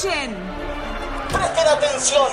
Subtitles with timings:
[0.00, 0.34] Escuchen.
[1.30, 2.28] Presten atención.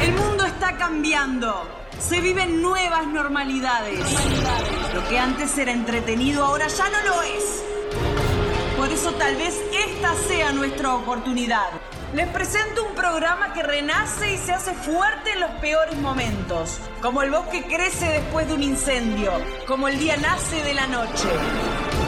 [0.00, 1.66] El mundo está cambiando.
[1.98, 3.98] Se viven nuevas normalidades.
[4.94, 7.64] Lo que antes era entretenido ahora ya no lo es.
[8.76, 11.68] Por eso tal vez esta sea nuestra oportunidad.
[12.14, 16.78] Les presento un programa que renace y se hace fuerte en los peores momentos.
[17.00, 19.32] Como el bosque crece después de un incendio.
[19.66, 21.28] Como el día nace de la noche.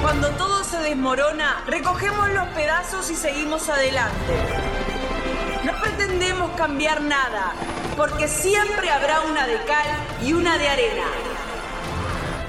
[0.01, 4.35] Cuando todo desmorona, recogemos los pedazos y seguimos adelante.
[5.65, 7.53] No pretendemos cambiar nada,
[7.97, 9.87] porque siempre habrá una de cal
[10.23, 11.07] y una de arena.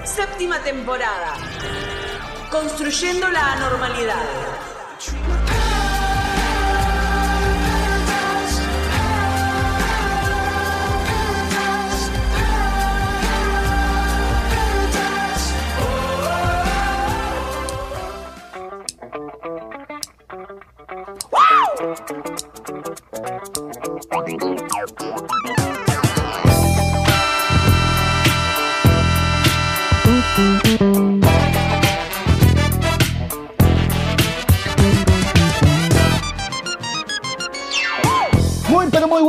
[0.03, 1.35] Séptima temporada.
[2.51, 4.44] Construyendo la anormalidad.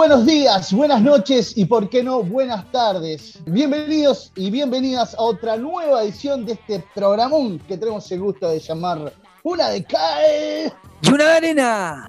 [0.09, 3.41] Buenos días, buenas noches y por qué no, buenas tardes.
[3.45, 8.61] Bienvenidos y bienvenidas a otra nueva edición de este programón que tenemos el gusto de
[8.61, 9.13] llamar
[9.43, 10.73] Una de Cae.
[11.03, 12.09] ¡Y una de arena!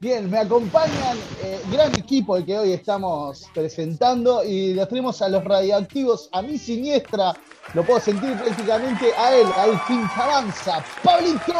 [0.00, 5.28] Bien, me acompañan eh, gran equipo el que hoy estamos presentando y los tenemos a
[5.28, 7.32] los radioactivos, a mi siniestra,
[7.74, 11.54] lo puedo sentir prácticamente a él, al fin que avanza, Pablito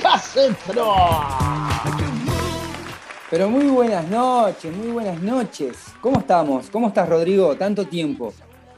[0.00, 0.94] Casentro.
[3.32, 5.78] Pero muy buenas noches, muy buenas noches.
[6.02, 6.68] ¿Cómo estamos?
[6.68, 7.56] ¿Cómo estás, Rodrigo?
[7.56, 8.30] Tanto tiempo.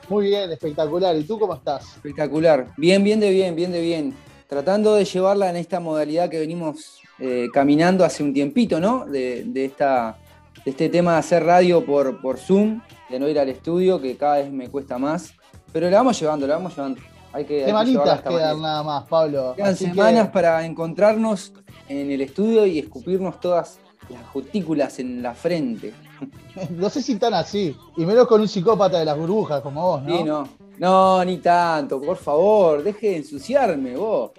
[0.08, 1.16] Muy bien, espectacular.
[1.16, 1.96] ¿Y tú cómo estás?
[1.96, 2.69] Espectacular.
[2.77, 4.14] Bien, bien de bien, bien de bien.
[4.46, 9.06] Tratando de llevarla en esta modalidad que venimos eh, caminando hace un tiempito, ¿no?
[9.06, 10.18] De, de esta,
[10.64, 12.80] de este tema de hacer radio por, por Zoom,
[13.11, 15.34] de no ir al estudio, que cada vez me cuesta más.
[15.73, 17.01] Pero la vamos llevando, la vamos llevando.
[17.33, 19.55] Hay que, hay Semanitas esta quedan nada más, Pablo.
[19.57, 21.52] Quedan Así que- semanas para encontrarnos
[21.89, 25.92] en el estudio y escupirnos todas las cutículas en la frente.
[26.70, 27.76] No sé si tan así.
[27.96, 30.16] Y menos con un psicópata de las burbujas como vos, ¿no?
[30.18, 30.48] Sí, no.
[30.78, 34.30] No, ni tanto, por favor, deje de ensuciarme vos.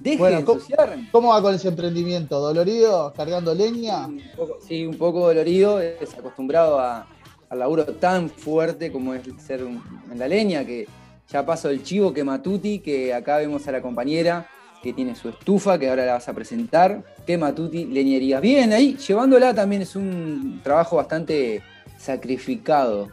[0.00, 1.08] Deje Bueno, de ¿cómo- ensuciarme.
[1.10, 2.38] ¿Cómo va con ese emprendimiento?
[2.40, 3.12] ¿Dolorido?
[3.16, 4.06] ¿Cargando leña?
[4.06, 7.06] Un poco- sí, un poco dolorido, es acostumbrado a,
[7.48, 9.82] al laburo tan fuerte como es ser un-
[10.12, 10.86] en la leña, que
[11.30, 14.46] ya paso el chivo que Matuti, que acá vemos a la compañera
[14.84, 17.02] que tiene su estufa, que ahora la vas a presentar.
[17.26, 18.38] Que Matuti Leñería.
[18.38, 21.62] Bien, ahí llevándola también es un trabajo bastante
[21.98, 23.08] sacrificado.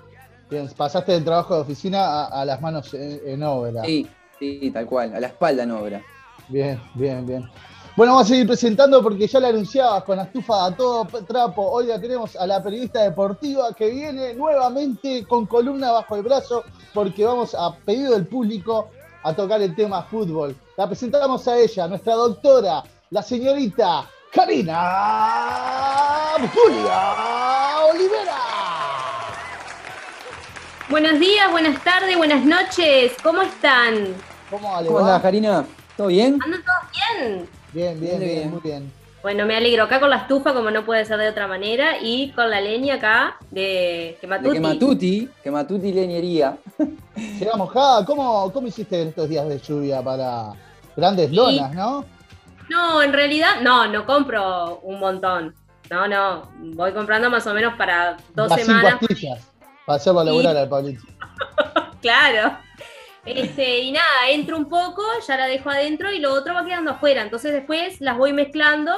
[0.50, 3.86] Bien, pasaste del trabajo de oficina a, a las manos en, en obra.
[3.86, 4.06] Sí,
[4.38, 6.02] sí, tal cual, a la espalda en obra.
[6.50, 7.50] Bien, bien, bien.
[7.96, 11.72] Bueno, vamos a seguir presentando porque ya la anunciabas con la estufa a todo trapo.
[11.72, 16.64] Hoy la tenemos a la periodista deportiva que viene nuevamente con columna bajo el brazo
[16.94, 18.90] porque vamos a pedido del público
[19.24, 20.56] a tocar el tema fútbol.
[20.78, 24.80] La presentamos a ella, nuestra doctora, la señorita Karina
[26.54, 28.38] Julia Olivera.
[30.90, 33.14] Buenos días, buenas tardes, buenas noches.
[33.24, 34.16] ¿Cómo están?
[34.50, 35.00] ¿Cómo ¿Cómo va?
[35.02, 35.66] andás, Karina?
[35.96, 36.40] ¿Todo bien?
[36.44, 37.50] ¿Andan todos bien?
[37.74, 38.52] Bien, bien, Bien, bien, bien.
[38.52, 39.01] muy bien.
[39.22, 39.84] Bueno, me alegro.
[39.84, 42.96] Acá con la estufa, como no puede ser de otra manera, y con la leña
[42.96, 44.54] acá de De Quematuti.
[44.54, 46.58] que Matuti, que Matuti Leñería.
[47.40, 48.04] Llega mojada.
[48.06, 50.54] ¿Cómo, ¿Cómo hiciste en estos días de lluvia para
[50.96, 51.36] grandes Sí.
[51.36, 52.04] lonas, no?
[52.70, 55.54] No, en realidad, no, no compro un montón.
[55.90, 59.00] No, no, voy comprando más o menos para dos Las cinco semanas.
[59.02, 59.40] astillas.
[59.86, 61.04] Para hacerlo laburar al Pablito.
[62.02, 62.58] Claro.
[63.26, 66.92] Este, y nada, entro un poco, ya la dejo adentro y lo otro va quedando
[66.92, 67.22] afuera.
[67.22, 68.92] Entonces después las voy mezclando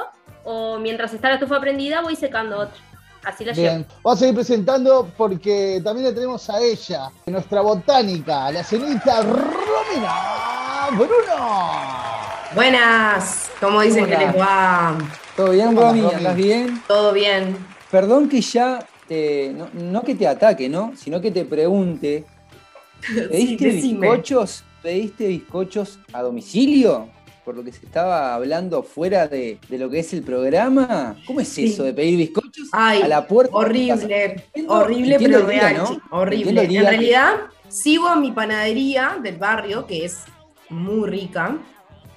[0.44, 2.76] o mientras está la estufa prendida voy secando otra.
[3.24, 3.68] Así la llevo.
[3.68, 9.22] Bien, vamos a seguir presentando porque también le tenemos a ella, nuestra botánica, la señorita
[9.22, 11.94] Romina Bruno.
[12.54, 14.96] Buenas, ¿cómo dicen que les va?
[15.36, 16.00] ¿Todo bien, ¿Cómo Romy?
[16.14, 16.82] ¿Andás bien?
[16.86, 17.56] ¿Todo bien?
[17.90, 19.52] Perdón que ya te.
[19.54, 20.92] No, no que te ataque, ¿no?
[20.96, 22.24] Sino que te pregunte.
[23.30, 24.64] ¿Pediste bizcochos?
[24.82, 27.08] ¿Pediste bizcochos a domicilio?
[27.44, 31.14] Por lo que se estaba hablando fuera de, de lo que es el programa.
[31.26, 31.66] ¿Cómo es Sí.
[31.66, 33.54] eso de pedir bizcochos Ay, a la puerta?
[33.54, 35.76] horrible, horrible, pero real.
[35.76, 36.00] ¿no?
[36.10, 36.62] Horrible.
[36.62, 37.32] En que- realidad,
[37.68, 40.20] sigo en mi panadería del barrio, que es
[40.70, 41.58] muy rica.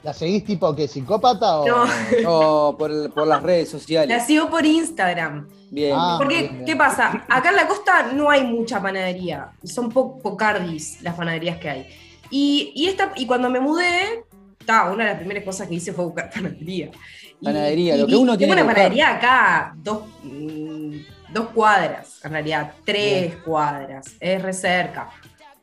[0.03, 1.67] ¿La seguís tipo que psicópata o.?
[1.67, 1.85] No.
[2.23, 4.15] No, por, por las redes sociales.
[4.15, 5.47] La sigo por Instagram.
[5.69, 6.15] Bien, Ah.
[6.17, 6.65] Porque, bien, bien.
[6.65, 7.25] ¿qué pasa?
[7.27, 9.51] Acá en la costa no hay mucha panadería.
[9.63, 11.87] Son po- pocardis las panaderías que hay.
[12.29, 14.23] Y, y, esta, y cuando me mudé,
[14.65, 16.91] ta, una de las primeras cosas que hice fue buscar panadería.
[17.43, 18.75] Panadería, y- lo que y uno tengo tiene una que buscar.
[18.75, 20.91] panadería acá, dos, mm,
[21.33, 25.09] dos cuadras, en realidad, tres cuadras, es re cerca.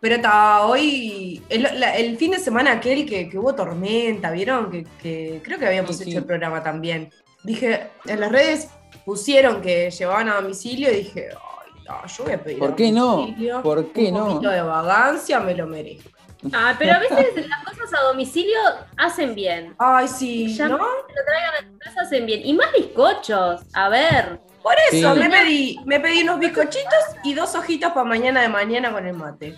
[0.05, 4.71] Pero hasta hoy, el, la- el fin de semana aquel que, que hubo tormenta, ¿vieron?
[4.71, 6.17] Que, que creo que habíamos Sí, hecho sí.
[6.19, 7.11] el programa también.
[7.43, 8.69] Dije, en las redes
[9.07, 12.77] pusieron que llevaban a domicilio y dije, ay, no, yo voy a pedir ¿Por a
[12.77, 13.35] qué no?
[13.63, 14.27] ¿Por qué un no?
[14.27, 16.11] poquito de vagancia, me lo merezco.
[16.53, 18.59] Ah, pero a veces las cosas a domicilio
[18.99, 19.75] hacen bien.
[19.79, 20.77] Ay, sí, Ya ¿no?
[20.77, 20.85] Lo
[21.25, 22.43] traigan a tu casa hacen bien.
[22.45, 23.63] Y más bizcochos.
[23.73, 24.39] A ver.
[24.63, 25.19] Por eso Sí.
[25.21, 26.93] me pedí, me pedí unos bizcochitos
[27.25, 29.55] y dos hojitas para mañana de mañana con el mate.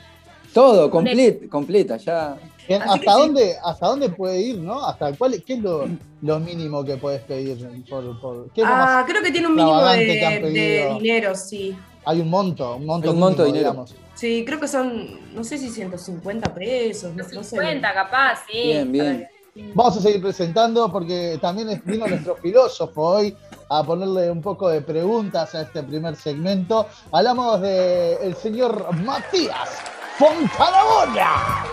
[0.56, 2.38] Todo, complet, completa, ya.
[2.66, 3.04] Bien, ¿Hasta, sí.
[3.04, 4.86] dónde, ¿Hasta dónde puede ir, no?
[4.86, 5.86] ¿Hasta cuál, ¿Qué es lo,
[6.22, 7.58] lo mínimo que puedes pedir?
[7.86, 11.34] Por, por- ¿qué es lo Ah, más- creo que tiene un mínimo de, de dinero,
[11.34, 11.76] sí.
[12.06, 13.70] Hay un monto, un monto, Hay un monto de dinero.
[13.72, 13.94] digamos.
[14.14, 17.50] Sí, creo que son, no sé si 150 pesos, no, no sé.
[17.50, 18.62] 50 capaz, sí.
[18.62, 19.28] Bien, bien.
[19.74, 23.36] Vamos a seguir presentando porque también vino nuestro filósofo hoy
[23.68, 26.86] a ponerle un poco de preguntas a este primer segmento.
[27.12, 29.68] Hablamos del el señor Matías
[30.18, 31.64] Fontanabona.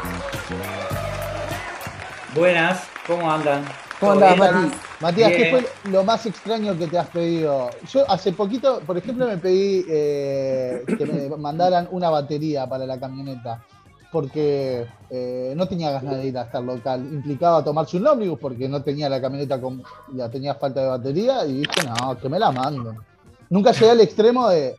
[2.36, 3.64] Buenas, ¿cómo andan?
[4.02, 4.66] ¿Cómo ¿Todo andás, bien?
[4.66, 4.78] Mati?
[5.00, 7.70] Matías, ¿qué fue lo más extraño que te has pedido?
[7.90, 13.00] Yo hace poquito, por ejemplo, me pedí eh, que me mandaran una batería para la
[13.00, 13.64] camioneta,
[14.12, 17.00] porque eh, no tenía ganas de ir hasta el local.
[17.00, 19.82] Implicaba tomarse un ómnibus porque no tenía la camioneta con,
[20.14, 22.98] ya tenía falta de batería y dije, no, que me la manden.
[23.50, 24.76] Nunca llegué al extremo de,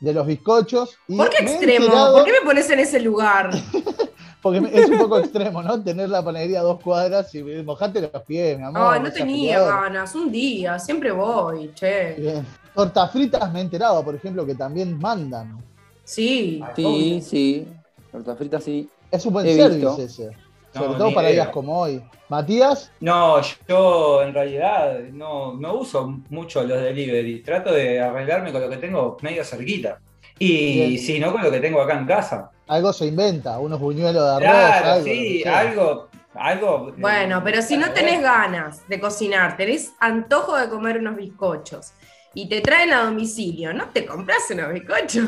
[0.00, 0.96] de los bizcochos.
[1.08, 1.86] Y ¿Por qué extremo?
[1.86, 3.50] enterado- ¿Por qué me pones en ese lugar?
[4.42, 5.82] Porque es un poco extremo, ¿no?
[5.82, 8.94] Tener la panadería a dos cuadras y mojate los pies, mi amor.
[8.94, 12.12] Ay, no tenía ganas, un día, siempre voy, che.
[12.18, 12.46] Bien.
[12.74, 15.58] Tortas fritas me he enterado, por ejemplo, que también mandan.
[16.04, 16.62] Sí.
[16.76, 17.68] Sí, sí.
[18.12, 18.86] Torta frita, sí.
[19.10, 20.02] Es un buen He service visto.
[20.02, 20.30] ese.
[20.74, 21.44] No, Sobre todo para idea.
[21.44, 22.02] días como hoy.
[22.28, 27.42] Matías, No, yo en realidad no, no uso mucho los delivery.
[27.42, 30.00] Trato de arreglarme con lo que tengo medio cerquita.
[30.38, 32.50] Y si no, con lo que tengo acá en casa.
[32.66, 34.40] algo se inventa, unos buñuelos de arroz.
[34.40, 36.92] Claro, algo, sí, algo, algo.
[36.98, 41.92] Bueno, pero si no tenés ganas de cocinar, tenés antojo de comer unos bizcochos
[42.34, 45.26] y te traen a domicilio, ¿no te compras unos bizcochos?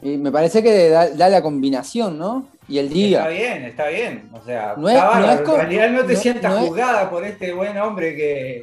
[0.00, 2.46] Y me parece que da, da la combinación, ¿no?
[2.68, 3.28] Y el Está día.
[3.28, 4.28] bien, está bien.
[4.32, 5.32] O sea, No es- está no bárbaro.
[5.32, 8.62] es co- en realidad no te no- sientas no es- por este buen hombre que,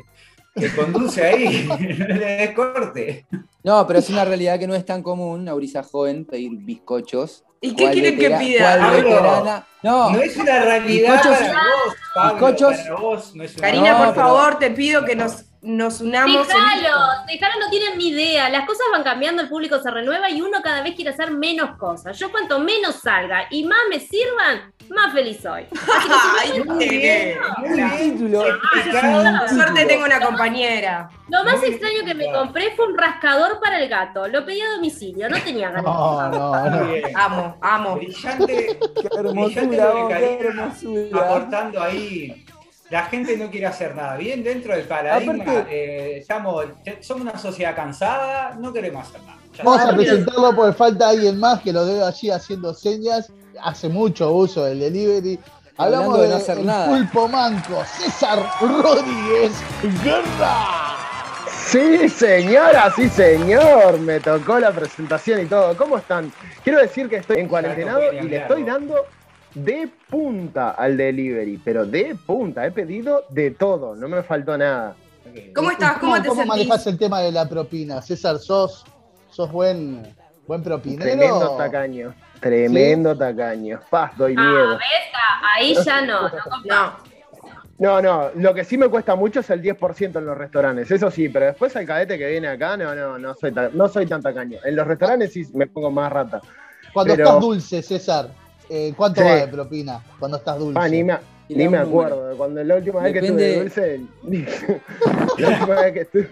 [0.55, 1.67] que conduce ahí.
[1.99, 3.25] no le des corte.
[3.63, 7.43] No, pero es una realidad que no es tan común, a brisa joven, pedir bizcochos.
[7.61, 8.91] ¿Y qué ¿Cuál quieren que pida?
[8.91, 9.67] veterana?
[9.85, 12.47] No, No es una realidad Bizcochos- para vos, Pablo.
[12.47, 15.45] bizcochos- Para vos no es una Karina, No, por pero- favor, te pido que nos,
[15.61, 16.41] nos unamos.
[16.49, 18.49] en Déjalos, déjalos, no tienen ni idea.
[18.49, 21.77] Las cosas van cambiando, el público se renueva y uno cada vez quiere hacer menos
[21.77, 22.17] cosas.
[22.17, 25.65] Yo cuanto menos salga y más me sirvan, más feliz soy.
[26.39, 28.59] Ay, Muy bien, muy bien.
[29.39, 31.09] Por suerte tengo una compañera.
[31.27, 34.27] Lo más Muy extraño que me compré fue un rascador para el gato.
[34.27, 35.83] Lo pedí a domicilio, no tenía ganas.
[35.83, 36.87] No, no, no.
[37.15, 37.95] Amo, amo.
[37.95, 41.19] Brillante, Qué brillante hermosura.
[41.19, 42.45] aportando ahí.
[42.89, 44.15] La gente no quiere hacer nada.
[44.17, 46.65] Bien dentro del paradigma, Aparte- eh, estamos,
[47.01, 49.39] somos una sociedad cansada, no queremos hacer nada.
[49.57, 53.31] Ya Vamos a presentarlo porque falta alguien más que lo debe allí haciendo señas.
[53.63, 55.39] Hace mucho uso del delivery.
[55.77, 56.87] Hablamos Hablando de de, no hacer el nada.
[56.87, 59.51] pulpo manco, César Rodríguez
[60.03, 60.95] Guerra.
[61.67, 63.99] Sí, señora, sí, señor.
[63.99, 65.75] Me tocó la presentación y todo.
[65.75, 66.31] ¿Cómo están?
[66.63, 68.95] Quiero decir que estoy en cuarentenado puede y le estoy dando
[69.55, 72.65] de punta al delivery, pero de punta.
[72.65, 74.95] He pedido de todo, no me faltó nada.
[75.55, 75.97] ¿Cómo estás?
[75.97, 78.01] ¿Cómo te ¿Cómo manejas el tema de la propina?
[78.01, 78.85] César, ¿sos,
[79.29, 80.15] sos buen,
[80.47, 81.01] buen propinero?
[81.03, 83.79] Tremendo tacaño, tremendo tacaño.
[83.89, 84.75] Paz, doy Ah, miedo.
[84.75, 86.21] Ah, Ahí ya no.
[86.65, 87.15] no.
[87.77, 91.11] No, No, lo que sí me cuesta mucho es el 10% en los restaurantes, eso
[91.11, 94.05] sí, pero después al cadete que viene acá, no, no, no soy, ta- no soy
[94.05, 94.59] tan tacaño.
[94.63, 96.39] En los restaurantes sí me pongo más rata.
[96.93, 98.29] Cuando pero- estás dulce, César,
[98.69, 99.27] eh, ¿cuánto Sí.
[99.27, 100.03] va de propina?
[100.19, 100.79] Cuando estás dulce.
[100.81, 101.17] Ah, ni me,
[101.49, 102.35] ni me acuerdo.
[102.37, 104.01] Cuando la última vez que Depende- tuve dulce.
[105.37, 106.29] la última vez que estuve.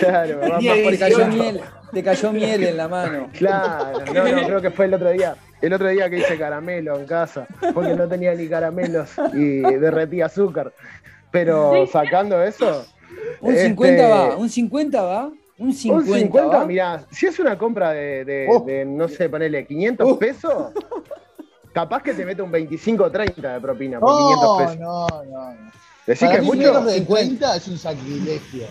[0.00, 1.28] Claro, Tenía más por Te cayó 18.
[1.36, 1.60] miel,
[1.92, 3.28] te cayó miel en la mano.
[3.38, 5.36] Claro, no, no, creo que fue el otro día.
[5.60, 10.20] El otro día que hice caramelo en casa, porque no tenía ni caramelos y derretí
[10.20, 10.72] azúcar.
[11.30, 12.84] Pero sacando eso,
[13.40, 16.66] Un Este- 50 va, un 50 va, un 50, un 50, va.
[16.66, 18.60] mirá, si es una compra de, de- Oh.
[18.64, 20.18] de, no sé, ponele 500 Uh.
[20.18, 20.72] pesos,
[21.72, 24.78] capaz que te mete un 25 o 30 de propina por No, 500 pesos.
[24.78, 25.50] no, no.
[25.50, 25.56] no.
[26.06, 27.24] Decís Para que es mucho, menos de 50.
[27.28, 28.66] 30 es un sacrilegio.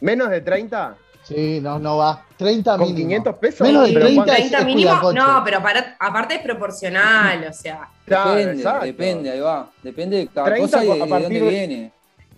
[0.00, 2.24] menos de 30, Sí, no, no va.
[2.38, 3.08] 30 con mínimo.
[3.08, 3.60] 500 pesos.
[3.66, 5.12] Menos de pero 30 cuando- es- 30 es mínimo.
[5.12, 7.88] No, pero para- aparte es proporcional, o sea.
[8.06, 8.86] Claro, Depende, exacto.
[8.86, 9.70] depende, ahí va.
[9.82, 11.92] Depende de cada 30 cosa y de, a de partir dónde de- viene.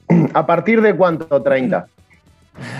[0.34, 1.40] ¿A partir de cuánto?
[1.42, 1.86] 30.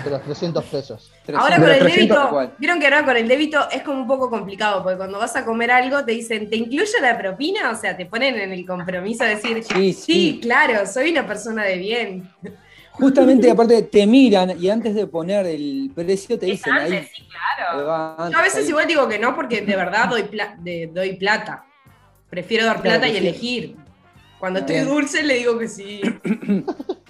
[0.03, 1.11] De los 300 pesos.
[1.33, 4.29] Ahora con el 300 débito, vieron que ahora con el débito es como un poco
[4.29, 7.71] complicado, porque cuando vas a comer algo te dicen, ¿te incluye la propina?
[7.71, 10.39] O sea, te ponen en el compromiso de decir, Sí, sí, sí.
[10.41, 12.29] claro, soy una persona de bien.
[12.91, 16.91] Justamente, aparte, te miran y antes de poner el precio te dicen ahí.
[16.97, 17.91] Antes, sí, claro.
[18.19, 18.69] antes, Yo a veces ahí.
[18.69, 21.65] igual digo que no, porque de verdad doy, pla- de- doy plata.
[22.29, 23.17] Prefiero dar Claro plata y sí.
[23.17, 23.75] elegir.
[24.39, 26.01] Cuando estoy dulce le digo que sí.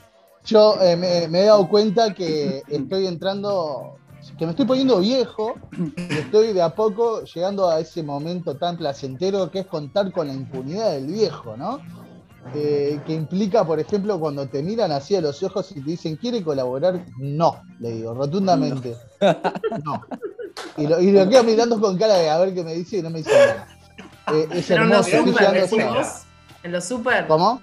[0.45, 3.95] Yo eh, me, me he dado cuenta que estoy entrando,
[4.37, 5.55] que me estoy poniendo viejo
[5.95, 10.27] y estoy de a poco llegando a ese momento tan placentero que es contar con
[10.27, 11.79] la impunidad del viejo, ¿no?
[12.53, 16.17] Eh, que implica, por ejemplo, cuando te miran así a los ojos y te dicen,
[16.17, 17.05] ¿quiere colaborar?
[17.17, 18.97] No, le digo, rotundamente.
[19.85, 20.03] No.
[20.77, 23.01] Y lo, y lo quedo mirando con cara de a ver qué me dice y
[23.01, 23.67] no me dice nada.
[24.33, 26.05] Eh, es Pero en los hermoso, super,
[26.63, 27.27] En los super.
[27.27, 27.61] ¿Cómo?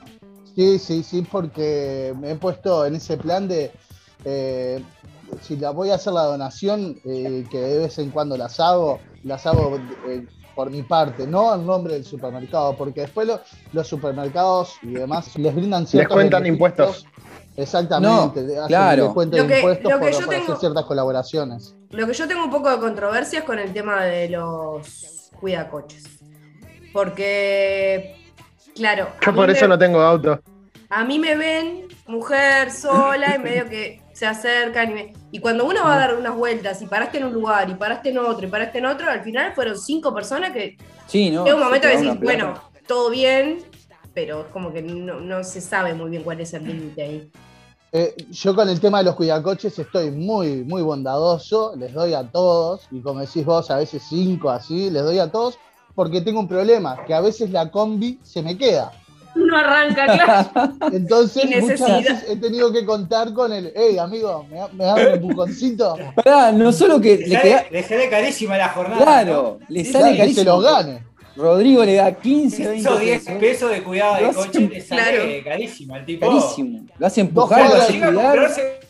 [0.60, 3.70] Sí, sí, sí, porque me he puesto en ese plan de
[4.26, 4.84] eh,
[5.40, 9.00] si la voy a hacer la donación, eh, que de vez en cuando las hago,
[9.24, 13.40] las hago eh, por mi parte, no en nombre del supermercado, porque después lo-
[13.72, 16.68] los supermercados y demás les brindan ciertos cuentan beneficios.
[16.98, 17.06] impuestos.
[17.56, 19.14] Exactamente, No, claro.
[19.14, 21.74] de impuestos lo que por, yo por hacer tengo- ciertas colaboraciones.
[21.88, 26.04] Lo que yo tengo un poco de controversia es con el tema de los cuidacoches.
[26.92, 28.16] Porque,
[28.74, 30.40] claro, Yo por me- eso no tengo auto.
[30.88, 35.64] a mí me ven mujer sola y medio que se acercan y, me- y cuando
[35.64, 38.46] uno va a dar unas vueltas y paraste en un lugar y paraste en otro
[38.46, 41.44] y paraste en otro, al final fueron cinco personas que Sí, ¿no?
[41.44, 42.18] llega un momento de plata.
[42.22, 42.54] bueno,
[42.86, 43.58] todo bien,
[44.14, 47.30] pero es como que no, no se sabe muy bien cuál es el límite ahí.
[47.92, 52.22] Eh, yo con el tema de los cuidacoches estoy muy, muy bondadoso, les doy a
[52.24, 55.58] todos, y como decís vos, a veces cinco así, les doy a todos,
[55.94, 58.92] porque tengo un problema, que a veces la combi se me queda.
[59.34, 60.72] No arranca, claro.
[60.92, 64.98] Entonces, muchas veces he tenido que contar con el, hey, amigo, ¿me, da- me das
[64.98, 65.96] un empujoncito?
[66.16, 67.64] Pará, no solo que Le le sale, queda.
[67.70, 69.00] le sale carísima la jornada.
[69.02, 70.56] Claro, le Sí, sale Claro, que se carísimo.
[70.56, 71.04] los gane.
[71.36, 72.18] Rodrigo le da ¿no?
[72.18, 73.40] 15, 20 Esos 10 pesos.
[73.40, 75.24] pesos de cuidado de Lo coche hacen- le sale Claro.
[75.44, 76.26] carísimo al tipo.
[76.28, 76.80] Carísimo.
[76.98, 78.14] Lo hace Dos empujar, lo cuadras hace cuidar.
[78.14, 78.80] comprarse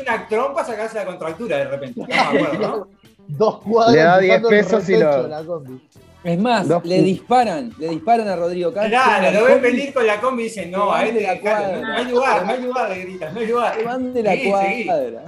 [0.00, 2.00] una trompa, sacarse la contractura de repente.
[2.00, 2.88] No me acuerdo, ¿no?
[3.28, 3.94] Dos cuadras.
[3.94, 5.80] Le da 10 empujando el pesos y lo- la combi.
[6.22, 8.90] Es más, le disparan, le disparan a Rodrigo Castro.
[8.90, 11.80] Claro, lo ven venir con la combi y dicen, no, a este de la cuadra.
[11.80, 13.84] no hay lugar, no hay lugar, le gritan, no hay lugar.
[13.84, 15.22] Van de la cuadra.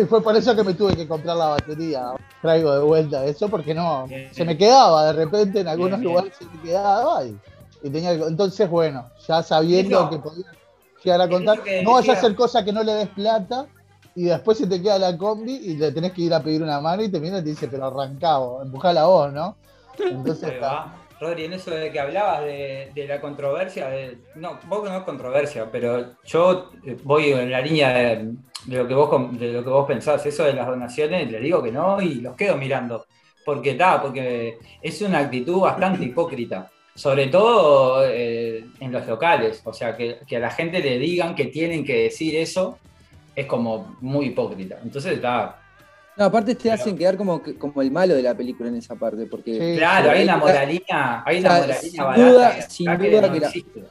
[0.00, 2.06] Y fue por eso que me tuve que comprar la batería.
[2.42, 6.12] Traigo de vuelta eso porque no, Bien, se me quedaba de repente en algunos Bien,
[6.12, 6.14] bien.
[6.14, 7.36] lugares se me quedaba y,
[7.82, 10.46] y tenía que- entonces bueno, ya sabiendo Eso- que podía
[11.02, 13.66] llegar a contar, que no vayas a hacer cosas que no le des plata
[14.14, 16.80] y después se te queda la combi y le tenés que ir a pedir una
[16.80, 19.56] mano y te viene y te dice, pero arrancá, empujala vos, ¿no?
[19.98, 20.94] Entonces está.
[21.18, 25.02] Rodri, en eso de que hablabas de, de la controversia, de- no, vos no es
[25.04, 28.32] controversia, pero yo eh, voy en la línea de,
[28.66, 31.62] de lo que vos de lo que vos pensás, eso de las donaciones, le digo
[31.62, 33.06] que no y los quedo mirando.
[33.46, 36.68] Porque está, porque es una actitud bastante hipócrita.
[36.94, 39.62] Sobre todo eh, en los locales.
[39.64, 42.78] O sea, que, que a la gente le digan que tienen que decir eso
[43.36, 44.78] es como muy hipócrita.
[44.82, 45.60] Entonces está.
[46.16, 48.76] No, aparte te Pero- hacen quedar como, que- como el malo de la película en
[48.76, 49.78] esa parte, porque Sí.
[49.78, 53.32] Claro, hay una la- moralina, hay una moralina sin barata duda- que sin duda no
[53.32, 53.82] que la- existe.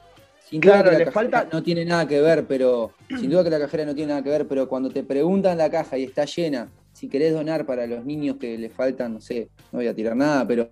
[0.49, 3.29] sin duda Claro, que la le cajera falta- no tiene nada que ver, pero sin
[3.29, 5.97] duda que la cajera no tiene nada que ver, pero cuando te preguntan la caja
[5.97, 9.77] y está llena, si querés donar para los niños que le faltan, no sé, no
[9.79, 10.67] voy a tirar nada, pero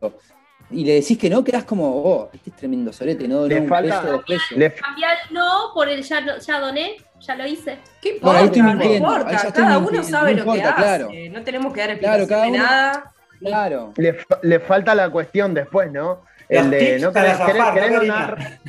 [0.72, 3.68] y le decís que no, quedás como, oh, este es tremendo sorete, no Le un
[3.68, 4.58] falta- peso, dos pesos.
[4.58, 7.78] Le, Cambiar no por el ya doné, ya lo hice.
[8.02, 8.42] ¿Qué importa?
[8.44, 9.52] estoy no mintiendo, importa.
[9.54, 10.76] Cada uno sabe no lo que hace.
[10.76, 11.10] claro.
[11.32, 13.14] No tenemos que dar Claro, explicación cada de uno- nada.
[13.40, 13.94] Claro.
[13.98, 16.22] le, fa- le falta la cuestión después, ¿no?
[16.50, 18.60] El Los de, ¿no para querés, querés- zafar, querés ¿no, donar,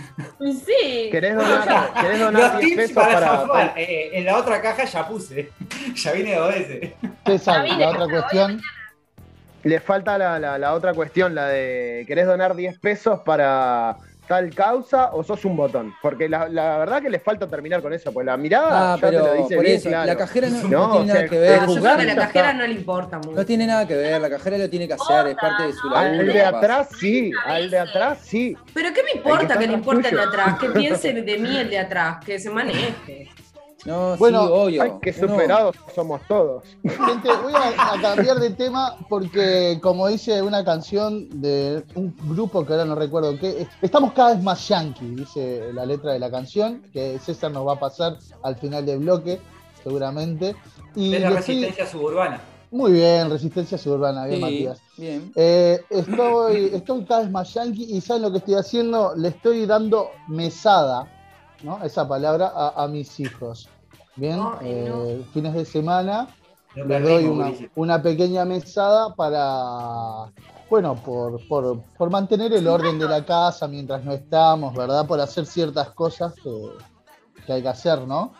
[0.66, 1.08] Sí.
[1.10, 3.72] querés donar, querés donar Los 10 tips pesos para, para, zafar.
[3.76, 5.50] Eh, en la otra caja ya puse.
[5.94, 6.92] ya vine dos veces.
[7.44, 8.60] Ya vine, la otra cuestión.
[9.64, 13.96] Le falta la, la- la otra cuestión, la de ¿querés donar 10 pesos para
[14.26, 15.94] tal causa o sos un botón?
[16.02, 19.10] Porque la, la verdad que le falta terminar con eso, pues la mirada Ah, ya
[19.10, 20.06] te lo pero dice por bien eso, claro.
[20.06, 21.60] la cajera no, No, no tiene o nada que ver.
[21.60, 23.32] yo creo que la cajera no le importa mucho.
[23.32, 25.88] No tiene nada que ver, la cajera lo tiene que hacer, es parte de su
[25.90, 26.20] laburo.
[26.20, 28.56] Al de atrás sí, al de atrás sí.
[28.72, 30.58] Pero ¿qué me que importa estar que le importe el de atrás?
[30.58, 33.28] Que piense de mí el de atrás, que se maneje.
[33.84, 34.82] No, Bueno, sí, obvio.
[34.82, 36.64] Ay, qué Uno- superados somos todos.
[36.82, 42.64] Gente, voy a, a cambiar de tema porque, como dice una canción de un grupo
[42.64, 46.30] que ahora no recuerdo qué, estamos cada vez más yankee, dice la letra de la
[46.30, 49.38] canción, que César nos va a pasar al final del bloque,
[49.82, 50.56] seguramente.
[50.94, 52.40] Y Es la estoy- resistencia suburbana.
[52.70, 54.80] muy bien, resistencia suburbana, bien, Sí, Matías.
[54.96, 55.32] bien.
[55.36, 59.12] Eh, estoy, estoy cada vez más yankee y ¿saben lo que estoy haciendo?
[59.14, 61.06] Le estoy dando mesada,
[61.62, 61.82] ¿no?
[61.84, 63.68] Esa palabra a, a mis hijos.
[64.16, 64.58] Bien, no.
[64.62, 66.28] Eh, fines de semana
[66.76, 67.24] No les doy
[67.74, 70.32] una, pequeña mesada para,
[70.68, 75.06] bueno, por, por- por mantener el orden de la casa mientras no estamos, ¿verdad?
[75.06, 76.50] Por hacer ciertas cosas que,
[77.46, 78.32] que hay que hacer, ¿no?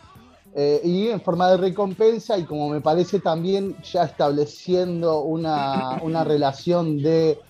[0.57, 6.23] Eh, y en forma de recompensa y como me parece también ya estableciendo una, una
[6.23, 7.41] relación de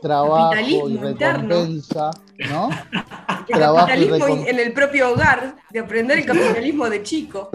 [0.00, 0.96] trabajo y
[1.40, 1.48] interno.
[2.50, 2.70] ¿No?
[3.48, 7.50] El Trabajo capitalismo en el propio hogar, de aprender el capitalismo de chico.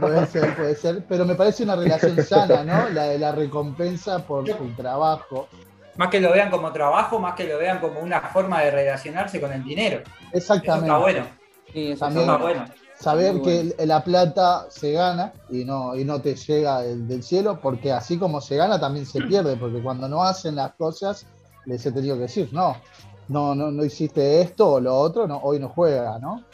[0.00, 2.88] Puede ser, puede ser, pero me parece una relación sana, ¿no?
[2.88, 5.48] La de la recompensa por su trabajo.
[5.96, 9.40] Más que lo vean como trabajo, más que lo vean como una forma de relacionarse
[9.40, 9.98] con el dinero.
[10.32, 10.86] Eso Exactamente.
[10.86, 11.26] está bueno.
[11.72, 12.64] Sí, eso Eso También- está bueno.
[12.98, 13.72] Saber que bueno.
[13.78, 18.18] la plata se gana y no, y no te llega del, del cielo, porque así
[18.18, 21.26] como se gana también se pierde, porque cuando no hacen las cosas,
[21.64, 22.76] les he tenido que decir, no,
[23.28, 26.44] no, no, no hiciste esto o lo otro, no, hoy no juega, ¿no?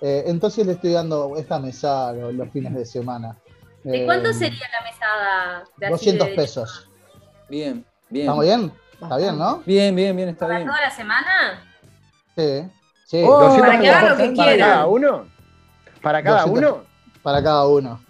[0.00, 3.36] Eh, entonces le estoy dando esta mesada los, los fines de semana.
[3.84, 5.64] ¿De cuánto Eh, sería la mesada?
[5.76, 6.88] De así 200 de- pesos.
[7.48, 8.24] Bien, bien.
[8.26, 8.72] ¿Estamos bien?
[9.00, 9.62] Está bien, ¿no?
[9.66, 10.68] Bien, bien, bien, está ¿Para bien.
[10.68, 11.64] toda la semana?
[12.36, 12.68] Sí.
[13.06, 15.26] Sí, Oh, 200 para lo que para cada uno.
[16.00, 16.72] Para cada 200.
[16.72, 16.84] uno.
[17.22, 18.00] para cada uno.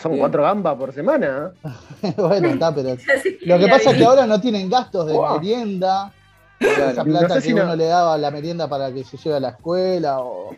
[0.00, 0.20] Son Bien.
[0.20, 1.52] cuatro gambas por semana.
[2.16, 2.96] bueno, está, pero
[3.42, 5.38] Lo que pasa es que ahora no tienen gastos de Wow.
[6.60, 6.90] Claro.
[6.90, 9.02] esa No plata sé que si no- uno le daba a la merienda para que
[9.02, 10.54] se lleve a la escuela, o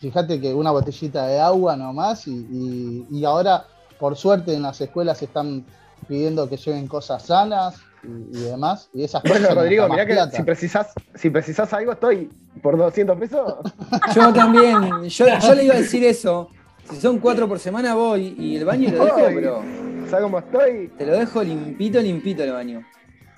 [0.00, 3.64] fíjate que una botellita de agua nomás, y, y- y ahora,
[3.98, 5.64] por suerte, en las escuelas están
[6.06, 10.36] pidiendo que lleven cosas sanas y, y demás, y esas Bueno, cosas Rodrigo, mirá que
[10.36, 12.30] si precisás, si precisás algo, estoy
[12.62, 13.54] por 200 pesos.
[14.14, 16.50] Yo también, yo, yo le iba a decir eso.
[16.90, 19.62] Si son cuatro por semana voy y el baño lo dejo, pero
[20.08, 20.88] ¿Sabes cómo estoy?
[20.96, 22.84] te lo dejo limpito, limpito el baño.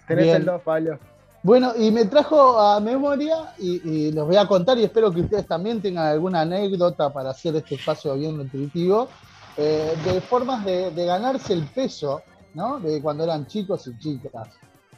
[0.06, 0.36] Tenés Bien.
[0.36, 0.98] el 2, Pablo.
[1.42, 5.20] Bueno, y me trajo a memoria, y, y los voy a contar, y espero que
[5.20, 9.08] ustedes también tengan alguna anécdota para hacer este espacio bien nutritivo,
[9.56, 12.22] eh, de formas de, de ganarse el peso,
[12.54, 12.80] ¿no?
[12.80, 14.48] De cuando eran chicos y chicas,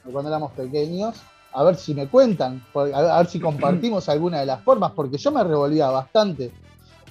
[0.04, 1.16] de cuando éramos pequeños.
[1.52, 4.92] A ver si me cuentan, a ver, a ver si compartimos alguna de las formas,
[4.92, 6.52] porque yo me revolvía bastante.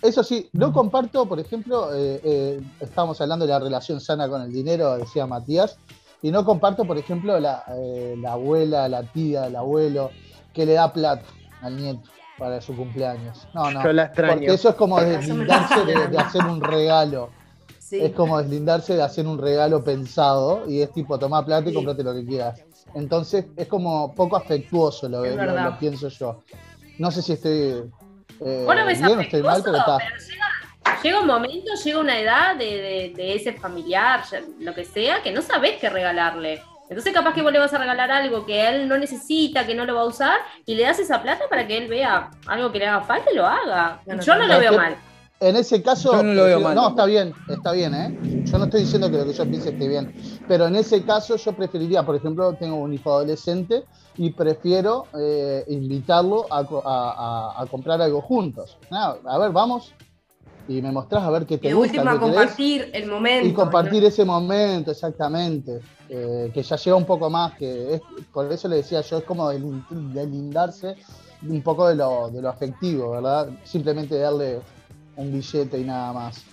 [0.02, 4.42] Eso sí, no comparto, por ejemplo, eh, eh, estábamos hablando de la relación sana con
[4.42, 5.78] el dinero, decía Matías,
[6.22, 10.12] y no comparto, por ejemplo, la, eh, la abuela, la tía, el abuelo,
[10.54, 11.24] que le da plata
[11.62, 13.48] al nieto para su cumpleaños.
[13.54, 13.84] No, no.
[13.84, 14.34] Yo la extraño.
[14.34, 17.30] Porque eso es como deslindarse de, de hacer un regalo.
[17.80, 18.00] Sí.
[18.02, 21.76] Es como deslindarse de hacer un regalo pensado y es tipo, toma plata y Sí.
[21.76, 22.62] comprate lo que quieras.
[22.94, 26.42] Entonces es como poco afectuoso, lo, lo- pienso yo.
[26.98, 27.84] No sé si estoy
[28.42, 29.98] eh, Vos lo ves bien o estoy mal, afectuoso, pero está.
[29.98, 30.22] pero
[31.04, 34.24] llega, un momento, llega una edad de, de- de ese familiar,
[34.60, 36.62] lo que sea, que no sabés qué regalarle.
[36.90, 39.86] Entonces capaz que vos le vas a regalar algo que él no necesita, que no
[39.86, 42.80] lo va a usar, y le das esa plata para que él vea algo que
[42.80, 44.02] le haga falta y lo haga.
[44.08, 44.96] Yo no lo veo mal.
[45.42, 48.44] En ese caso, Yo no lo veo prefiero- mal no, está bien, está bien, ¿eh?
[48.44, 50.14] Yo no estoy diciendo que lo que yo piense esté bien,
[50.50, 53.84] pero en ese caso yo preferiría, por ejemplo, tengo un hijo adolescente
[54.18, 56.64] y prefiero eh, invitarlo a, a-
[57.56, 58.78] a- a comprar algo juntos.
[58.92, 59.94] A ver, vamos
[60.70, 63.48] y me mostrás a ver qué te de gusta, última, qué querés, compartir el momento.
[63.48, 65.80] y compartir ese momento, exactamente,
[66.10, 68.02] eh, que ya lleva un poco más, que es,
[68.32, 70.96] por eso le decía yo, es como delin- delindarse
[71.42, 73.50] un poco de lo, de lo afectivo, ¿verdad?
[73.64, 74.60] Simplemente darle
[75.16, 76.44] un billete y nada más.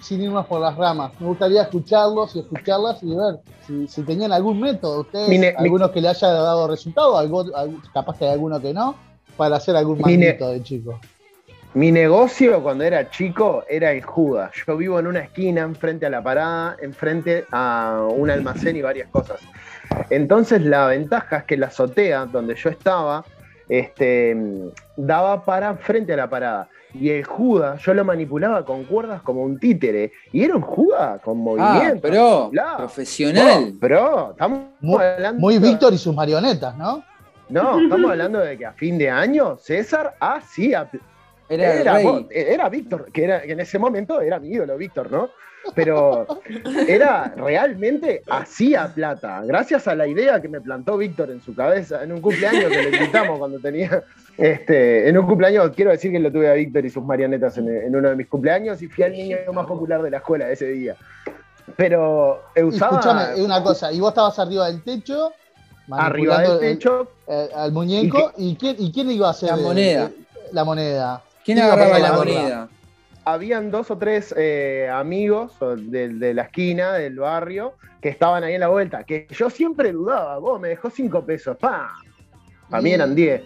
[0.00, 4.32] Sin irnos por las ramas, me gustaría escucharlos y escucharlas y ver si, si tenían
[4.32, 7.44] algún método, ustedes, algunos que le haya dado resultado, algo,
[7.92, 8.96] capaz que hay alguno que no,
[9.36, 10.98] para hacer algún manito de chico.
[11.74, 14.50] Mi negocio cuando era chico era el Judas.
[14.66, 19.08] Yo vivo en una esquina, enfrente a la parada, enfrente a un almacén y varias
[19.08, 19.40] cosas.
[20.10, 23.24] Entonces la ventaja es que la azotea donde yo estaba
[23.68, 24.36] este,
[24.96, 26.68] daba para frente a la parada.
[26.92, 30.10] Y el Judas yo lo manipulaba con cuerdas como un títere.
[30.32, 32.00] Y era un Judas con Ah, movimiento.
[32.02, 32.78] pero Claro.
[32.78, 33.74] profesional.
[33.80, 35.40] Pero estamos Muy, hablando.
[35.40, 37.04] muy Víctor y sus marionetas, ¿no?
[37.48, 40.88] No, estamos hablando de que a fin de año César hacía
[41.50, 42.04] Era, era, rey.
[42.04, 45.30] vos- era Víctor, que, era, que en ese momento era mi ídolo, Víctor, ¿no?
[45.74, 46.26] Pero
[46.88, 52.02] era realmente hacía plata, gracias a la idea que me plantó Víctor en su cabeza,
[52.02, 54.02] en un cumpleaños que le invitamos cuando tenía,
[54.38, 57.68] este, en un cumpleaños, quiero decir que lo tuve a Víctor y sus marionetas en,
[57.68, 60.66] en uno de mis cumpleaños y fui el niño más popular de la escuela ese
[60.68, 60.96] día.
[61.76, 65.32] Pero eh, usaba Escúchame, una cosa, y vos estabas arriba del techo,
[65.90, 69.56] arriba del el- techo, eh, al muñeco, ¿y, quién, ¿y quién iba a hacer La
[69.56, 70.04] el- moneda.
[70.06, 71.22] el- la moneda?
[71.44, 72.18] ¿Quién a agarraba la gorra?
[72.18, 72.68] moneda?
[73.24, 78.54] habían dos o tres eh, amigos de, de la esquina, del barrio, que estaban ahí
[78.54, 81.92] en la vuelta, que yo siempre dudaba, vos me dejó cinco pesos, pa.
[82.68, 83.42] Para mí Y- eran diez.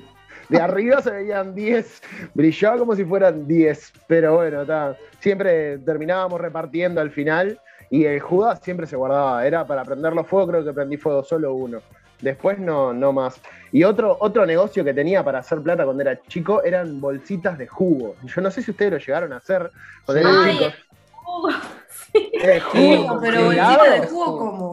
[0.48, 2.02] de arriba se veían 10,
[2.34, 4.96] brillaba como si fueran 10, pero bueno, está.
[5.18, 7.58] siempre terminábamos repartiendo al final
[7.90, 11.52] y el Judas siempre se guardaba, era para prenderlo fuego, creo que prendí fuego solo
[11.54, 11.80] uno.
[12.24, 13.38] Después no, no más.
[13.70, 17.66] Y otro, otro negocio que tenía para hacer plata cuando era chico eran bolsitas de
[17.66, 18.16] jugo.
[18.24, 19.70] Yo no sé si ustedes lo llegaron a hacer
[20.06, 20.74] cuando eran Ay, chicos.
[21.26, 21.50] Uh,
[22.14, 24.72] Eh, jugo, pero helado, bolsita de jugo como.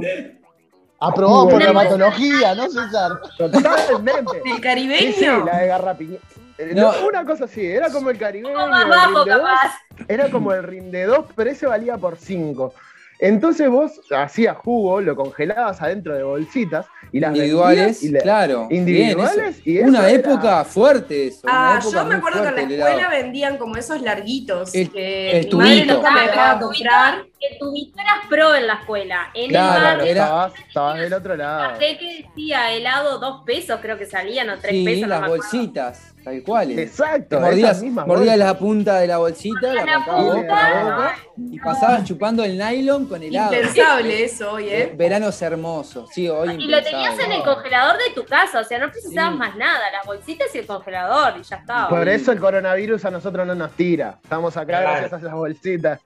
[1.00, 3.12] Aprobado por Una dermatología, ¿no, César?
[3.38, 4.38] Totalmente.
[4.38, 5.46] ¿El Sí, sí, caribeño?
[5.46, 6.18] la de garrapiña.
[6.58, 6.94] Eh, No.
[6.94, 8.54] no, una cosa así, era como el caribeño.
[8.68, 9.74] más el bajo, dos, capaz.
[10.08, 12.74] Era como el rinde 2, pero ese valía por 5.
[13.20, 18.68] Entonces vos hacías jugo, lo congelabas adentro de bolsitas y las individuales, y claro.
[18.72, 21.40] individuales, bien, y Una era- época fuerte eso.
[21.44, 24.92] una Ah, época yo me acuerdo que en la escuela vendían como esos larguitos El-
[24.92, 27.26] que el mi madre nunca me Ah, dejaba comprar.
[27.42, 29.32] Que tu eras pro en la escuela.
[29.34, 31.80] En Claro, el barrio era- Estabas, estabas del otro lado.
[31.80, 35.08] sé que decía helado dos pesos, creo que salían, o tres Sí, pesos.
[35.10, 36.78] las bolsitas, tal cual.
[36.78, 41.16] Exacto, Mordías, mismas la punta de la bolsita, la punta.
[41.36, 43.54] y pasabas chupando el nylon con helado.
[43.56, 44.94] Impensable eso hoy, Eh, ¿eh?
[44.96, 48.78] Veranos hermosos, sí, hoy Y lo tenías en el congelador de tu casa, o sea,
[48.78, 49.40] no precisabas Sí.
[49.40, 51.90] más nada, las bolsitas y el congelador, y ya estaba.
[51.90, 54.20] Por eso el coronavirus a nosotros no nos tira.
[54.24, 54.90] Estamos acá Claro.
[54.92, 56.00] gracias a esas bolsitas.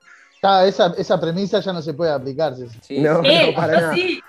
[0.66, 2.54] Esa, esa premisa ya no se puede aplicar.
[2.82, 3.22] Sí, No.
[3.24, 3.94] Eh, no, para yo nada.
[3.94, 4.20] sí.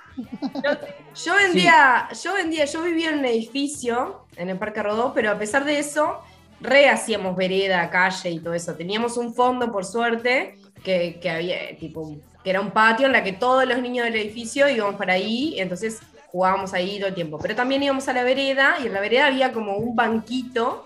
[1.26, 5.38] Yo vendía, yo vendía, yo vivía en un edificio en el Parque Rodó, pero a
[5.38, 6.18] pesar de eso,
[6.62, 8.74] re hacíamos vereda, calle y todo eso.
[8.76, 13.24] Teníamos un fondo, por suerte, que, que había, tipo, que era un patio en la
[13.24, 16.00] que todos los niños del edificio íbamos para ahí, y entonces
[16.32, 17.38] jugábamos ahí todo el tiempo.
[17.40, 20.86] Pero también íbamos a la vereda, y en la vereda había como un banquito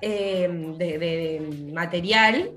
[0.00, 0.48] eh,
[0.78, 2.50] de, de- de material.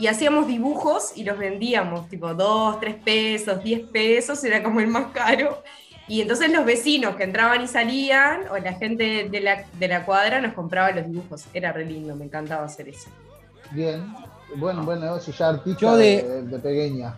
[0.00, 4.86] Y hacíamos dibujos y los vendíamos, tipo 2, 3 pesos, 10 pesos, era como el
[4.86, 5.62] más caro.
[6.08, 10.04] Y entonces los vecinos que entraban y salían, o la gente de la, de la
[10.06, 11.44] cuadra, nos compraba los dibujos.
[11.52, 13.10] Era re lindo, me encantaba hacer eso.
[13.72, 14.02] Bien.
[14.56, 17.14] Buen, buen negocio, ya artista Yo de, de- de pequeña.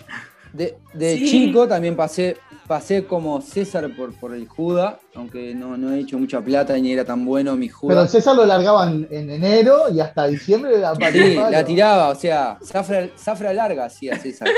[0.53, 1.27] De, de Sí.
[1.31, 2.37] chico también pasé,
[2.67, 6.93] pasé como César por, por el Juda, aunque no, no he hecho mucha plata ni
[6.93, 8.03] era tan bueno mi Pero Juda.
[8.03, 12.59] el César lo largaban en enero y hasta diciembre la Sí, la tiraba, o sea,
[12.63, 14.49] zafra, zafra larga hacía César.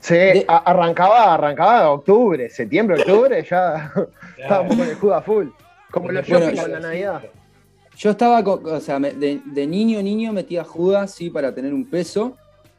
[0.00, 3.92] Sí, De- a- arrancaba, arrancaba octubre, septiembre, octubre, ya
[4.38, 5.48] estábamos con el jugo a full.
[5.90, 7.22] Como los Bueno, yo- con la Navidad.
[7.98, 11.88] Yo estaba, o sea, me- de, de niño niño metía Judas, sí, para tener un
[11.88, 12.36] peso.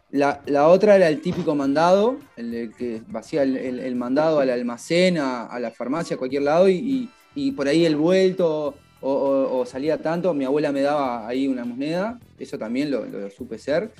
[0.09, 4.49] La, la otra era el típico mandado, el, que hacía el, el- el mandado al
[4.49, 8.73] almacén, a, a la farmacia, a cualquier lado, y, y- y por ahí el vuelto
[9.01, 13.05] o, o- o salía tanto, mi abuela me daba ahí una moneda, eso también lo,
[13.05, 13.91] lo supe ser.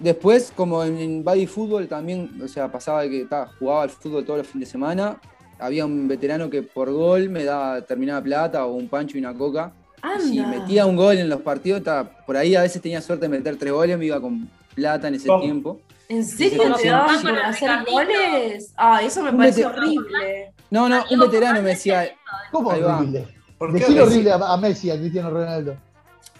[0.00, 3.90] Después, como en, en body fútbol también, o sea, pasaba de que ta, jugaba al
[3.90, 5.18] fútbol todos los fines de semana,
[5.58, 9.32] había un veterano que por gol me daba determinada plata o un pancho y una
[9.32, 9.72] coca.
[10.18, 10.58] Y Si Anda.
[10.58, 13.56] metía un gol en los partidos, ta, por ahí a veces tenía suerte de meter
[13.56, 15.40] tres goles, me iba con plata en ese Oh.
[15.40, 15.80] tiempo.
[16.08, 16.88] ¿En serio Sí, te sí.
[16.88, 18.72] daban el hacer goles?
[18.76, 20.52] Ah, eso me Un parece horrible.
[20.70, 22.08] No, no, un veterano me decía,
[22.52, 23.26] ¿Cómo horrible?
[23.58, 24.32] ¿Por qué Decir horrible?
[24.32, 25.74] horrible a, a Messi, a Cristiano Ronaldo.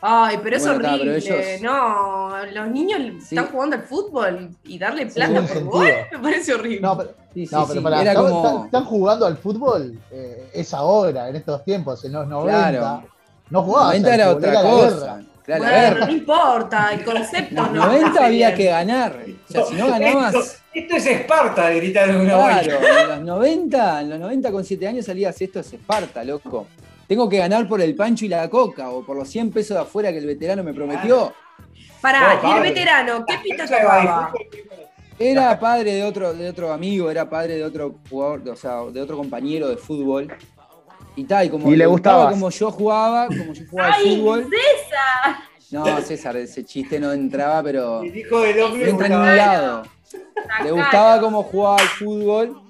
[0.01, 1.21] Ay, pero es Bueno, está, horrible.
[1.25, 3.35] pero ellos- No, los niños Sí.
[3.35, 5.71] están jugando al fútbol y darle Sí, plata tiene por sentido.
[5.73, 6.81] gol me parece horrible.
[6.81, 8.47] No, pero, sí, sí, no, sí, pero pará, era ¿están, como...
[8.47, 9.99] están- están jugando al fútbol?
[10.13, 12.71] Eh, es ahora, en estos tiempos, en los 90.
[12.79, 13.03] Claro.
[13.51, 14.97] No jugabas 90 al era otra cosa.
[15.17, 15.23] guerra.
[15.47, 17.87] Claro, bueno, no importa, el concepto En los no.
[17.87, 19.21] 90 había que ganar.
[19.49, 20.35] O sea, si no ganabas.
[20.35, 24.65] Esto, esto es Esparta, de gritar una Claro, en los 90, en los 90 con
[24.65, 26.67] 7 años salías esto es Esparta, loco.
[27.07, 29.83] Tengo que ganar por el pancho y la coca o por los 100 pesos de
[29.85, 31.33] afuera que el veterano me prometió.
[32.01, 34.31] Pará, No, y el veterano, ¿qué tocaba?
[34.33, 34.87] fútbol.
[35.19, 39.01] Era padre de otro, de otro amigo, era padre de otro jugador, o sea, de
[39.01, 40.29] otro compañero de fútbol.
[41.17, 42.31] Y tal, y como Y le gustabas.
[42.33, 44.45] como yo jugaba, como yo jugaba al ¡Ay, fútbol.
[44.45, 45.37] César!
[45.71, 49.83] No, César, ese chiste no entraba, pero El hijo del no entra en ningún lado.
[50.63, 52.61] Le gustaba cómo jugaba al fútbol,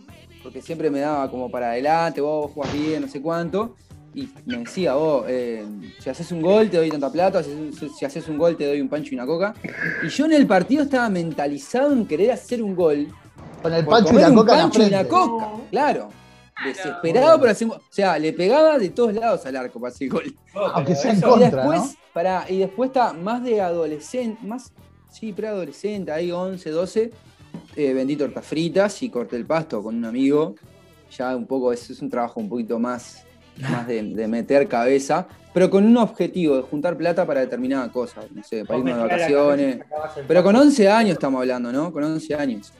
[0.43, 3.75] porque siempre me daba como para adelante, vos jugás bien, no sé cuánto.
[4.15, 5.63] Y me decía, vos, eh,
[5.99, 8.81] si haces un gol te doy tanta plata, si, si haces un gol te doy
[8.81, 9.53] un pancho y una coca.
[10.03, 13.09] Y yo en el partido estaba mentalizado en querer hacer un gol.
[13.61, 16.09] Con el pancho y la coca en la pancho y una coca, claro.
[16.65, 17.79] Desesperado un gol.
[17.79, 20.25] O sea, le pegaba de todos lados al arco para hacer gol.
[20.27, 21.91] No, pero Aunque sea en eso- Y contra, después, ¿no?
[22.13, 24.73] pará, y después está más de adolescente, más,
[25.11, 27.11] sí, preadolescente, ahí 11, 12,
[27.77, 30.55] eh, vendí tortas fritas y corté el pasto con un amigo.
[31.17, 33.25] Ya un poco, es, es un trabajo un poquito más,
[33.59, 38.23] más de, de meter cabeza, pero con un objetivo de juntar plata para determinada cosa,
[38.35, 39.79] no sé, para irme de vacaciones.
[40.27, 40.67] Pero con pasto.
[40.69, 41.93] 11 años estamos hablando, ¿no?
[41.93, 42.73] Con 11 años.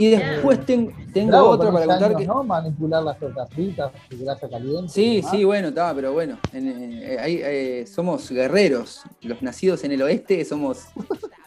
[0.00, 2.26] Y después ten- tengo Bravo, otra para contar años, que.
[2.26, 2.42] ¿no?
[2.42, 4.88] Manipular las tortas fritas, grasa caliente.
[4.88, 6.68] Sí, sí, bueno, está, pero bueno, en,
[7.02, 9.02] eh, ahí, eh, somos guerreros.
[9.20, 10.86] Los nacidos en el oeste somos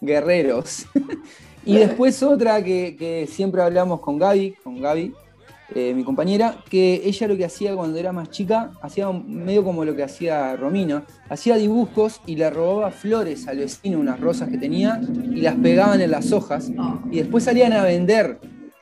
[0.02, 0.86] guerreros.
[1.66, 5.16] y después otra que, que siempre hablamos con Gaby, con Gaby,
[5.76, 9.86] eh, mi compañera, que ella lo que hacía cuando era más chica, hacía medio como
[9.86, 14.58] lo que hacía Romina, hacía dibujos y le robaba flores al vecino, unas rosas que
[14.58, 16.72] tenía, y las pegaban en las hojas,
[17.12, 18.40] y después salían a vender.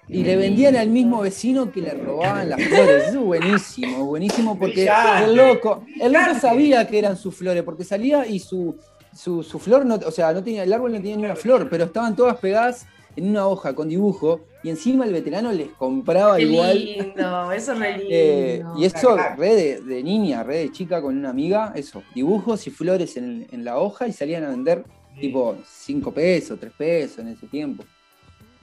[0.08, 3.04] Y le vendían al mismo vecino que le robaban las flores.
[3.08, 4.90] Eso es buenísimo, buenísimo porque
[5.24, 8.76] el loco, el loco sabía que eran sus flores, porque salía y su,
[9.16, 11.70] su, su flor, no, o sea, no tenía, el árbol no tenía ni una flor,
[11.70, 16.38] pero estaban todas pegadas en una hoja con dibujo, y encima el veterano les compraba
[16.38, 16.78] Qué igual.
[16.86, 18.08] lindo, eso es re lindo.
[18.12, 22.66] Eh, y eso, re de, de niña, re de chica con una amiga, eso, dibujos
[22.68, 24.84] y flores en, en la hoja y salían a vender
[25.20, 27.84] tipo 5 pesos, 3 pesos en ese tiempo.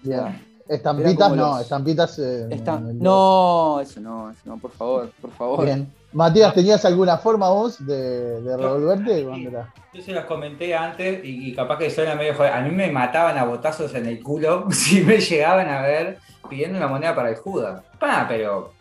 [0.03, 0.47] Bien.
[0.69, 2.19] Estampitas no, los- estampitas.
[2.19, 5.65] eh, Está- en el- no, eso no, eso no, por favor, por favor.
[5.65, 5.91] Bien.
[6.13, 9.27] Matías, ¿tenías alguna forma vos de, de revolverte?
[9.93, 12.53] Yo se los comenté antes y, y capaz que suena medio joder.
[12.53, 16.19] A mí me mataban a botazos en el culo si me llegaban a ver
[16.49, 17.83] pidiendo una moneda para el Judas.
[17.99, 18.73] Pa, pero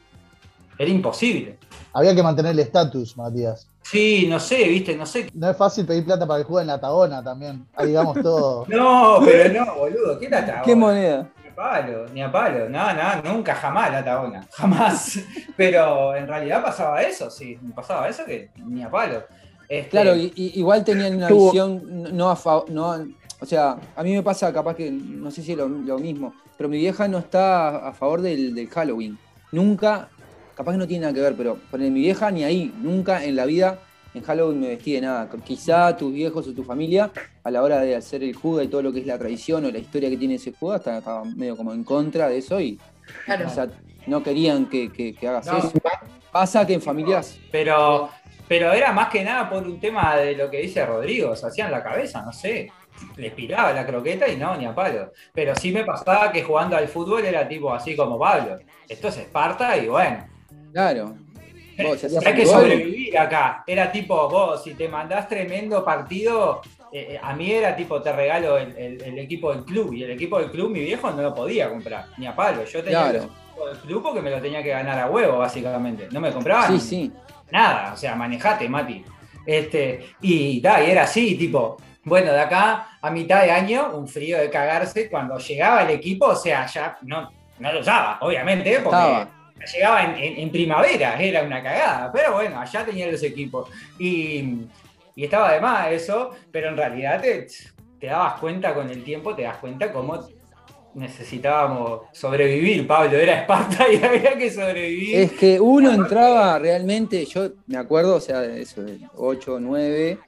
[0.77, 1.57] era imposible.
[1.93, 3.67] Había que mantener el estatus, Matías.
[3.81, 5.29] Sí, no sé, viste, no sé.
[5.33, 7.65] No es fácil pedir plata para el juego en la Tagona también.
[7.75, 8.65] Ahí digamos todo.
[8.69, 11.29] No, pero no, boludo, ¿qué la ¿Qué moneda?
[11.57, 15.19] Ni a palo, ni a palo, no, no, nunca, jamás la Tabona, jamás.
[15.55, 19.23] Pero en realidad pasaba eso, sí, pasaba eso que ni a palo.
[19.67, 22.95] Este, Claro, y- y- igual tenían una Tuvo- visión no a favor, no,
[23.39, 26.33] o sea, a mí me pasa capaz que, no sé si es lo, lo mismo,
[26.57, 29.17] pero mi vieja no está a favor del, del Halloween.
[29.51, 30.09] Nunca,
[30.55, 33.35] capaz que no tiene nada que ver, pero poner mi vieja ni ahí, nunca en
[33.35, 33.79] la vida
[34.17, 35.29] en Halloween me vestí de nada.
[35.43, 37.11] Quizá tus viejos o tu familia,
[37.43, 39.71] a la hora de hacer el juda y todo lo que es la tradición o
[39.71, 42.79] la historia que tiene ese juda, estaba estaba medio como en contra de eso y
[43.25, 43.47] Claro.
[44.07, 45.57] no querían que, que- que hagas No.
[45.57, 45.71] eso.
[46.31, 48.09] Pasa que en familias Pero,
[48.47, 51.71] pero era más que nada por un tema de lo que dice Rodrigo, se hacían
[51.71, 52.71] la cabeza, no sé.
[53.15, 55.11] Les piraba la croqueta y no, ni a palo.
[55.33, 58.57] Pero sí me pasaba que jugando al fútbol era tipo así como Pablo.
[58.89, 60.25] Esto es Esparta y bueno.
[60.73, 61.15] Claro.
[61.83, 63.63] Vos, Hay que sobrevivir acá.
[63.67, 66.61] Era tipo, vos, si te mandás tremendo partido,
[66.91, 69.93] eh, eh, a mí era tipo, te regalo el, el- el equipo del club.
[69.93, 72.63] Y el equipo del club, mi viejo no lo podía comprar, ni a palo.
[72.65, 73.17] Yo tenía Claro.
[73.19, 76.07] el equipo del club porque me lo tenía que ganar a huevo, básicamente.
[76.11, 77.11] No me compraban Sí, sí.
[77.51, 77.93] nada.
[77.93, 79.03] O sea, manejate, Mati.
[79.45, 84.07] Este, y, ta, y era así, tipo, bueno, de acá a mitad de año, un
[84.07, 85.09] frío de cagarse.
[85.09, 89.29] Cuando llegaba el equipo, o sea, ya no, no lo usaba, obviamente, porque Estaba.
[89.73, 92.11] Llegaba en, en- en primavera, era una cagada.
[92.11, 93.69] Pero bueno, allá tenía los equipos.
[93.99, 94.43] Y,
[95.15, 97.47] y estaba de más eso, pero en realidad te,
[97.99, 100.27] te dabas cuenta con el tiempo, te das cuenta cómo
[100.93, 103.17] necesitábamos sobrevivir, Pablo.
[103.17, 105.17] Era Esparta y había que sobrevivir.
[105.17, 110.19] Es que uno entraba realmente, yo me acuerdo, o sea, eso, de 8 o 9,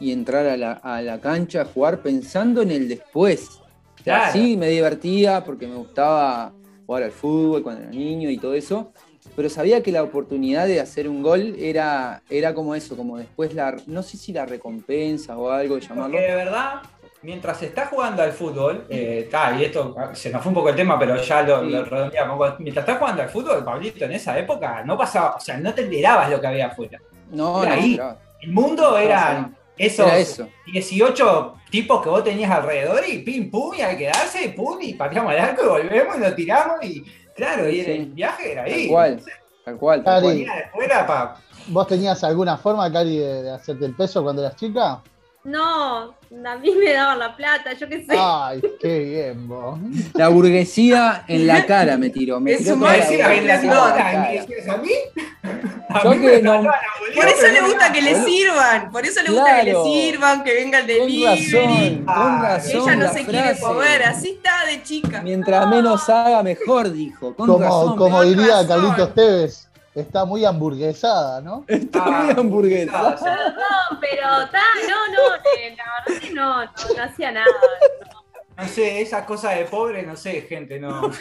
[0.00, 3.48] y entrar a la, a la cancha a jugar pensando en el después.
[3.50, 4.32] O sea, Claro.
[4.32, 6.52] Sí, me divertía porque me gustaba
[6.86, 8.92] jugar al fútbol cuando era niño y todo eso,
[9.36, 13.54] pero sabía que la oportunidad de hacer un gol era, era como eso, como después
[13.54, 16.12] la, no sé si la recompensa o algo, llamarlo.
[16.12, 16.82] Porque de verdad,
[17.22, 20.76] mientras estás jugando al fútbol, eh, y esto ah, se nos fue un poco el
[20.76, 21.70] tema, pero ya lo, Sí.
[21.70, 22.60] lo redondeamos.
[22.60, 25.82] Mientras estás jugando al fútbol, Pablito, en esa época no pasaba, o sea, no te
[25.82, 27.00] enterabas lo que había afuera.
[27.30, 28.00] No, Era no, ahí.
[28.42, 30.48] El mundo era esos Era eso.
[30.72, 35.32] 18 tipos que vos tenías alrededor y pim, pum, y al quedarse, pum, y pateamos
[35.32, 37.90] al arco y volvemos y lo tiramos y claro, y Sí.
[37.90, 38.86] el viaje era ahí.
[38.86, 39.24] Tal cual,
[39.64, 40.04] tal cual.
[40.04, 40.46] tal Cari.
[40.72, 41.06] cual.
[41.06, 45.02] Pa- ¿Vos tenías alguna forma, Cari, de, de hacerte el peso cuando eras chica?
[45.44, 46.14] No,
[46.46, 48.16] a mí me daban la plata, yo qué sé.
[48.18, 49.78] Ay, qué bien, vos.
[50.14, 52.40] La burguesía en la cara me tiró.
[52.40, 52.80] Me Es tiró un.
[52.80, 53.28] ¿Me decías
[54.68, 54.90] a mí?
[55.90, 56.62] A Yo mí que me no-
[57.14, 60.54] Por eso le gusta que le sirvan, por eso le gusta que le sirvan, que
[60.54, 61.46] venga el Con delivery.
[61.52, 62.70] razón, con razón.
[62.82, 63.30] Ella no la se frase.
[63.30, 65.20] quiere mover, así está de chica.
[65.22, 67.34] Mientras menos haga, mejor, dijo.
[67.36, 67.96] Con Como, razón.
[67.98, 68.66] como diría razón.
[68.68, 71.64] Carlitos Tevez, está muy hamburguesada, ¿no?
[71.68, 73.16] Está Ah, muy hamburguesa.
[73.20, 76.64] No, pero ta, no, no, eh, la verdad que no, no,
[76.96, 77.46] no hacía nada.
[78.56, 81.10] No sé, esas cosas de pobre, no sé, gente, no.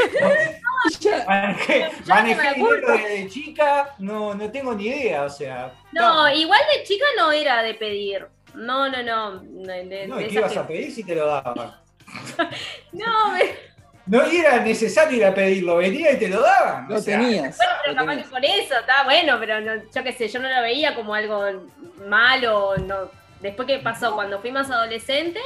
[0.99, 2.91] Ya- manejé manejé no acuerdo.
[2.91, 5.73] dinero desde chica, no, no tengo ni idea, o sea.
[5.93, 8.27] No, igual de chica no era de pedir.
[8.53, 9.39] No, no, no.
[9.39, 11.73] De, de- No, de ¿y qué ibas a pedir si te lo daban?
[12.91, 13.72] No, me-
[14.06, 16.88] No era necesario ir a pedirlo, venía y te lo daban.
[16.89, 17.58] Lo o sea, tenías.
[17.58, 20.50] pero lo capaz que por eso, está bueno, pero no, yo qué sé, yo no
[20.50, 21.44] lo veía como algo
[22.06, 22.76] malo.
[22.78, 23.10] No.
[23.39, 25.39] Después que pasó, cuando fui más adolescente,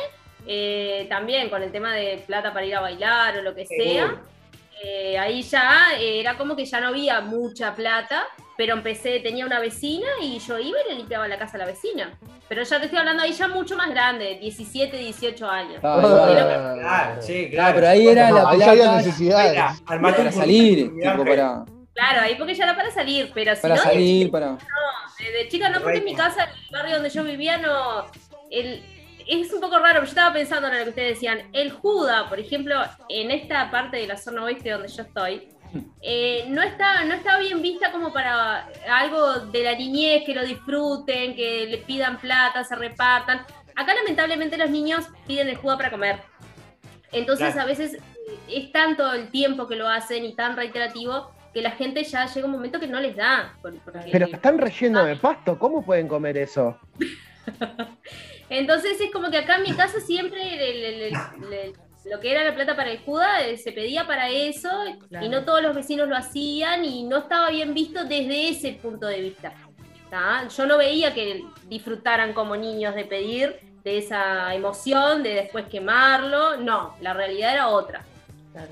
[0.48, 4.16] eh, también con el tema de plata para ir a bailar o lo que sea,
[4.84, 8.26] eh, ahí ya eh, era como que ya no había mucha plata,
[8.58, 11.66] pero empecé, tenía una vecina y yo iba y le limpiaba la casa a la
[11.66, 12.18] vecina.
[12.50, 15.80] Pero ya te estoy hablando ahí ya mucho más grande, 17, 18 años.
[15.84, 17.76] Ah, Ah, Claro, sí, Claro, claro.
[17.76, 19.62] pero ahí era no, la ahí había necesidades.
[19.86, 23.76] Armate para salir, tipo para, Claro, ahí porque ya era para salir, pero si para
[23.76, 24.46] no, de salir, chica- para.
[24.52, 24.58] no,
[25.20, 28.06] de, de chica no, porque en mi casa, en el barrio donde yo vivía, no.
[28.52, 28.84] El,
[29.28, 31.50] es un poco raro, pero yo estaba pensando en lo que ustedes decían.
[31.54, 32.76] El Juda, por ejemplo,
[33.10, 35.50] en esta parte de la zona oeste donde yo estoy,
[36.02, 40.46] eh, no, está, no está bien vista como para algo de la niñez, que lo
[40.46, 43.46] disfruten, que le pidan plata, se repartan.
[43.76, 46.20] Acá lamentablemente los niños piden el Juda para comer.
[47.12, 47.62] Entonces Claro.
[47.62, 47.98] a veces
[48.50, 52.46] es tanto el tiempo que lo hacen y tan reiterativo que la gente ya llega
[52.46, 53.54] un momento que no les da.
[53.62, 53.80] porque-
[54.12, 56.78] Pero están relleno de pasto, ¿cómo pueden comer eso?
[58.50, 61.74] Entonces es como que acá en mi casa siempre el- el- el- el-
[62.10, 64.70] lo que era la plata para el Juda eh, se pedía para eso
[65.10, 65.26] Claro.
[65.26, 69.08] y no todos los vecinos lo hacían y no estaba bien visto desde ese punto
[69.08, 69.54] de vista.
[70.10, 70.48] ¿tá?
[70.48, 76.58] Yo no veía que disfrutaran como niños de pedir de esa emoción, de después quemarlo.
[76.58, 78.04] No, la realidad era otra.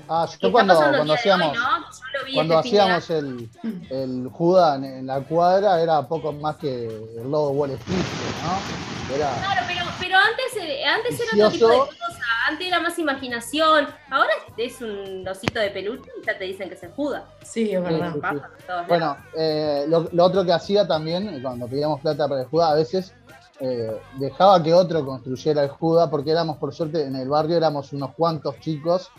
[0.08, 1.60] Ah, ¿Qué yo está cuando, cuando hoy, hacíamos, no?
[1.60, 3.48] Yo lo vi cuando este hacíamos el,
[3.90, 8.95] el Juda en, en la cuadra era poco más que el lobo Wall Street, ¿no?
[9.14, 12.98] Era, Claro, pero, pero antes, eh, antes era otro tipo de cosa, antes era más
[12.98, 17.24] imaginación, ahora es un osito de peluche y ya te dicen que se juda.
[17.42, 18.14] Sí, es verdad.
[18.14, 18.88] Sí, lados.
[18.88, 22.74] Bueno, eh, lo, lo otro que hacía también, cuando pedíamos plata para el Juda, a
[22.74, 23.14] veces
[23.60, 27.92] eh, dejaba que otro construyera el Juda, porque éramos, por suerte, en el barrio éramos
[27.92, 29.10] unos cuantos chicos,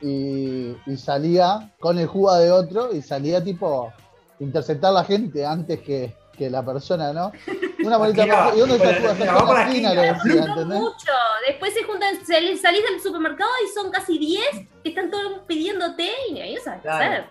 [0.00, 3.92] y, y salía con el Juda de otro, y salía tipo
[4.38, 7.32] interceptar a la gente antes que, que la persona, ¿no?
[7.84, 8.52] Una bonita cosa.
[8.56, 9.14] ¿Y dónde está Juda?
[9.54, 11.12] La la esquina, mucho.
[11.46, 14.44] Después se juntan, sal- salís del supermercado y son casi 10
[14.82, 17.24] que están todos pidiéndote y ahí no sabes qué hacer.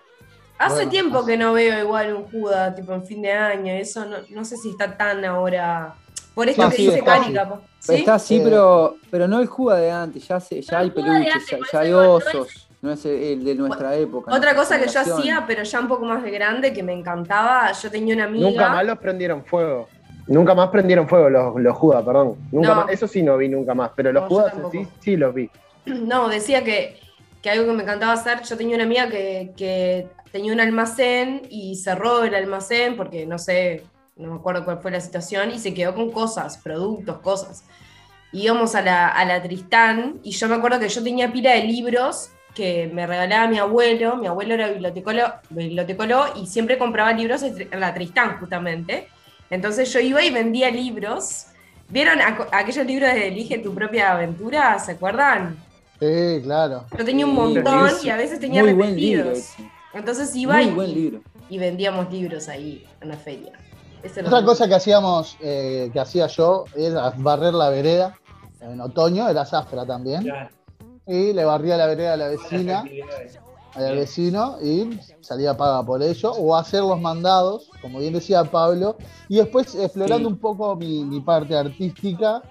[0.58, 3.72] Hace Bueno, tiempo hace- que no veo igual un Juda, tipo en fin de año.
[3.74, 5.94] Eso no, no sé si está tan ahora.
[6.34, 7.32] Por esto que sí, dice está, Cari, sí.
[7.34, 7.60] capaz.
[7.80, 7.94] ¿Sí?
[7.96, 11.32] Está así, Eh, pero, pero no el Juga de antes, ya, se, ya hay peluches,
[11.34, 14.32] antes, ya, hay osos, no es el, el de nuestra época.
[14.34, 17.72] Otra cosa que yo hacía, pero ya un poco más de grande, que me encantaba,
[17.72, 18.48] yo tenía una amiga.
[18.50, 19.88] Nunca más los prendieron fuego.
[20.28, 22.36] Nunca más prendieron fuego los, los Judas, perdón.
[22.52, 22.74] Nunca No.
[22.76, 25.50] más, eso sí no vi nunca más, pero los No, Judas sí, sí los vi.
[25.86, 26.98] No, decía que,
[27.42, 31.42] que algo que me encantaba hacer, yo tenía una amiga que, que tenía un almacén
[31.48, 33.84] y cerró el almacén porque no sé,
[34.16, 37.64] no me acuerdo cuál fue la situación, y se quedó con cosas, productos, cosas.
[38.32, 41.64] Íbamos a la, a la Tristán y yo me acuerdo que yo tenía pila de
[41.64, 47.42] libros que me regalaba mi abuelo, mi abuelo era bibliotecólogo, bibliotecólogo y siempre compraba libros
[47.42, 49.08] en la Tristán justamente.
[49.50, 51.46] Entonces yo iba y vendía libros.
[51.88, 52.18] ¿Vieron
[52.52, 54.78] aquellos libros de Elige tu propia aventura?
[54.78, 55.56] ¿Se acuerdan?
[55.98, 56.84] Sí, claro.
[56.96, 58.06] Yo tenía un montón sí.
[58.06, 59.54] y a veces tenía Muy buen libro repetidos.
[59.94, 61.20] Entonces iba Muy y, buen libro.
[61.48, 63.52] y vendíamos libros ahí en la feria.
[64.24, 68.16] Otra cosa que hacíamos, eh, que hacía yo, era barrer la vereda.
[68.60, 70.22] En otoño era zafra también.
[70.22, 70.50] Claro.
[71.06, 72.84] Y le barría la vereda a la vecina.
[73.74, 76.32] Al vecino, y salía paga por ello.
[76.32, 78.96] O hacer los mandados, como bien decía Pablo.
[79.28, 80.34] Y después, explorando Sí.
[80.34, 82.42] un poco mi, mi parte artística,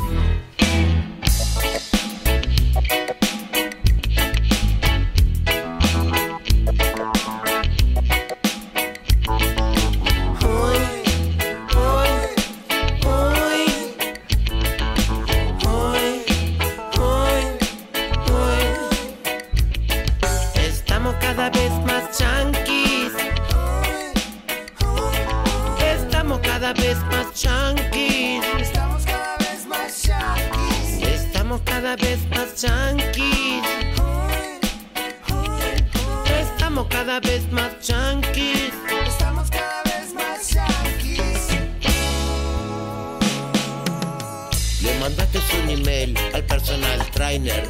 [45.00, 47.66] Mandaste un email al personal trainer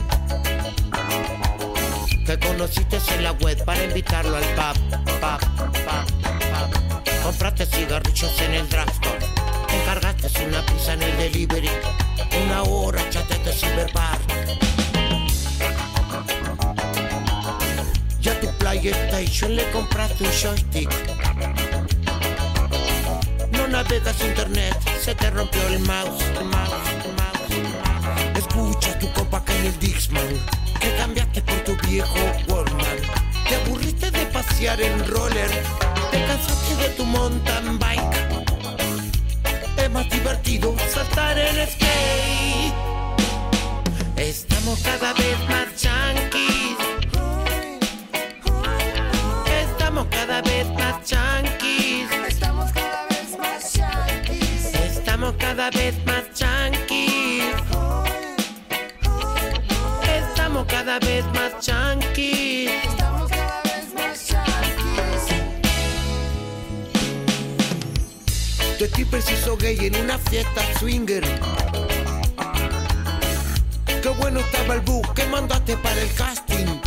[2.27, 4.77] que conociste en la web para invitarlo al pub,
[5.21, 5.41] pub,
[5.87, 6.07] pub,
[6.51, 7.23] pub.
[7.23, 9.25] Compraste cigarrillos en el drugstore,
[9.81, 11.71] encargaste una pizza en el delivery,
[12.45, 14.19] una hora chateaste cyberbar.
[18.21, 20.91] Ya tu PlayStation le compraste un joystick.
[23.53, 26.25] No navegas internet, se te rompió el mouse.
[28.41, 30.33] Escucha tu copa que en el Dixman,
[30.81, 32.19] que cambiaste por tu viejo
[32.49, 32.99] Wallman.
[33.47, 35.51] Te aburriste de pasear en roller,
[36.11, 38.17] te cansaste de tu mountain bike.
[39.77, 42.75] Es más divertido saltar en skate.
[44.17, 46.79] Estamos cada vez más junkies.
[49.63, 52.11] Estamos cada vez más junkies.
[52.27, 54.75] Estamos cada vez más yanquis.
[54.97, 56.10] Estamos cada vez más
[60.91, 62.73] cada vez más junkies.
[62.83, 64.27] Estamos cada vez más.
[68.77, 71.23] Tu stripper se hizo gay en una fiesta swinger.
[74.03, 76.81] Qué bueno estaba el book que mandaste para el casting.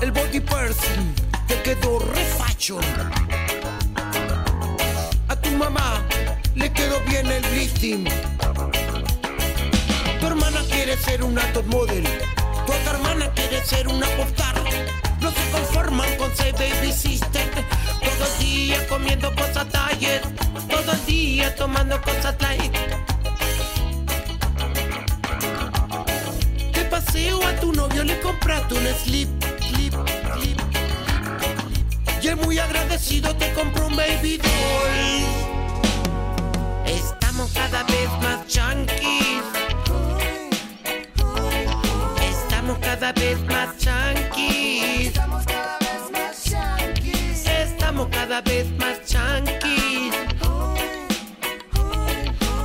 [0.00, 1.12] El body person
[1.48, 2.84] te quedó re fashion.
[5.26, 6.06] A tu mamá
[6.54, 8.06] le quedó bien el lifting.
[10.40, 12.02] Hermana quiere ser una top model.
[12.02, 14.54] Tu otra hermana quiere ser una popstar.
[15.20, 17.46] No se conforman con ser baby sister.
[18.00, 20.22] Todo el día comiendo cosas diet.
[20.66, 22.72] Todo el día tomando cosas light.
[26.72, 29.28] De paseo a tu novio le compraste un slip,
[29.60, 29.94] slip,
[30.38, 30.60] slip.
[32.22, 35.26] Y él muy agradecido te compró un baby doll.
[36.86, 39.59] Estamos cada vez más junkies.
[43.00, 45.06] Cada vez más junkies.
[45.06, 47.46] Estamos cada vez más yanquis.
[47.46, 50.14] Estamos cada vez más junkies.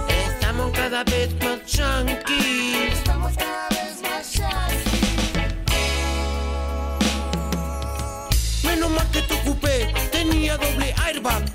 [0.10, 2.94] Estamos cada vez más junkies.
[2.98, 5.14] Estamos cada vez más yanquis.
[8.66, 11.46] Menos mal que tu coupé tenía doble airbag.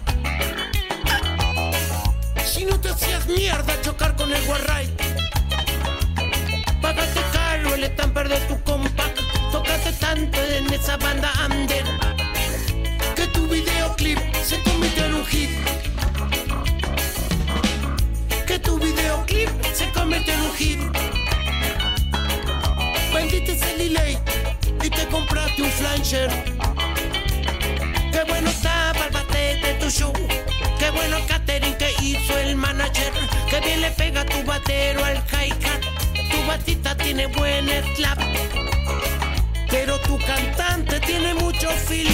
[2.46, 4.88] Si no te hacías mierda chocar con el Warray.
[6.80, 7.39] Pagaste
[7.80, 9.18] el estamper de tu compact.
[9.50, 11.84] Tocaste tanto en esa banda under.
[13.16, 15.50] Que tu videoclip se convirtió en un hit.
[18.46, 20.80] Que tu videoclip se convirtió en un hit.
[23.14, 24.18] Vendiste ese delay
[24.82, 26.28] y te compraste un flanger.
[28.12, 30.12] Qué bueno estaba el bate de tu show.
[30.78, 33.12] Qué bueno el catering que hizo el manager.
[33.48, 35.89] Qué bien le pega tu batero al hi-hat.
[36.30, 38.18] Tu batita tiene buen slap.
[39.70, 42.09] Pero tu cantante tiene mucho feeling.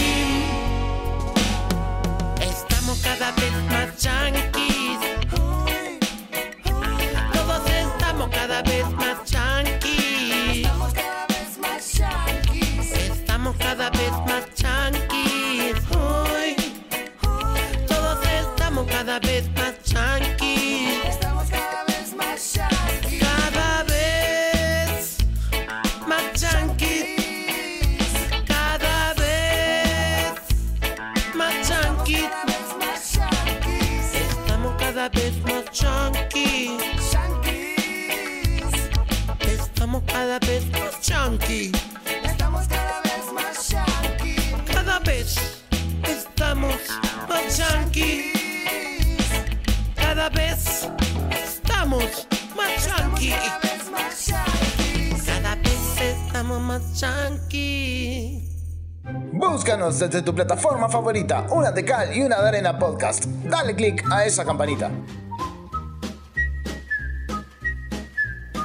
[59.99, 63.25] Desde tu plataforma favorita, una de cal y una de arena podcast.
[63.25, 64.91] Dale click a esa campanita.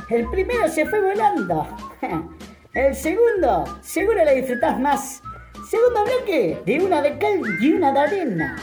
[0.10, 1.66] El primero se fue volando.
[2.74, 5.22] El segundo, seguro lo disfrutás más.
[5.70, 8.58] Segundo bloque de una de cal y una de arena.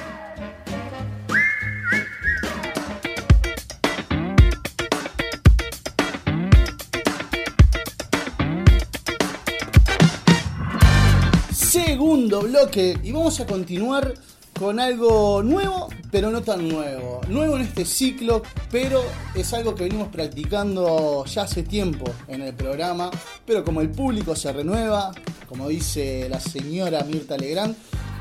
[12.76, 14.14] Y vamos a continuar
[14.58, 17.20] con algo nuevo, pero no tan nuevo.
[17.28, 19.02] Nuevo en este ciclo, pero
[19.34, 23.10] es algo que venimos practicando ya hace tiempo en el programa.
[23.46, 25.12] Pero como el público se renueva,
[25.48, 27.74] como dice la señora Mirta Legrand,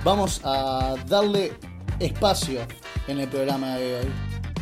[0.06, 1.54] vamos a darle
[2.00, 2.62] espacio
[3.08, 4.08] en el programa de hoy.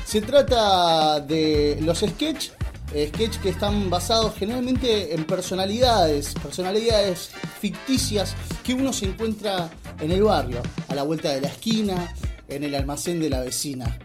[0.04, 2.54] Se trata de los sketches
[2.94, 10.12] eh, sketch que están basados generalmente en personalidades, personalidades ficticias que uno se encuentra en
[10.12, 12.14] el barrio, a la vuelta de la esquina,
[12.47, 13.97] en el almacén de la vecina.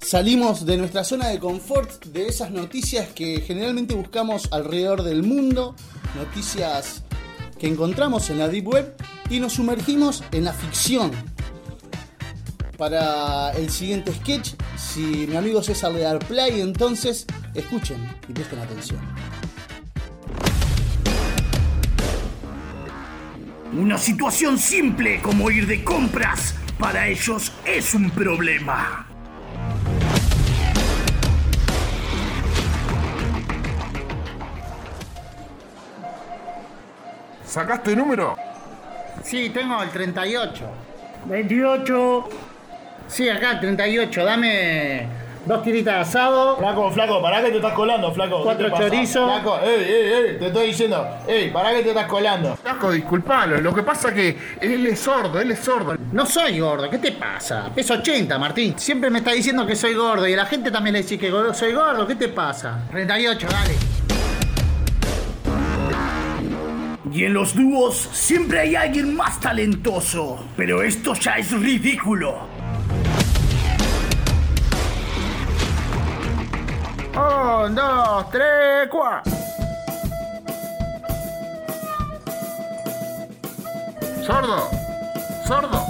[0.00, 5.74] Salimos de nuestra zona de confort, de esas noticias que generalmente buscamos alrededor del mundo,
[6.14, 7.02] noticias
[7.58, 8.94] que encontramos en la Deep Web
[9.30, 11.10] y nos sumergimos en la ficción.
[12.76, 18.58] Para el siguiente sketch, si mi amigo César le da play, entonces escuchen y presten
[18.58, 19.00] atención.
[23.78, 29.06] Una situación simple como ir de compras para ellos es un problema.
[37.44, 38.38] ¿Sacaste número?
[39.22, 40.70] Sí, tengo el 38.
[41.26, 42.28] 28.
[43.08, 44.24] Sí, acá, 38.
[44.24, 45.06] Dame
[45.46, 46.56] dos tiritas de asado.
[46.56, 48.38] Flaco, flaco, pará que te estás colando, flaco.
[48.38, 49.30] ¿Qué Cuatro chorizos.
[49.30, 52.56] Flaco, ey, ey, ey, te estoy diciendo, ey, pará que te estás colando.
[52.56, 53.60] Flaco, disculpalo.
[53.60, 55.96] Lo que pasa que él es sordo, él es sordo.
[56.12, 57.70] No soy gordo, ¿qué te pasa?
[57.74, 58.74] Peso 80, Martín.
[58.78, 61.30] Siempre me está diciendo que soy gordo y a la gente también le dice que
[61.54, 62.06] soy gordo.
[62.06, 62.80] ¿Qué te pasa?
[62.90, 63.74] 38, dale.
[67.12, 70.44] Y en los dúos siempre hay alguien más talentoso.
[70.56, 72.55] Pero esto ya es ridículo.
[77.64, 79.32] Un, dos, tres, cuatro.
[84.26, 84.70] Sordo,
[85.46, 85.86] sordo.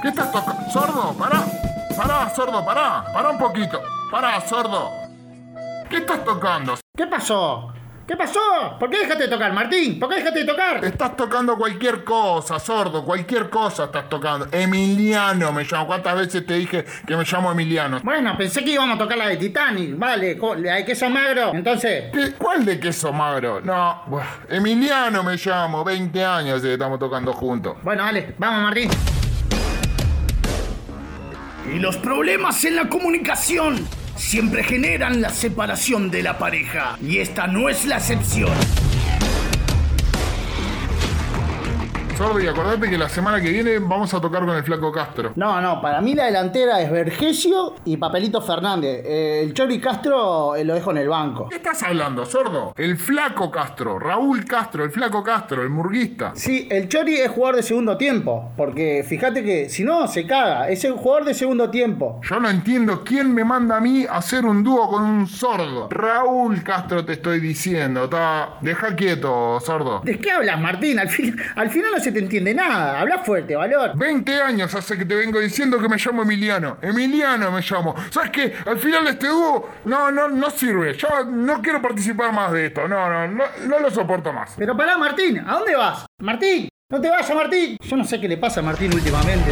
[0.00, 0.70] ¿Qué estás tocando?
[0.70, 1.42] Sordo, pará.
[1.96, 3.04] Pará, sordo, pará.
[3.12, 3.82] Pará un poquito.
[4.10, 4.90] Pará, sordo.
[5.88, 6.74] ¿Qué estás tocando?
[6.96, 7.72] ¿Qué pasó?
[8.10, 8.40] ¿Qué pasó?
[8.80, 10.00] ¿Por qué dejaste de tocar, Martín?
[10.00, 10.84] ¿Por qué dejaste de tocar?
[10.84, 14.48] Estás tocando cualquier cosa, sordo, cualquier cosa estás tocando.
[14.50, 15.86] Emiliano me llamo.
[15.86, 18.00] ¿Cuántas veces te dije que me llamo Emiliano?
[18.02, 19.96] Bueno, pensé que íbamos a tocar la de Titanic.
[19.96, 21.52] Vale, de queso magro.
[21.54, 23.60] Entonces, ¿Qué- ¿Cuál de queso magro?
[23.60, 25.84] No, buah, Emiliano me llamo.
[25.84, 27.76] 20 años que estamos tocando juntos.
[27.84, 28.90] bueno, dale, vamos, Martín.
[31.72, 33.86] Y los problemas en la comunicación
[34.20, 36.98] siempre generan la separación de la pareja.
[37.02, 38.52] Y esta no es la excepción.
[42.20, 45.32] Sordo, y acordate que la semana que viene vamos a tocar con el Flaco Castro.
[45.36, 49.02] No, no, para mí la delantera es Vergesio y Papelito Fernández.
[49.06, 51.48] Eh, el Chori Castro eh, lo dejo en el banco.
[51.48, 52.74] ¿Qué estás hablando, sordo?
[52.76, 56.32] El Flaco Castro, Raúl Castro, el Flaco Castro, el murguista.
[56.34, 58.52] Sí, el Chori es jugador de segundo tiempo.
[58.54, 60.68] Porque fíjate que si no, se caga.
[60.68, 62.20] Es el jugador de segundo tiempo.
[62.28, 65.88] Yo no entiendo quién me manda a mí a hacer un dúo con un sordo.
[65.88, 68.10] Raúl Castro te estoy diciendo.
[68.10, 68.58] Ta...
[68.60, 70.02] Deja quieto, sordo.
[70.04, 70.98] ¿De qué hablas, Martín?
[70.98, 73.00] Al, fin, al final no se te entiende nada.
[73.00, 73.92] Habla fuerte, valor.
[73.96, 76.78] 20 años hace que te vengo diciendo que me llamo Emiliano.
[76.82, 77.94] Emiliano me llamo.
[78.10, 78.54] ¿Sabes qué?
[78.66, 80.96] Al final de este dúo, no, no, no sirve.
[80.96, 82.86] Yo no quiero participar más de esto.
[82.88, 84.54] No, no, no, no lo soporto más.
[84.56, 86.06] Pero pará, Martín, ¿a dónde vas?
[86.20, 87.76] Martín, no te vayas, Martín.
[87.80, 89.50] Yo no sé qué le pasa a Martín últimamente.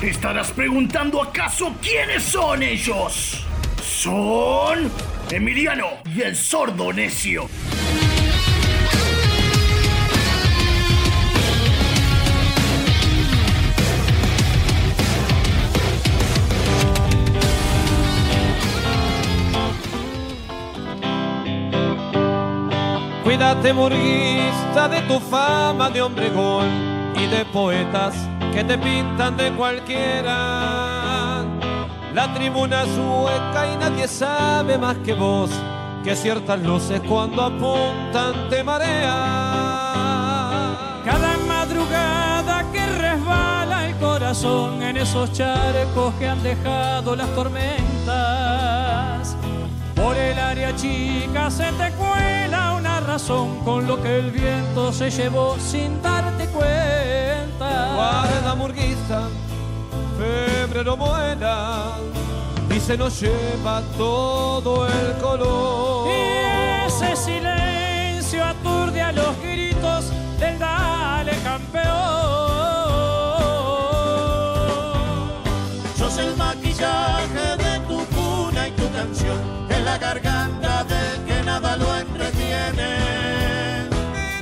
[0.00, 3.46] Te estarás preguntando acaso quiénes son ellos.
[3.82, 4.90] Son
[5.30, 7.48] Emiliano y el sordo necio.
[23.30, 26.66] Cuídate, murguista, de tu fama de hombre gol
[27.14, 28.12] y de poetas
[28.52, 31.44] que te pintan de cualquiera.
[32.12, 35.48] La tribuna es hueca y nadie sabe más que vos
[36.02, 39.06] que ciertas luces cuando apuntan te marean.
[41.04, 49.09] Cada madrugada que resbala el corazón en esos charcos que han dejado las tormentas.
[49.94, 55.10] Por el área chica se te cuela una razón con lo que el viento se
[55.10, 57.92] llevó sin darte cuenta.
[57.94, 59.28] Guarda, murguista,
[60.18, 61.96] febrero vuela
[62.74, 66.08] y se nos lleva todo el color.
[66.08, 72.59] Y ese silencio aturde a los gritos del dale campeón.
[80.14, 82.88] Garganta del que nada lo entretiene.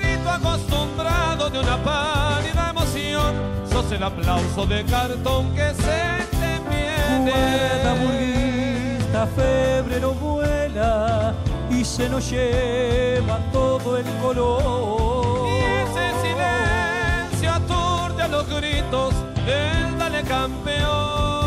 [0.01, 3.35] Grito acostumbrado de una pálida emoción,
[3.71, 6.01] sos el aplauso de cartón que se
[6.41, 7.31] te viene.
[7.31, 11.35] Guarda, burguista, febrero vuela
[11.71, 15.49] y se nos lleva todo el color.
[15.49, 19.13] Y ese silencio aturde a los gritos
[19.45, 21.38] del dale campeón.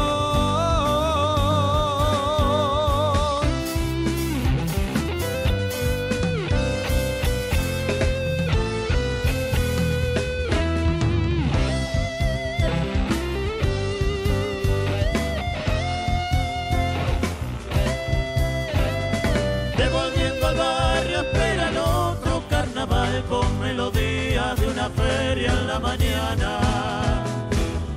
[25.32, 26.49] feria en la mañana.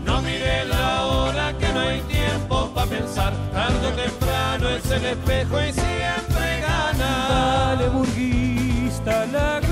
[0.05, 5.05] No mire la hora que no hay tiempo para pensar, tarde o temprano es el
[5.05, 7.11] espejo y siempre gana.
[7.29, 9.64] Dale burguista la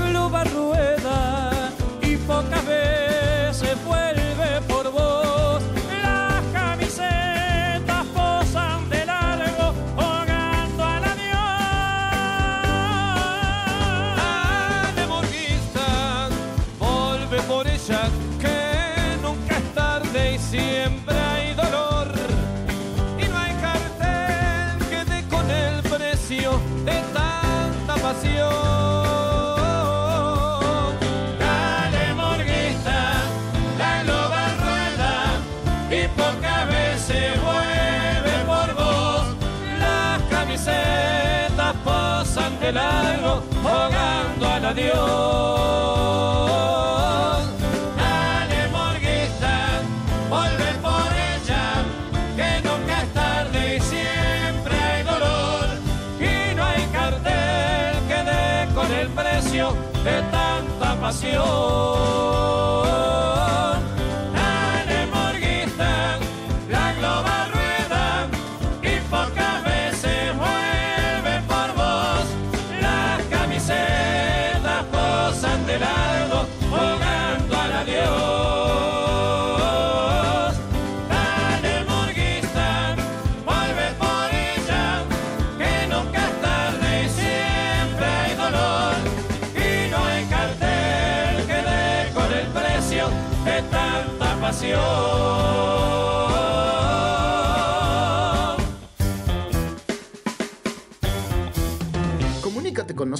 [61.13, 62.52] pasión.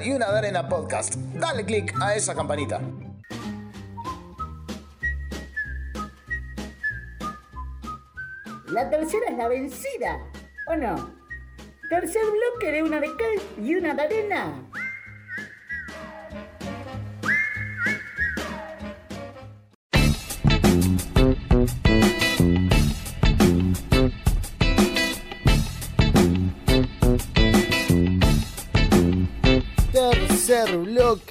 [0.00, 1.14] y una de Arena Podcast.
[1.34, 2.80] Dale click a esa campanita.
[8.68, 10.18] La tercera es la vencida,
[10.68, 11.10] ¿o no?
[11.90, 14.61] Tercer bloque de una de cal y una de arena.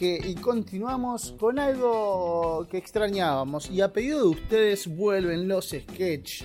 [0.02, 3.70] Y continuamos con algo que extrañábamos.
[3.70, 6.44] Y a pedido de ustedes vuelven los sketch.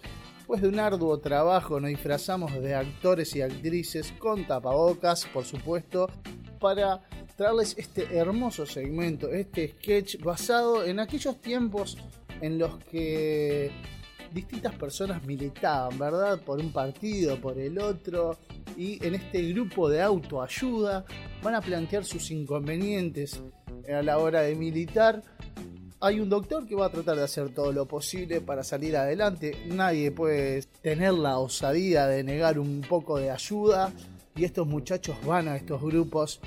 [0.52, 6.10] Después de un arduo trabajo nos disfrazamos de actores y actrices con tapabocas, por supuesto,
[6.60, 6.99] para
[7.38, 11.97] traerles este hermoso segmento, este sketch basado en aquellos tiempos
[12.41, 13.72] en los que
[14.34, 16.41] distintas personas militaban, ¿verdad?
[16.41, 18.38] Por un partido, por el otro,
[18.76, 21.06] y en este grupo de autoayuda
[21.41, 23.41] van a plantear sus inconvenientes
[23.88, 25.24] a la hora de militar.
[26.04, 29.56] Hay un doctor que va a tratar de hacer todo lo posible para salir adelante.
[29.68, 33.93] Nadie puede tener la osadía de negar un poco de ayuda.
[34.36, 36.39] Y estos muchachos van a estos grupos,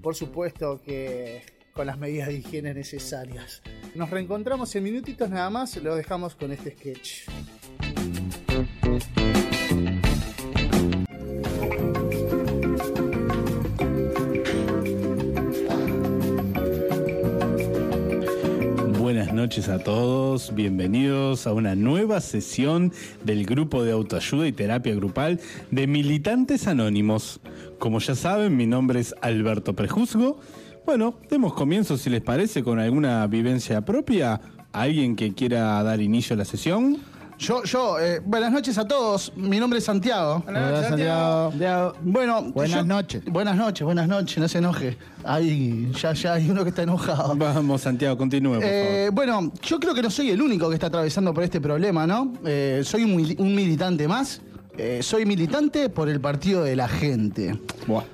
[0.00, 1.42] por supuesto que
[1.72, 3.62] con las medidas de higiene necesarias.
[3.96, 7.26] Nos reencontramos en minutitos nada más, lo dejamos con este sketch.
[19.40, 22.92] Noches a todos, bienvenidos a una nueva sesión
[23.24, 27.40] del grupo de autoayuda y terapia grupal de Militantes Anónimos.
[27.78, 30.38] Como ya saben, mi nombre es Alberto Prejuzgo.
[30.84, 34.42] Bueno, demos comienzo si les parece con alguna vivencia propia.
[34.72, 36.98] ¿Alguien que quiera dar inicio a la sesión?
[37.40, 39.32] Yo, yo, eh, buenas noches a todos.
[39.34, 40.44] Mi nombre es Santiago.
[40.46, 41.94] Hola, Santiago.
[42.02, 43.24] Bueno, Buenas yo- noches.
[43.24, 44.98] Buenas noches, buenas noches, no se enoje.
[45.24, 47.34] Ahí, ya, ya hay uno que está enojado.
[47.36, 50.88] Vamos, Santiago, continúe, por Eh, bueno, yo creo que no soy el único que está
[50.88, 52.30] atravesando por este problema, ¿no?
[52.44, 54.42] Eh, soy un, mili- un militante más.
[54.76, 57.58] Eh, soy militante por el partido de la gente.
[57.86, 58.04] favor.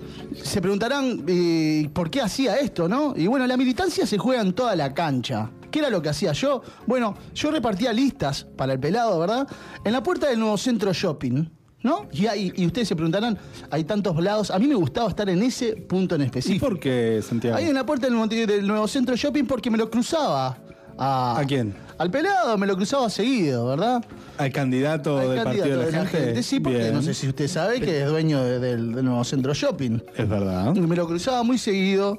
[0.40, 3.12] Se preguntarán eh, por qué hacía esto, ¿no?
[3.16, 5.50] Y bueno, la militancia se juega en toda la cancha.
[5.76, 6.62] ¿Qué era lo que hacía yo?
[6.86, 9.46] Bueno, yo repartía listas para el pelado, ¿verdad?
[9.84, 11.50] En la puerta del nuevo centro shopping,
[11.82, 12.08] ¿no?
[12.12, 13.36] Y, hay- y ustedes se preguntarán,
[13.70, 14.50] hay tantos lados.
[14.50, 16.64] A mí me gustaba estar en ese punto en ¿Y específico.
[16.66, 17.58] por qué, Santiago?
[17.58, 20.56] Ahí en la puerta del nuevo, del nuevo centro shopping porque me lo cruzaba.
[20.98, 21.74] A, ¿A quién?
[21.98, 24.02] Al pelado, me lo cruzaba seguido, ¿verdad?
[24.38, 26.42] ¿Al candidato Al del candidato Partido de la, Gente?
[26.42, 26.94] Sí, porque Bien.
[26.94, 29.98] no sé si usted sabe que es dueño de- del, del nuevo centro shopping.
[30.16, 30.74] Es verdad.
[30.74, 32.18] Y Me lo cruzaba muy seguido.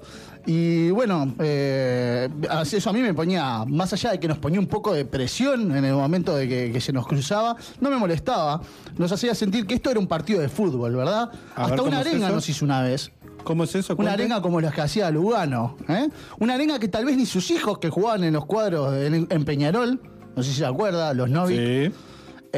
[0.50, 2.30] Y bueno, eh,
[2.72, 5.76] eso a mí me ponía, más allá de que nos ponía un poco de presión
[5.76, 8.62] en el momento de que, que se nos cruzaba, no me molestaba.
[8.98, 11.30] Nos hacía sentir que esto era un partido de fútbol, ¿verdad?
[11.54, 12.36] A Hasta ver, una ¿cómo es arenga eso?
[12.36, 13.12] nos hizo una vez.
[13.44, 13.94] ¿Cómo es eso?
[13.98, 15.76] Una arenga como las que hacía Lugano.
[15.90, 16.08] ¿eh?
[16.40, 19.46] Una arenga que tal vez ni sus hijos que jugaban en los cuadros en, en
[19.46, 20.00] Peñarol,
[20.34, 21.92] no sé si se acuerda, los Novik, Sí.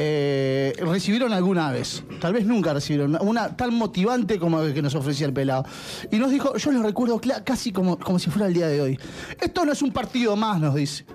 [0.01, 2.03] Eh, recibieron alguna vez.
[2.21, 3.17] Tal vez nunca recibieron.
[3.21, 5.65] Una, tan motivante como que nos ofrecía el pelado.
[6.11, 8.99] Y nos dijo, yo lo recuerdo casi como, como si fuera el día de hoy.
[9.39, 11.05] Esto no es un partido más, nos dice.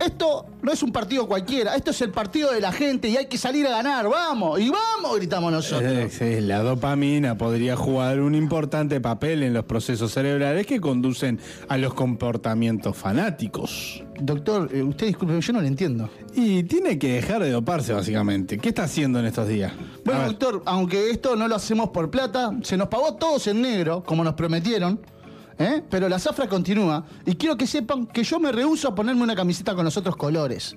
[0.00, 3.26] Esto no es un partido cualquiera, esto es el partido de la gente y hay
[3.26, 5.92] que salir a ganar, vamos, y vamos, gritamos nosotros.
[5.92, 11.38] Eh, sí, la dopamina podría jugar un importante papel en los procesos cerebrales que conducen
[11.68, 14.02] a los comportamientos fanáticos.
[14.18, 16.08] Doctor, eh, usted disculpe, yo no le entiendo.
[16.34, 18.58] Y tiene que dejar de doparse, básicamente.
[18.58, 19.72] ¿Qué está haciendo en estos días?
[20.04, 24.02] Bueno, doctor, aunque esto no lo hacemos por plata, se nos pagó todos en negro,
[24.04, 25.00] como nos prometieron.
[25.60, 25.82] ¿Eh?
[25.88, 27.04] Pero la zafra continúa.
[27.24, 30.16] Y quiero que sepan que yo me rehuso a ponerme una camiseta con los otros
[30.16, 30.74] colores.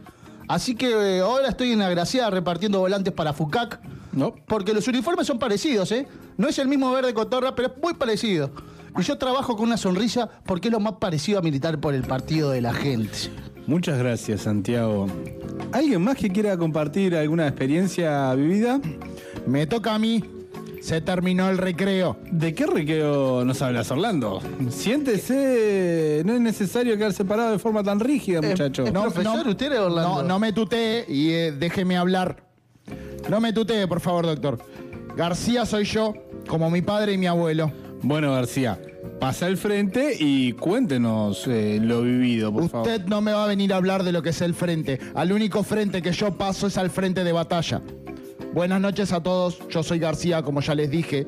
[0.48, 3.80] Así que eh, ahora estoy en la gracia repartiendo volantes para FUCAC.
[4.12, 4.36] No.
[4.46, 6.06] Porque los uniformes son parecidos, ¿eh?
[6.38, 8.52] No es el mismo verde cotorra, pero es muy parecido.
[9.00, 12.04] Y yo trabajo con una sonrisa porque es lo más parecido a militar por el
[12.04, 13.32] partido de la gente.
[13.66, 15.08] Muchas gracias, Santiago.
[15.72, 18.80] ¿Alguien más que quiera compartir alguna experiencia vivida?
[19.48, 20.24] Me toca a mí.
[20.84, 22.18] Se terminó el recreo.
[22.30, 24.42] ¿De qué recreo nos hablas, Orlando?
[24.70, 28.84] Siéntese, no es necesario quedar separado de forma tan rígida, muchacho.
[28.84, 30.16] ¿Es profesor usted, Orlando?
[30.16, 32.50] No, no me tutee y eh, déjeme hablar.
[33.30, 34.60] No me tutee, por favor, doctor.
[35.16, 36.16] García soy yo,
[36.50, 37.72] como mi padre y mi abuelo.
[38.02, 38.78] Bueno, García,
[39.22, 42.90] pasa al frente y cuéntenos eh, lo vivido, por favor.
[42.90, 45.00] Usted no me va a venir a hablar de lo que es el frente.
[45.16, 47.82] Al único frente que yo paso es al frente de batalla.
[48.54, 49.58] Buenas noches a todos.
[49.70, 51.26] Yo soy García, como ya les dije.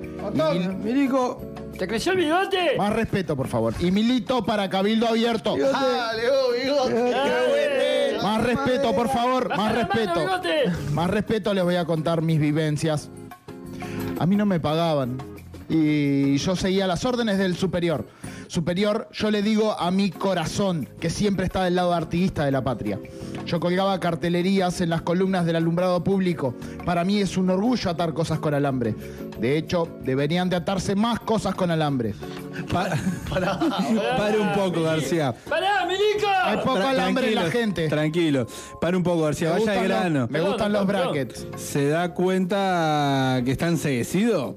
[0.53, 1.41] Y- Milico,
[1.77, 2.75] ¿te creció el bigote?
[2.77, 3.73] Más respeto, por favor.
[3.79, 5.55] Y milito para Cabildo Abierto.
[5.57, 8.17] Dale, oh, bigote.
[8.21, 9.49] Más respeto, por favor.
[9.49, 10.19] Más Baja la mano, respeto.
[10.19, 10.91] bigote.
[10.93, 13.09] Más respeto, les voy a contar mis vivencias.
[14.19, 15.17] A mí no me pagaban.
[15.67, 18.05] Y yo seguía las órdenes del superior.
[18.47, 22.63] Superior, yo le digo a mi corazón, que siempre está del lado artiguista de la
[22.63, 22.99] patria.
[23.45, 26.55] Yo colgaba cartelerías en las columnas del alumbrado público.
[26.85, 28.95] Para mí es un orgullo atar cosas con alambre.
[29.39, 32.13] De hecho, deberían de atarse más cosas con alambre.
[32.71, 35.33] Pare un poco, García.
[35.49, 36.27] ¡Pará, Milico!
[36.43, 37.87] Hay poco Tra- alambre en la gente.
[37.89, 38.47] Tranquilo.
[38.79, 39.53] Para un poco, García.
[39.53, 40.27] Me Vaya los- grano.
[40.29, 41.47] me gustan los brackets.
[41.57, 44.55] ¿Se da cuenta que está enseguecido?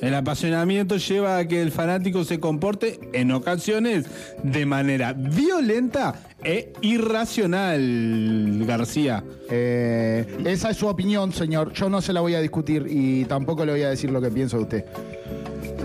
[0.00, 4.06] El apasionamiento lleva a que el fanático se comporte, en ocasiones,
[4.44, 9.24] de manera violenta e irracional, García.
[9.50, 11.72] Eh, esa es su opinión, señor.
[11.72, 14.30] Yo no se la voy a discutir y tampoco le voy a decir lo que
[14.30, 14.84] pienso de usted.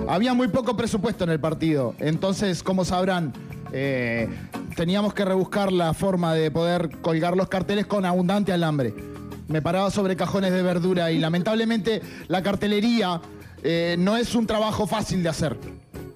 [0.07, 3.33] Había muy poco presupuesto en el partido, entonces, como sabrán,
[3.71, 4.27] eh,
[4.75, 8.93] teníamos que rebuscar la forma de poder colgar los carteles con abundante alambre.
[9.47, 13.21] Me paraba sobre cajones de verdura y lamentablemente la cartelería
[13.63, 15.57] eh, no es un trabajo fácil de hacer.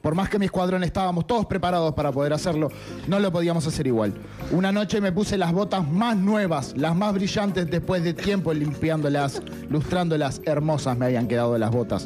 [0.01, 2.69] Por más que mi escuadrón estábamos todos preparados para poder hacerlo,
[3.07, 4.13] no lo podíamos hacer igual.
[4.51, 9.41] Una noche me puse las botas más nuevas, las más brillantes después de tiempo limpiándolas,
[9.69, 12.05] lustrándolas, hermosas me habían quedado las botas.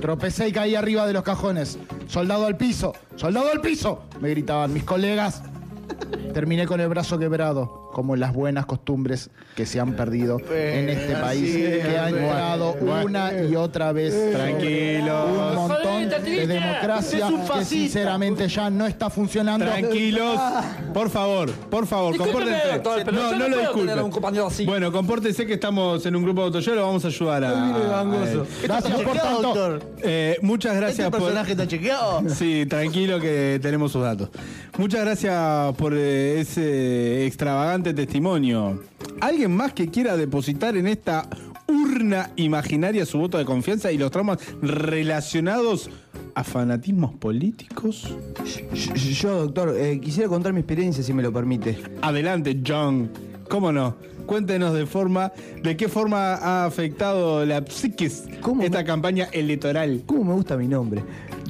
[0.00, 1.78] Tropecé y caí arriba de los cajones.
[2.06, 5.42] Soldado al piso, soldado al piso, me gritaban mis colegas.
[6.36, 11.14] Terminé con el brazo quebrado, como las buenas costumbres que se han perdido en este
[11.14, 15.28] país, que ha entrado una y otra vez Tranquilo.
[15.28, 19.64] un montón de democracia que sinceramente ya no está funcionando.
[19.64, 20.38] Tranquilos,
[20.92, 22.82] por favor, por favor, compórtense.
[23.12, 23.86] no, no lo disculpen.
[23.86, 24.66] tener a un compañero así.
[24.66, 28.04] Bueno, compórtense que estamos en un grupo de autoyolo, vamos a ayudar a.
[28.62, 29.42] Gracias por tanto.
[29.42, 29.82] doctor?
[30.02, 31.20] Eh, muchas gracias ¿Este por.
[31.20, 32.28] personaje está chequeado?
[32.28, 34.28] Sí, tranquilo que tenemos sus datos.
[34.76, 35.94] Muchas gracias por
[36.26, 38.82] eh, ese extravagante testimonio.
[39.20, 41.28] ¿Alguien más que quiera depositar en esta
[41.68, 45.90] urna imaginaria su voto de confianza y los traumas relacionados
[46.34, 48.14] a fanatismos políticos?
[49.20, 51.78] Yo, doctor, eh, quisiera contar mi experiencia, si me lo permite.
[52.02, 53.10] Adelante, John.
[53.48, 53.96] ¿Cómo no?
[54.26, 58.24] Cuéntenos de forma, de qué forma ha afectado la psiquis
[58.60, 60.02] esta campaña electoral.
[60.04, 61.04] ¿Cómo me gusta mi nombre?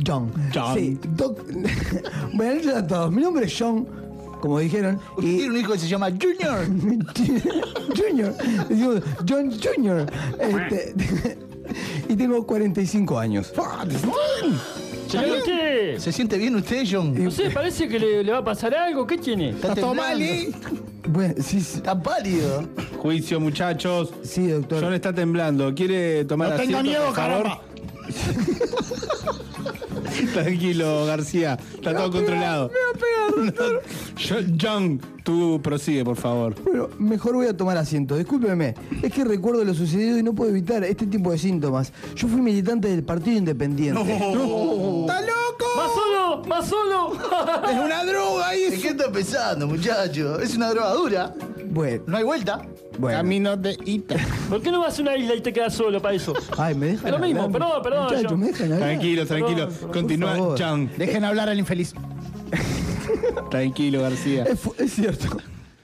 [0.06, 0.30] John.
[0.54, 0.78] John.
[0.78, 1.40] Sí, doc...
[2.34, 3.10] Noches a todos.
[3.12, 3.88] Mi nombre es John,
[4.40, 5.00] como dijeron.
[5.16, 6.66] Usted tiene un hijo que se llama Junior.
[7.96, 8.34] Junior.
[8.68, 10.06] Decimos John Junior.
[10.38, 10.94] Este,
[12.08, 13.52] y tengo 45 años.
[15.44, 15.96] ¿qué?
[15.98, 17.22] ¿Se siente bien usted, John?
[17.22, 19.06] No sé, parece que le, le va a pasar algo.
[19.06, 19.50] ¿Qué tiene?
[19.50, 20.24] Está temblando.
[21.08, 21.76] Bueno, sí, sí.
[21.76, 22.68] Está pálido.
[22.98, 24.12] Juicio, muchachos.
[24.22, 24.82] Sí, doctor.
[24.82, 25.74] John está temblando.
[25.74, 27.46] ¿Quiere tomar No tenga asiento, miedo, por favor?
[30.32, 31.58] Tranquilo, García.
[31.74, 32.70] Está todo controlado.
[34.16, 36.54] Yo- John, tú prosigue, por favor.
[36.62, 38.16] Bueno, mejor voy a tomar asiento.
[38.16, 38.74] Discúlpeme.
[39.02, 41.92] Es que recuerdo lo sucedido y no puedo evitar este tipo de síntomas.
[42.14, 44.00] Yo fui militante del Partido Independiente.
[44.00, 45.66] ¡Está loco!
[45.76, 46.44] ¡Más solo!
[46.46, 47.12] ¡Más solo!
[47.66, 50.38] Es una droga ¿En qué está pensando, muchacho?
[50.38, 51.34] Es una drogadura.
[51.70, 52.04] Bueno.
[52.06, 52.62] No hay vuelta.
[52.98, 53.18] Bueno.
[53.18, 54.14] Camino de Ita.
[54.48, 56.34] ¿Por qué no vas a una isla y te quedas solo para eso?
[56.56, 58.04] Ay, me dejan Es lo mismo, perdón, perdón.
[58.04, 58.40] Muchachos, John.
[58.40, 58.88] me dejan hablar.
[58.88, 59.68] Tranquilo, tranquilo.
[59.68, 60.54] Perdón, Continúa.
[60.56, 60.90] John.
[60.96, 61.94] Dejen hablar al infeliz.
[63.50, 64.44] Tranquilo, García.
[64.78, 65.36] Es, cierto.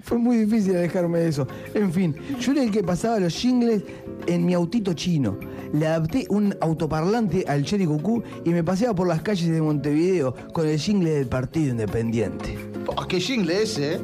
[0.03, 1.47] Fue muy difícil alejarme de eso.
[1.75, 3.83] En fin, yo era el que pasaba los jingles
[4.27, 5.39] en mi autito chino.
[5.73, 10.35] Le adapté un autoparlante al Cherry Cucú y me paseaba por las calles de Montevideo
[10.53, 12.59] con el jingle del Partido Independiente.
[12.87, 14.01] Oh, qué jingle ese, ¿eh?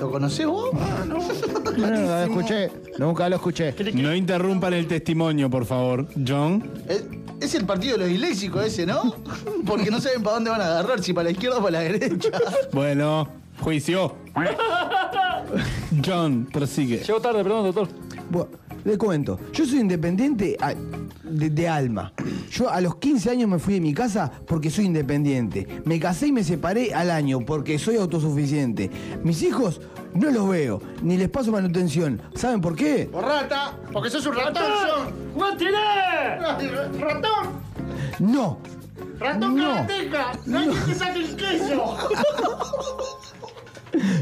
[0.00, 0.70] ¿Lo conocés vos?
[0.74, 1.18] Ah, no.
[1.76, 2.70] No, no, lo escuché.
[2.98, 3.74] Nunca lo escuché.
[3.92, 6.06] No interrumpan el testimonio, por favor.
[6.26, 6.70] John.
[6.88, 7.04] Es,
[7.38, 9.14] es el partido de los disléxicos ese, ¿no?
[9.66, 11.80] Porque no saben para dónde van a agarrar, si para la izquierda o para la
[11.80, 12.30] derecha.
[12.72, 13.28] Bueno,
[13.60, 14.14] juicio.
[16.04, 16.98] John, prosigue.
[16.98, 17.88] Llego tarde, perdón, doctor.
[18.30, 18.48] Bueno,
[18.86, 19.38] le cuento.
[19.52, 20.74] Yo soy independiente a-
[21.24, 22.12] de, de alma.
[22.50, 25.66] Yo a los 15 años me fui de mi casa porque soy independiente.
[25.84, 28.90] Me casé y me separé al año porque soy autosuficiente.
[29.24, 29.80] Mis hijos
[30.14, 32.22] no los veo, ni les paso manutención.
[32.34, 33.08] ¿Saben por qué?
[33.10, 35.12] Por rata, porque sos un ratón.
[35.34, 35.72] ¡Guantile!
[36.98, 37.60] ¡Ratón!
[38.20, 38.58] No.
[39.18, 39.74] ¡Ratón No.
[39.74, 40.32] karateca!
[40.46, 41.96] ¡No hay que saque el queso!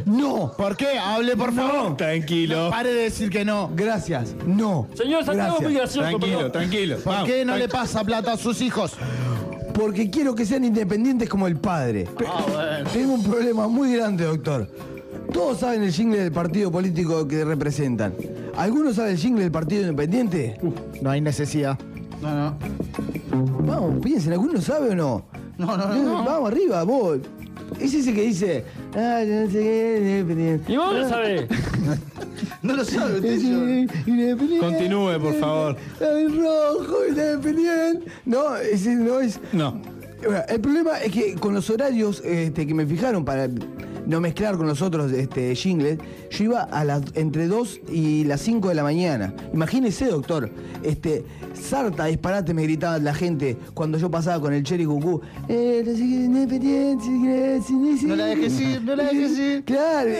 [0.06, 0.52] No.
[0.56, 0.98] ¿Por qué?
[0.98, 1.96] Hable, por favor.
[1.96, 2.70] Tranquilo.
[2.70, 3.70] Pare de decir que no.
[3.74, 4.34] Gracias.
[4.46, 4.86] No.
[4.94, 6.52] Señor Santiago, muy gracioso, Tranquilo, perdón.
[6.52, 6.96] tranquilo.
[6.98, 8.92] ¿Por Vamos, qué no le pasa plata a sus hijos?
[9.72, 12.06] Porque quiero que sean independientes como el padre.
[12.16, 12.90] Pe- Ah, bueno.
[12.92, 14.68] Tengo un problema muy grande, doctor.
[15.32, 18.14] Todos saben el jingle del partido político que representan.
[18.56, 20.60] ¿Alguno sabe el jingle del partido independiente?
[21.00, 21.76] No hay necesidad.
[22.22, 22.56] No, no.
[23.66, 25.24] Vamos, piensen, ¿alguno sabe o no?
[25.58, 26.24] No, no, no.
[26.24, 27.18] Vamos arriba, vos.
[27.80, 28.64] Es ese que dice.
[28.96, 30.72] "Ah, yo no sé qué, independiente".
[30.72, 31.44] ¿Y vos lo sabés?
[32.62, 33.68] No lo sabe usted, yo.
[34.10, 34.58] independiente.
[34.58, 35.76] Continúe, por favor.
[36.00, 38.10] El rojo, independiente.
[38.24, 39.38] No, ese no es.
[39.52, 39.82] No.
[40.48, 43.50] El problema es que con los horarios este, que me fijaron para
[44.06, 45.98] no mezclar con los otros este, jingles,
[46.30, 49.34] yo iba a las entre 2 y las 5 de la mañana.
[49.52, 50.50] Imagínese, doctor,
[50.82, 51.24] este,
[51.54, 55.20] sarta disparate me gritaba la gente cuando yo pasaba con el Cherry Cucú.
[55.48, 55.82] Eh,
[58.06, 59.64] no la dejes ir, no la dejes ir.
[59.64, 60.10] Claro,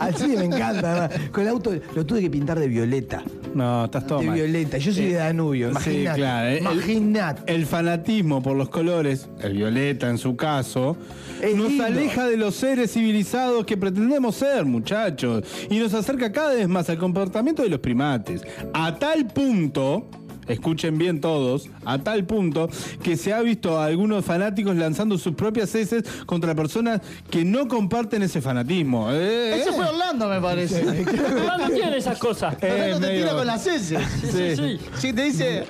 [0.00, 1.08] así me encanta.
[1.32, 3.22] Con el auto lo tuve que pintar de violeta.
[3.54, 4.34] No, estás todo De mal.
[4.36, 4.78] violeta.
[4.78, 5.68] Yo soy de Danubio.
[5.68, 6.18] Sí, Imagínate.
[6.18, 6.48] claro.
[6.48, 7.54] El- Imagínate.
[7.54, 10.96] El fanatismo por los colores, el violeta en su caso,
[11.42, 11.84] Es nos lindo.
[11.84, 16.88] aleja de los seres civilizados que pretendemos ser, muchachos, y nos acerca cada vez más
[16.90, 18.42] al comportamiento de los primates.
[18.72, 20.06] A tal punto.
[20.46, 22.70] Escuchen bien todos, a tal punto
[23.02, 27.68] que se ha visto a algunos fanáticos lanzando sus propias heces contra personas que no
[27.68, 29.10] comparten ese fanatismo.
[29.12, 29.72] Eh, Ese eh.
[29.76, 30.80] fue Orlando, me parece.
[30.86, 32.54] Orlando tiene esas cosas.
[32.62, 34.00] Eh, Orlando te medio- tira con las heces.
[34.22, 34.78] Sí, sí.
[34.96, 35.64] Sí, te dice,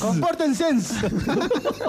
[0.00, 0.64] compórtense.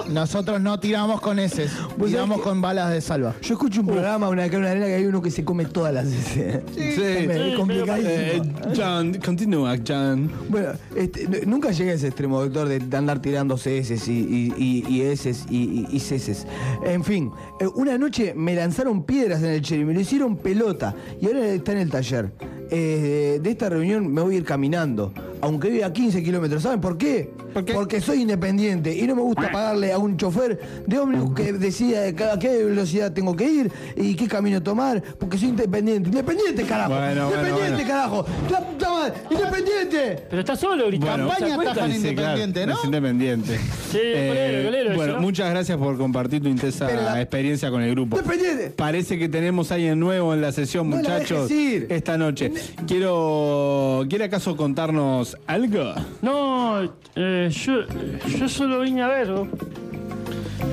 [0.08, 3.34] Nosotros no tiramos con heces, ¿Vos tiramos con balas de salva.
[3.42, 5.64] Yo escucho un programa, una acá en una arena, que hay uno que se come
[5.64, 6.62] todas las heces.
[6.74, 8.10] Sí, Es complicadísimo.
[8.12, 8.42] Eh,
[8.76, 10.30] John, continúa, John.
[10.48, 14.84] Bueno, este, nunca llegué a ese extremo, doctor, de andar tirando ceses y, y, y,
[14.88, 16.46] y heces y, y- y ceces.
[16.84, 20.94] En fin, eh, una noche me lanzaron piedras en el cherry, me lo hicieron pelota
[21.20, 22.32] y ahora está en el taller.
[22.70, 26.62] Eh, de esta reunión me voy a ir caminando, aunque viva a 15 kilómetros.
[26.62, 27.30] ¿Saben por qué?
[27.74, 32.06] Porque soy independiente y no me gusta pagarle a un chofer de ómnibus que decida
[32.32, 36.08] a qué velocidad tengo que ir y qué camino tomar, porque soy independiente.
[36.10, 36.90] ¡Independiente, carajo!
[36.94, 37.88] Bueno, bueno, ¡Independiente, bueno.
[37.88, 38.26] carajo!
[38.52, 39.12] ¡La puta madre!
[39.30, 40.22] ¡Independiente!
[40.30, 41.26] Pero está solo gritando.
[41.26, 42.72] Bueno, ¿se Campaña Sí, claro, independiente, ¿no?
[42.78, 43.54] es independiente.
[43.54, 43.58] Eh,
[43.90, 45.20] Sí, golero, golero, bueno, eso, ¿no?
[45.20, 48.16] muchas gracias por compartir tu intensa la- experiencia con el grupo.
[48.16, 48.70] ¡Independiente!
[48.76, 51.48] Parece que tenemos a alguien nuevo en la sesión, No la muchachos.
[51.48, 51.86] dejes ir.
[51.90, 52.52] Esta noche.
[52.86, 54.04] Quiero.
[54.08, 55.94] ¿Quiere acaso contarnos algo?
[56.22, 56.82] No,
[57.14, 57.86] eh, yo,
[58.26, 59.48] yo solo vine a verlo.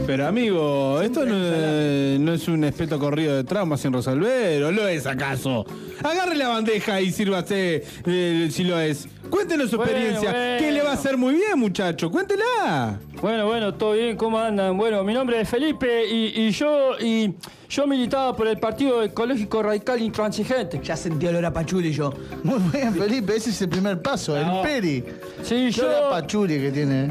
[0.05, 4.71] Pero amigo, esto no, es- no es un espeto corrido de traumas sin resolver, ¿o
[4.71, 5.65] lo es acaso?
[6.03, 9.07] Agarre la bandeja y sírvase eh, si lo es.
[9.29, 10.59] Cuéntenos su Bueno, experiencia, bueno.
[10.59, 12.09] que le va a hacer muy bien, muchacho.
[12.09, 12.97] Cuéntela.
[13.21, 14.77] Bueno, bueno, todo bien, ¿cómo andan?
[14.77, 17.33] Bueno, mi nombre es Felipe y, y yo y
[17.69, 20.79] yo militaba por el Partido Ecológico Radical Intransigente.
[20.81, 22.13] Ya sentí olor a pachuli yo.
[22.43, 24.61] Muy bien, Felipe, ese es el primer paso, No.
[24.61, 25.03] el peri.
[25.43, 25.85] Sí, yo.
[25.85, 27.09] olor a pachuli que tiene.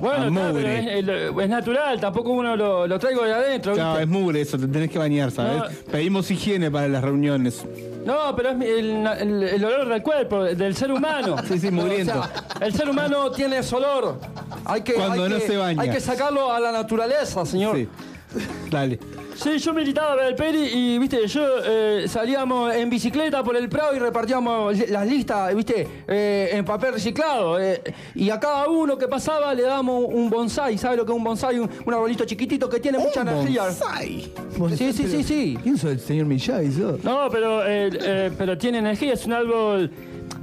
[0.00, 0.98] Bueno, A pero mugre.
[1.44, 3.74] es, natural, tampoco uno lo, lo traigo de adentro.
[3.74, 4.02] ¿viste?
[4.02, 5.56] es mugre eso, te tenés que bañar, ¿sabes?
[5.58, 5.92] No.
[5.92, 7.64] Pedimos higiene para las reuniones.
[8.04, 11.36] No, pero es el, el- el olor del cuerpo, del ser humano.
[11.46, 12.20] Sí, sí, mugriento.
[12.20, 14.18] O sea, el ser humano tiene ese olor.
[14.64, 15.82] Hay que, Cuando hay no que- se baña.
[15.82, 17.76] Hay que sacarlo a la naturaleza, señor.
[17.76, 17.88] Sí.
[18.70, 18.98] Dale.
[19.34, 23.68] Sí, yo militaba para el Peri y, viste, yo eh, salíamos en bicicleta por el
[23.68, 27.60] Prado y repartíamos las listas, viste, eh, en papel reciclado.
[27.60, 27.82] eh,
[28.14, 30.76] y a cada uno que pasaba le dábamos un bonsai.
[30.78, 31.58] ¿Sabe lo que es un bonsai?
[31.58, 33.70] Un, un arbolito chiquitito que tiene mucha energía.
[33.70, 35.58] Sí, sí, sí, sí.
[35.62, 37.02] ¿Quién sos el señor sos?
[37.04, 37.62] No, pero,
[38.36, 39.90] pero tiene energía, es un árbol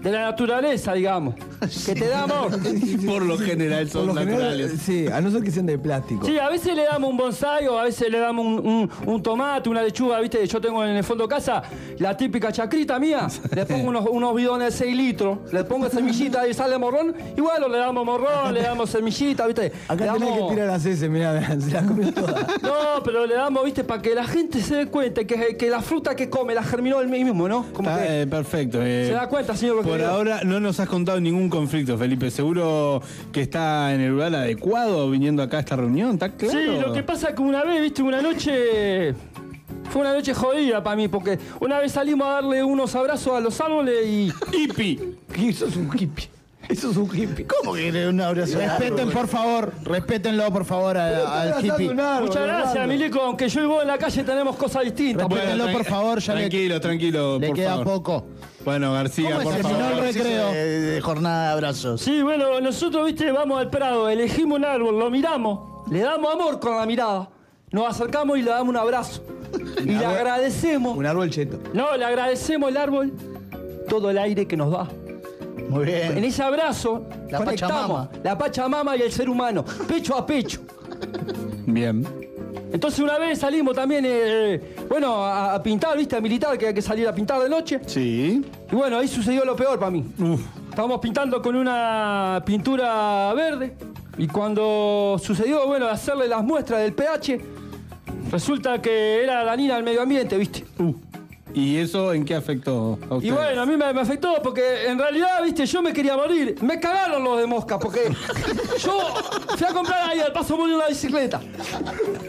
[0.01, 1.35] de la naturaleza, digamos.
[1.85, 2.51] Que te da amor.
[3.05, 4.79] Por lo general Por son lo general, naturales.
[4.81, 6.23] sí, a no ser que sean de plástico.
[6.25, 9.23] Sí, a veces le damos un bonsai o a veces le damos un, un- un
[9.23, 10.45] tomate, una lechuga, ¿viste?
[10.45, 11.63] Yo tengo en el fondo de casa
[11.97, 13.27] la típica chacrita mía.
[13.55, 17.15] Le pongo unos, unos bidones de 6 litros, le pongo semillita y sale morrón.
[17.35, 19.71] Y bueno, le damos morrón, le damos semillita, ¿viste?
[19.87, 22.61] Acá Le tenés damos- que tirar las heces, mirá, se las comió todas.
[22.61, 23.83] No, pero le damos, ¿viste?
[23.83, 26.99] Para que la gente se dé cuenta que, que la fruta que come la germinó
[27.01, 27.65] él mismo, ¿no?
[27.73, 28.79] Como Está, que eh, perfecto.
[28.83, 29.05] eh.
[29.07, 29.86] se da cuenta, señor.
[29.87, 32.29] Por ahora no nos has contado ningún conflicto, Felipe.
[32.29, 36.59] Seguro que está en el lugar adecuado viniendo acá a esta reunión, ¿está claro?
[36.59, 39.13] Sí, lo que pasa es que una vez, viste, una noche.
[39.89, 43.39] Fue una noche jodida para mí, porque una vez salimos a darle unos abrazos a
[43.39, 44.33] los árboles y.
[44.51, 44.99] ¡Hippie!
[45.49, 46.36] Eso es un hippie.
[46.69, 47.45] Eso es un hippie.
[47.47, 48.57] ¿Cómo que eres un abrazo?
[48.57, 51.93] Respeten, por favor, respétenlo, por favor, al, al hippie.
[51.93, 55.29] Muchas gracias, Milico, aunque yo y vos en la calle tenemos cosas distintas.
[55.29, 57.85] Respétenlo, por favor, ya le, Tranquilo, tranquilo, le por queda favor.
[57.85, 58.25] poco.
[58.65, 59.77] Bueno, García, ¿Cómo por es el favor.
[59.79, 60.23] menor recreo?
[60.23, 60.51] recreo.
[60.51, 62.01] De, de jornada de abrazos.
[62.01, 66.59] Sí, bueno, nosotros, viste, vamos al Prado, elegimos un árbol, lo miramos, le damos amor
[66.59, 67.29] con la mirada,
[67.71, 69.23] nos acercamos y le damos un abrazo.
[69.79, 70.97] Y le agradecemos.
[70.97, 71.59] Un árbol cheto.
[71.73, 73.13] No, le agradecemos al árbol
[73.87, 74.89] todo el aire que nos da.
[75.69, 76.23] Muy En bien.
[76.25, 77.75] ese abrazo La conectamos
[78.07, 78.09] Pachamama.
[78.23, 80.61] la Pachamama y el ser humano, pecho a pecho.
[81.65, 82.05] Bien.
[82.71, 86.15] Entonces una vez salimos también, eh, bueno, a, a pintar, ¿viste?
[86.15, 87.79] A militar, que hay que salir a pintar de noche.
[87.85, 88.43] Sí.
[88.71, 90.03] Y bueno, ahí sucedió lo peor para mí.
[90.69, 93.75] Estábamos pintando con una pintura verde
[94.17, 97.39] y cuando sucedió, bueno, hacerle las muestras del pH,
[98.31, 100.65] resulta que era dañina al medio ambiente, ¿viste?
[101.57, 103.33] ¿Y eso en qué afectó a Y ustedes?
[103.33, 106.55] bueno, a mí me, me afectó porque en realidad, viste, yo me quería morir.
[106.61, 108.01] Me cagaron los de mosca porque
[108.79, 108.99] yo
[109.57, 111.41] fui a comprar ahí al paso morir una bicicleta.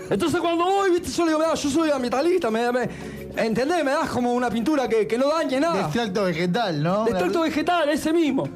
[0.08, 2.88] Entonces cuando voy, viste, yo le digo, "Mirá, yo soy ambientalista, me, me,
[3.36, 3.84] ¿entendés?
[3.84, 5.74] Me das como una pintura que, que no dañe nada.
[5.74, 7.04] De extracto vegetal, ¿no?
[7.04, 8.48] De extracto vegetal, ese mismo.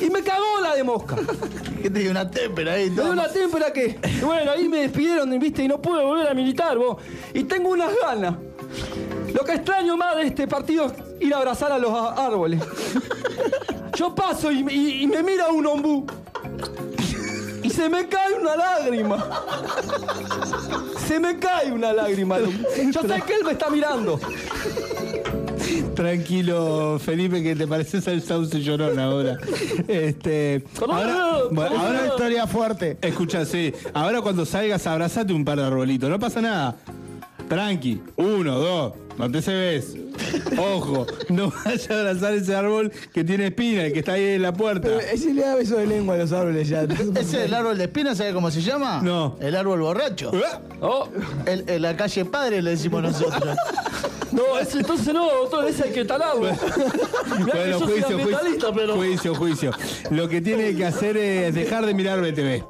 [0.00, 1.16] Y me cagó la de mosca.
[1.82, 2.88] ¿Qué te dio una témpera ahí?
[2.90, 3.98] Me dio una témpera que.
[4.16, 6.98] y Bueno, ahí me despidieron, viste, y no pude volver a militar, vos.
[7.34, 8.36] Y tengo unas ganas.
[9.34, 12.60] Lo que extraño más de este partido es ir a abrazar a los árboles.
[13.96, 16.06] Yo paso y, y- y me mira un ombú.
[17.62, 19.26] Y se me cae una lágrima.
[21.06, 22.38] Se me cae una lágrima.
[22.38, 24.18] Yo sé que él me está mirando.
[25.94, 29.36] Tranquilo, Felipe, que te pareces al sauce llorón ahora.
[29.88, 32.98] Este, ahora, bueno, ahora historia fuerte.
[33.02, 33.72] Escucha, sí.
[33.92, 36.08] Ahora cuando salgas, abrazate un par de arbolitos.
[36.08, 36.76] No pasa nada.
[37.48, 38.00] Tranqui.
[38.16, 38.92] Uno, dos.
[39.18, 39.96] No te se ves.
[40.56, 44.42] Ojo, no vayas a abrazar ese árbol que tiene espina, el que está ahí en
[44.42, 44.88] la puerta.
[45.12, 46.82] Ese le da beso de lengua a los árboles ya.
[47.14, 49.00] ¿Ese es el árbol de espina, ¿sabe cómo se llama?
[49.02, 49.36] No.
[49.40, 50.30] El árbol borracho.
[50.80, 51.08] Oh.
[51.46, 53.56] El, en la calle Padre le decimos nosotros.
[54.30, 56.40] No, ese entonces no, doctor, ese hay que talarlo.
[56.42, 58.94] Bueno, juicio, juicio, pero.
[58.94, 59.70] juicio, juicio.
[60.10, 62.62] Lo que tiene que hacer es dejar de mirar BTV.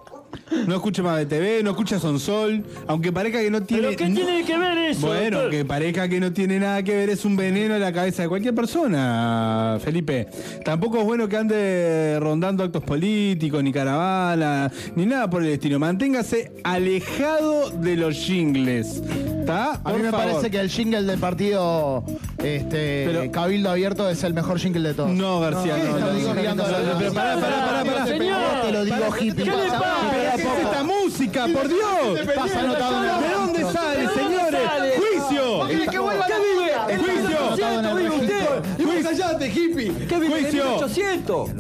[0.67, 3.89] No escuche más BTV, no escucha Sonsol, aunque parezca que no tiene...
[3.89, 5.07] ¿Pero qué tiene que ver eso?
[5.07, 5.51] Bueno, doctor?
[5.51, 8.29] que parezca que no tiene nada que ver, es un veneno en la cabeza de
[8.29, 10.29] cualquier persona, Felipe.
[10.65, 15.79] Tampoco es bueno que ande rondando actos políticos, ni caravana, ni nada por el estilo.
[15.79, 19.03] Manténgase alejado de los jingles.
[19.41, 19.81] ¿Está?
[19.85, 22.05] A mí me parece que el jingle del partido
[22.43, 25.11] este, Cabildo Abierto es el mejor jingle de todos.
[25.11, 26.65] No, García, no, te lo no, digo no,
[26.99, 28.07] pero pará, pará, pará, pará.
[28.07, 29.45] Señor, te lo digo hippie.
[29.45, 30.18] ¿Qué le pasa?
[30.19, 32.27] ¿Qué es esta música, por Dios?
[32.35, 33.73] Pasa anotado en el ¿De dónde registro.
[33.83, 34.61] sale, ¿De dónde señores?
[34.69, 34.93] sale?
[34.99, 35.57] ¡Juicio!
[35.59, 36.73] ¿Vos querés que vuelva a la ¿Qué vive?
[36.73, 36.93] música?
[36.93, 38.57] ¿En juicio?
[38.79, 40.07] En vive callate, hippie.
[40.07, 40.41] ¿Qué vive?
[40.41, 40.65] Juicio.
[40.65, 41.51] 1800.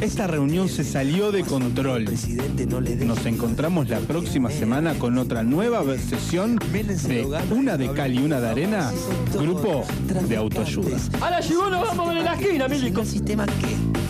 [0.00, 2.04] Esta reunión se salió de control.
[3.06, 8.40] Nos encontramos la próxima semana con otra nueva sesión de Una de Cal y Una
[8.40, 8.90] de Arena,
[9.34, 9.84] grupo
[10.28, 10.96] de autoayuda.
[11.20, 13.04] Ahora llegó, nos vamos a ver en la esquina, Milico.
[13.04, 14.07] sistema qué?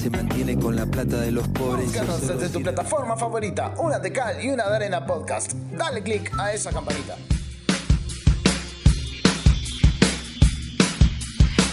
[0.00, 1.86] Se mantiene con la plata de los pobres.
[1.86, 5.52] Búscanos desde tu plataforma favorita, una de cal y una de arena podcast.
[5.52, 7.16] Dale click a esa campanita.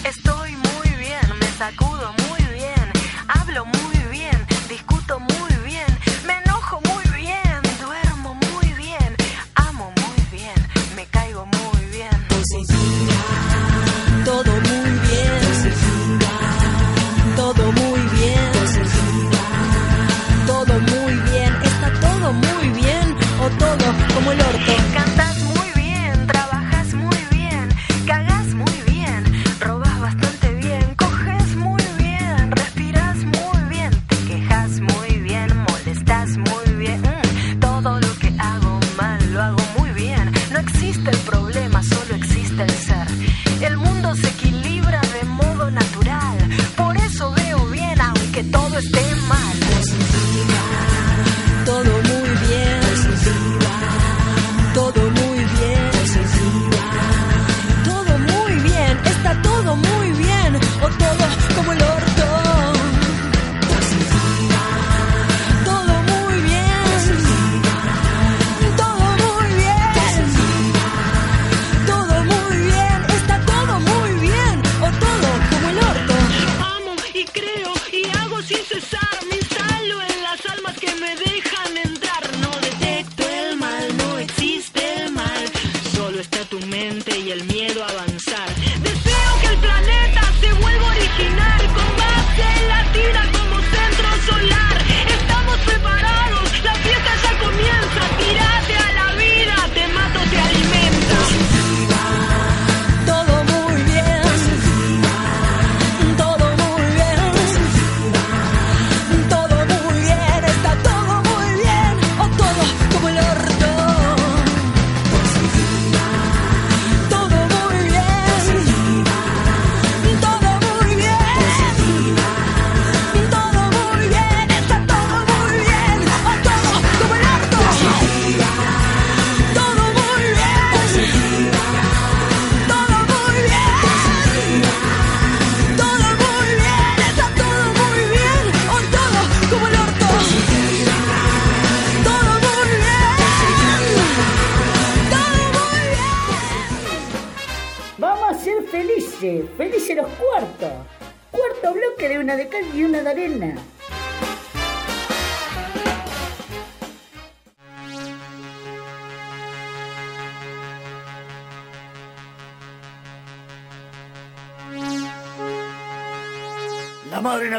[0.04, 2.17] Estoy muy bien, me sacudo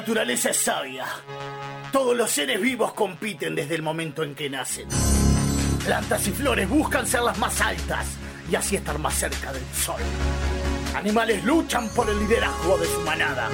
[0.09, 1.05] naturaleza es sabia.
[1.93, 4.89] Todos los seres vivos compiten desde el momento en que nacen.
[5.85, 8.07] Plantas y flores buscan ser las más altas
[8.51, 10.01] y así estar más cerca del sol.
[10.97, 13.51] Animales luchan por el liderazgo de su manada.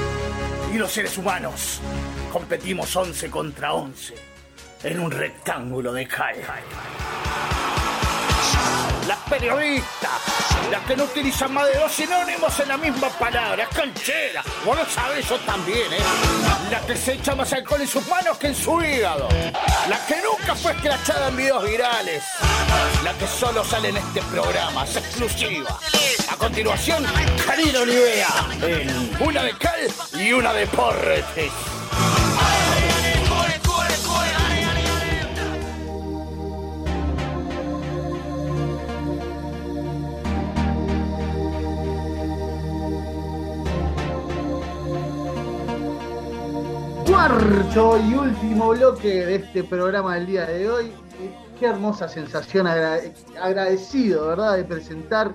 [0.72, 1.80] Y los seres humanos
[2.32, 4.14] competimos 11 contra 11
[4.84, 6.36] en un rectángulo de cal.
[9.06, 10.10] Las periodistas,
[10.70, 14.42] las que no utilizan más de dos sinónimos en la misma palabra, canchera.
[14.64, 15.98] Vos lo sabés, yo también, ¿eh?
[16.70, 19.28] La que se echa más alcohol en sus manos que en su hígado.
[19.90, 22.24] La que nunca fue escrachada en videos virales.
[23.04, 25.78] La que solo sale en este programa, es exclusiva.
[26.30, 27.04] A continuación,
[27.46, 28.28] Karina Olivera,
[28.62, 29.80] en una de cal
[30.14, 31.52] y una de porretes.
[47.26, 50.86] Cuarto y último bloque de este programa del día de hoy.
[51.18, 53.00] Eh, Qué hermosa sensación, agra-
[53.40, 55.34] agradecido, ¿verdad?, de presentar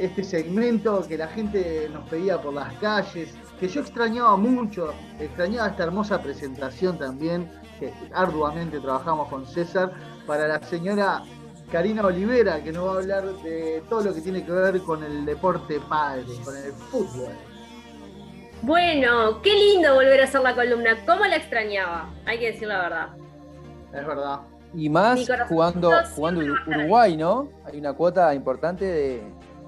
[0.00, 3.28] este segmento que la gente nos pedía por las calles,
[3.60, 7.48] que yo extrañaba mucho, extrañaba esta hermosa presentación también,
[7.78, 9.92] que arduamente trabajamos con César,
[10.26, 11.22] para la señora
[11.70, 15.04] Karina Olivera, que nos va a hablar de todo lo que tiene que ver con
[15.04, 17.30] el deporte padre, con el fútbol.
[18.62, 20.96] Bueno, qué lindo volver a hacer la columna.
[21.06, 22.10] ¿Cómo la extrañaba?
[22.26, 23.08] Hay que decir la verdad.
[23.94, 24.40] Es verdad.
[24.74, 26.40] Y más jugando, jugando.
[26.66, 27.48] Uruguay, ¿no?
[27.64, 29.22] Hay una cuota importante de,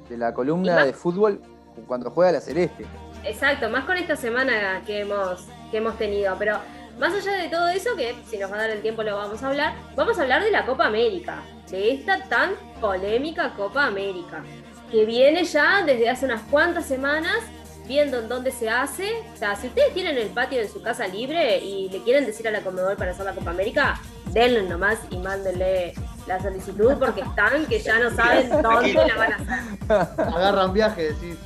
[0.08, 1.40] de la columna de fútbol
[1.86, 2.84] cuando juega la Celeste.
[3.24, 6.34] Exacto, más con esta semana que hemos, que hemos tenido.
[6.38, 6.58] Pero
[6.98, 9.42] más allá de todo eso, que si nos va a dar el tiempo lo vamos
[9.42, 11.42] a hablar, vamos a hablar de la Copa América.
[11.70, 12.50] De esta tan
[12.80, 14.42] polémica Copa América.
[14.90, 17.38] Que viene ya desde hace unas cuantas semanas
[17.86, 19.10] viendo en dónde se hace.
[19.34, 22.46] O sea, si ustedes tienen el patio de su casa libre y le quieren decir
[22.48, 24.00] a la Comedor para hacer la Copa América,
[24.32, 25.94] denle nomás y mándenle
[26.26, 30.34] la solicitud porque están que ya no saben dónde la van a hacer.
[30.34, 31.36] Agarran viaje, decís.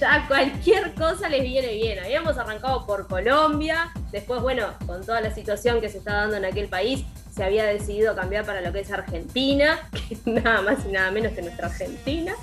[0.00, 1.98] Ya cualquier cosa les viene bien.
[2.00, 6.44] Habíamos arrancado por Colombia, después, bueno, con toda la situación que se está dando en
[6.44, 7.04] aquel país,
[7.34, 9.78] se había decidido cambiar para lo que es Argentina,
[10.08, 12.34] que es nada más y nada menos que nuestra Argentina.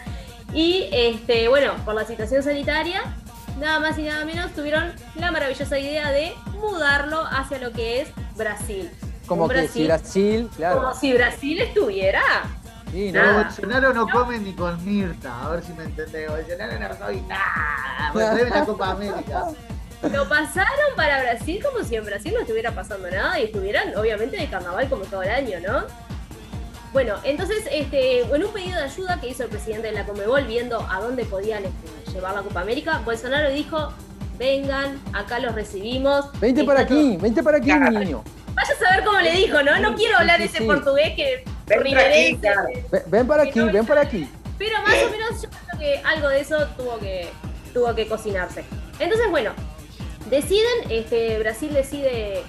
[0.53, 3.03] Y este, bueno, por la situación sanitaria,
[3.59, 8.09] nada más y nada menos tuvieron la maravillosa idea de mudarlo hacia lo que es
[8.35, 8.89] Brasil.
[9.25, 10.81] Como si Brasil, claro.
[10.81, 12.21] Como si Brasil estuviera.
[12.91, 13.43] Sí, No.
[13.43, 16.29] Bolsonaro no come ni con Mirta, a ver si me entendés.
[16.29, 18.41] Bolsonaro no come nada.
[18.43, 19.45] En la Copa América.
[20.11, 24.35] Lo pasaron para Brasil como si en Brasil no estuviera pasando nada y estuvieran obviamente
[24.35, 25.85] de carnaval como todo el año, ¿no?
[26.93, 30.43] Bueno, entonces, este, en un pedido de ayuda que hizo el presidente de la Comebol
[30.43, 33.93] viendo a dónde podían este, llevar la Copa América, Bolsonaro dijo,
[34.37, 36.25] vengan, acá los recibimos.
[36.41, 38.23] Vente para aquí, vente para aquí, mi niño.
[38.53, 39.79] Vaya a saber cómo le dijo, ¿no?
[39.79, 40.63] No quiero hablar sí, ese sí.
[40.65, 42.49] portugués que Ven para aquí, riverense.
[42.91, 44.29] Ven, ven para aquí, ven para aquí.
[44.57, 47.29] Pero más o menos yo creo que algo de eso tuvo que,
[47.73, 48.65] tuvo que cocinarse.
[48.99, 49.53] Entonces, bueno,
[50.29, 52.43] deciden, este, Brasil decide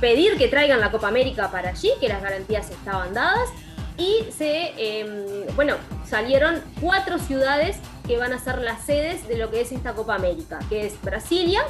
[0.00, 3.48] pedir que traigan la Copa América para allí, que las garantías estaban dadas,
[3.96, 5.74] y se, em, bueno,
[6.08, 10.14] salieron cuatro ciudades que van a ser las sedes de lo que es esta Copa
[10.14, 11.62] América, que es Brasilia,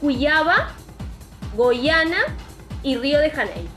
[0.00, 0.72] Cuyaba,
[1.56, 2.22] Goiânia
[2.82, 3.68] y Río de Janeiro.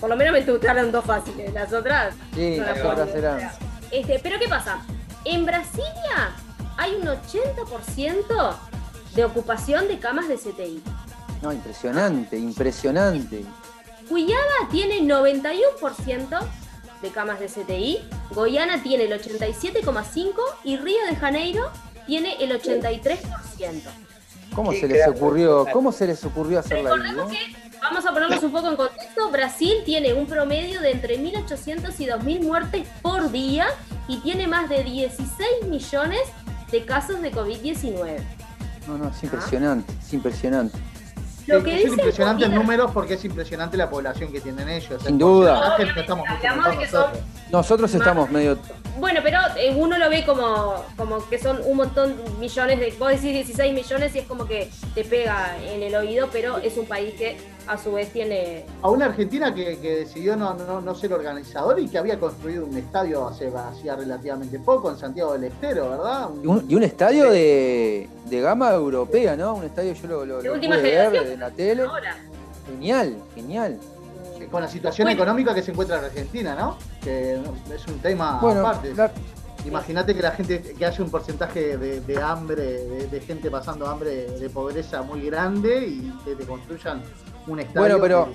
[0.00, 2.14] Por lo menos me gustaron dos fáciles, las otras...
[2.34, 3.50] Sí, las otras eran.
[3.90, 4.84] Este, pero ¿qué pasa?
[5.24, 6.34] En Brasilia
[6.76, 8.56] hay un 80%
[9.14, 10.82] de ocupación de camas de CTI.
[11.42, 13.44] No, impresionante, impresionante.
[14.08, 16.40] Cuyaba tiene 91%
[17.04, 17.98] de camas de CTI,
[18.30, 20.32] Goiânia tiene el 87,5%
[20.64, 21.70] y Río de Janeiro
[22.06, 23.18] tiene el 83%.
[24.54, 25.66] ¿Cómo se les ocurrió?
[25.72, 26.96] ¿Cómo se les ocurrió hacerla ahí?
[26.96, 27.38] Recordemos que,
[27.82, 32.06] vamos a ponernos un poco en contexto, Brasil tiene un promedio de entre 1.800 y
[32.06, 33.66] 2.000 muertes por día
[34.08, 36.20] y tiene más de 16 millones
[36.70, 38.18] de casos de COVID-19.
[38.86, 40.78] No, no, es impresionante, es impresionante.
[41.46, 45.02] Lo que es impresionante el números porque es impresionante la población que tienen ellos.
[45.02, 45.76] Sin duda.
[45.78, 46.26] No estamos
[46.78, 47.18] que son- nosotros.
[47.50, 48.58] Nosotros estamos medio.
[48.98, 52.92] Bueno, pero eh, uno lo ve como, como que son un montón, millones de.
[52.98, 56.76] Vos decís 16 millones y es como que te pega en el oído, pero es
[56.76, 57.36] un país que
[57.66, 58.64] a su vez tiene...
[58.82, 62.66] A una Argentina que, que decidió no, no, no ser organizador y que había construido
[62.66, 66.28] un estadio hace hacía relativamente poco en Santiago del Estero, ¿verdad?
[66.42, 69.54] Y un, y un estadio de, de gama europea, ¿no?
[69.54, 71.82] Un estadio yo lo, lo, De lo última pude ver en la tele.
[71.82, 72.16] Ahora.
[72.66, 73.78] Genial, genial.
[74.50, 75.22] Con la situación Bueno.
[75.22, 76.76] económica que se encuentra en Argentina, ¿no?
[77.02, 77.34] Que
[77.74, 78.94] es un tema Bueno, aparte.
[78.94, 79.10] la-
[79.66, 83.86] Imagínate que la gente, que haya un porcentaje de, de hambre, de, de gente pasando
[83.86, 87.02] hambre, de pobreza muy grande y que te construyan
[87.46, 87.80] un estadio.
[87.80, 88.28] Bueno, pero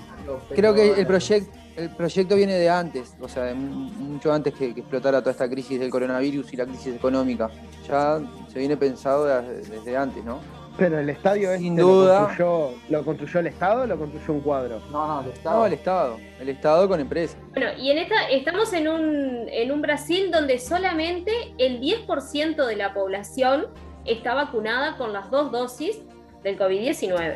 [0.56, 4.54] creo que el, proyecto el proyecto viene de antes, o sea, de mu- mucho antes
[4.54, 7.50] que, que explotara toda esta crisis del coronavirus y la crisis económica.
[7.88, 8.20] Ya
[8.52, 10.40] se viene pensado de- desde antes, ¿no?
[10.78, 12.20] Pero el estadio Sin este duda.
[12.22, 14.80] Lo, construyó, ¿Lo construyó el Estado o lo construyó un cuadro?
[14.92, 16.18] No, no, el No, el Estado.
[16.40, 17.38] El Estado con empresas.
[17.54, 22.76] Bueno, y en esta estamos en un, en un Brasil donde solamente el 10% de
[22.78, 23.68] la población
[24.06, 26.00] está vacunada con las dos dosis
[26.44, 27.36] del COVID-19.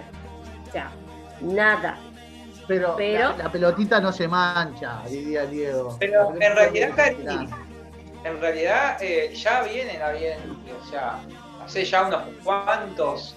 [0.67, 0.91] O sea,
[1.43, 1.97] nada.
[2.67, 5.97] Pero, Pero- La, la pelotita no se mancha, diría Diego.
[5.99, 7.17] Pero en realidad, Cari,
[8.23, 11.19] en realidad eh, ya vienen habiendo, o sea,
[11.63, 13.35] hace ya unos cuantos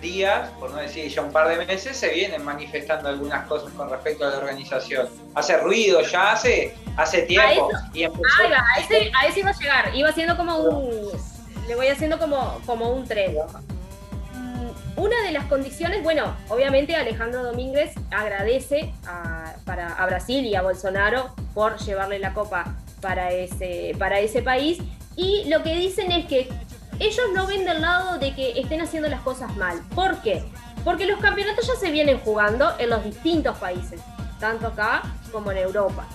[0.00, 3.90] días, por no decir ya un par de meses, se vienen manifestando algunas cosas con
[3.90, 5.08] respecto a la organización.
[5.34, 7.68] Hace ruido, ya hace, hace tiempo.
[7.72, 9.90] eso- Y empezó, Ahí va, a ese, a ese iba a llegar.
[9.96, 11.08] Iba haciendo como un.
[11.66, 13.36] Le voy haciendo como, como un tren.
[14.98, 21.34] Una de las condiciones, bueno, obviamente Alejandro Domínguez agradece a, para, Brasil y a Bolsonaro
[21.54, 24.78] por llevarle la copa para ese, para ese país.
[25.14, 26.48] Y lo que dicen es que
[26.98, 29.80] ellos no ven del lado de que estén haciendo las cosas mal.
[29.94, 30.42] ¿Por qué?
[30.84, 34.00] Porque los campeonatos ya se vienen jugando en los distintos países,
[34.40, 36.06] tanto acá como en Europa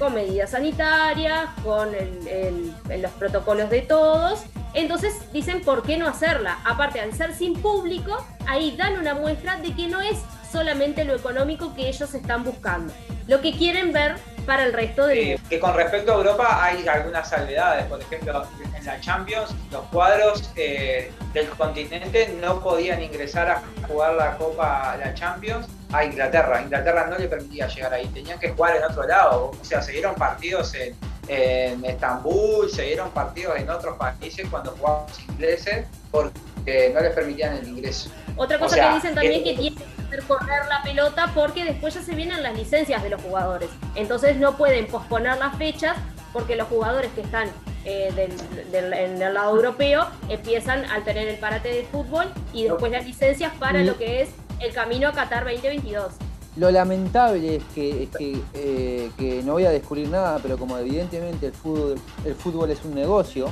[0.00, 4.44] con medidas sanitarias, con el- los protocolos de todos.
[4.74, 6.58] Entonces dicen, ¿por qué no hacerla?
[6.64, 10.18] Aparte, al ser sin público, ahí dan una muestra de que no es
[10.50, 12.92] solamente lo económico que ellos están buscando,
[13.26, 14.16] lo que quieren ver
[14.46, 17.84] para el resto del eh, que con respecto a Europa hay algunas salvedades.
[17.86, 24.14] Por ejemplo, en la Champions, los cuadros eh, del continente no podían ingresar a jugar
[24.14, 26.62] la Copa, la Champions, a Inglaterra.
[26.62, 29.52] Inglaterra no le permitía llegar ahí, tenían que jugar en otro lado.
[29.60, 30.96] O sea, se dieron partidos en,
[31.28, 37.12] en Estambul, se dieron partidos en otros países cuando jugaban los ingleses porque no les
[37.14, 38.10] permitían el ingreso.
[38.36, 40.82] Otra O cosa sea, que dicen también es eh, que tienen que hacer correr la
[40.82, 43.68] pelota porque después ya se vienen las licencias de los jugadores.
[43.94, 45.96] Entonces no pueden posponer las fechas
[46.32, 47.48] porque los jugadores que están
[47.84, 52.64] eh, del- del- en el lado europeo empiezan al tener el parate de fútbol y
[52.64, 53.86] después las licencias para Mm.
[53.86, 54.28] lo que es
[54.60, 56.12] el camino a Qatar 2022.
[56.60, 60.76] Lo lamentable es que, es que, eh, que no voy a descubrir nada, pero como
[60.76, 63.48] evidentemente el fútbol, el fútbol es un negocio,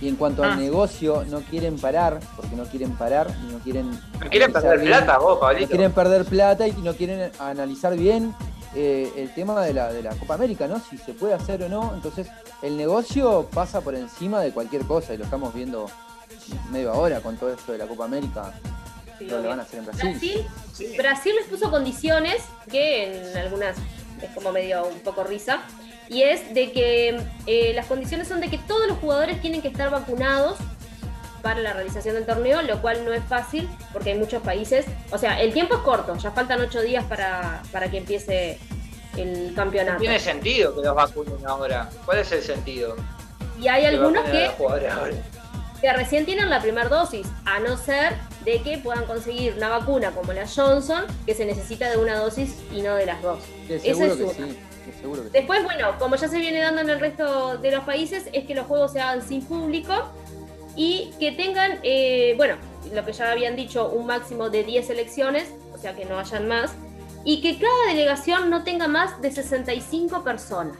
[0.00, 0.54] y en cuanto Ah.
[0.54, 3.90] al negocio no quieren parar, porque no quieren parar, y no quieren...
[3.92, 5.66] No quieren perder bien- plata, vos, Pablito.
[5.66, 8.34] No quieren perder plata y no quieren analizar bien
[8.74, 10.80] eh, el tema de la, de la Copa América, ¿no?
[10.80, 11.92] Si se puede hacer o no.
[11.94, 12.26] Entonces,
[12.62, 15.86] el negocio pasa por encima de cualquier cosa, y lo estamos viendo
[16.72, 18.52] medio ahora con todo esto de la Copa América.
[19.20, 20.10] Lo, lo van a hacer en Brasil.
[20.10, 23.76] Brasil, Brasil les puso condiciones que en algunas
[24.22, 25.60] es como medio un poco risa.
[26.08, 29.68] Y es de que eh, las condiciones son de que todos los jugadores tienen que
[29.68, 30.58] estar vacunados
[31.42, 34.86] para la realización del torneo, lo cual no es fácil porque hay muchos países.
[35.10, 38.58] O sea, el tiempo es corto, ya faltan ocho días para, para que empiece
[39.16, 40.00] el campeonato.
[40.00, 41.90] Tiene sentido que los vacunen ahora.
[42.06, 42.96] ¿Cuál es el sentido?
[43.60, 44.24] Y hay Que algunos
[45.80, 48.14] que recién tienen la primera dosis, a no ser
[48.48, 52.54] de que puedan conseguir una vacuna como la Johnson, que se necesita de una dosis
[52.72, 53.40] y no de las dos.
[53.66, 54.32] Sí, seguro es una.
[54.32, 54.56] sí,
[55.02, 55.30] que.
[55.32, 58.54] Después, bueno, como ya se viene dando en el resto de los países, es que
[58.54, 59.92] los juegos se hagan sin público
[60.76, 62.56] y que tengan, eh, bueno,
[62.94, 66.48] lo que ya habían dicho, un máximo de 10 elecciones, o sea que no hayan
[66.48, 66.70] más,
[67.24, 70.78] y que cada delegación no tenga más de 65 personas.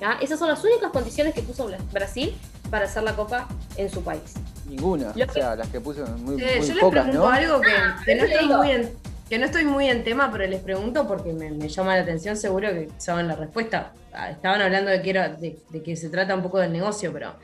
[0.00, 0.18] ¿Ya?
[0.22, 2.34] Esas son las únicas condiciones que puso Bra- Brasil
[2.70, 3.46] para hacer la copa
[3.76, 4.34] en su país.
[4.68, 7.32] Ninguna, Lo o sea, las que puse muy, Eh, muy yo les pocas, pregunto ¿no?
[7.32, 8.90] algo que, Ah, que no estoy muy en,
[9.28, 12.36] que no estoy muy en tema, pero les pregunto porque me, me llama la atención,
[12.36, 13.92] seguro que saben la respuesta.
[14.12, 17.12] Ah, Estaban hablando de que, era, de, de que se trata un poco del negocio,
[17.12, 17.34] pero.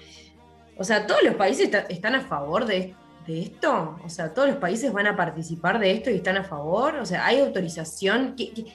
[0.76, 2.94] O sea, ¿todos los países está- están a favor de,
[3.26, 3.98] de esto?
[4.04, 6.96] O sea, ¿todos los países van a participar de esto y están a favor?
[6.96, 8.34] O sea, ¿hay autorización?
[8.36, 8.72] ¿Qui- qui-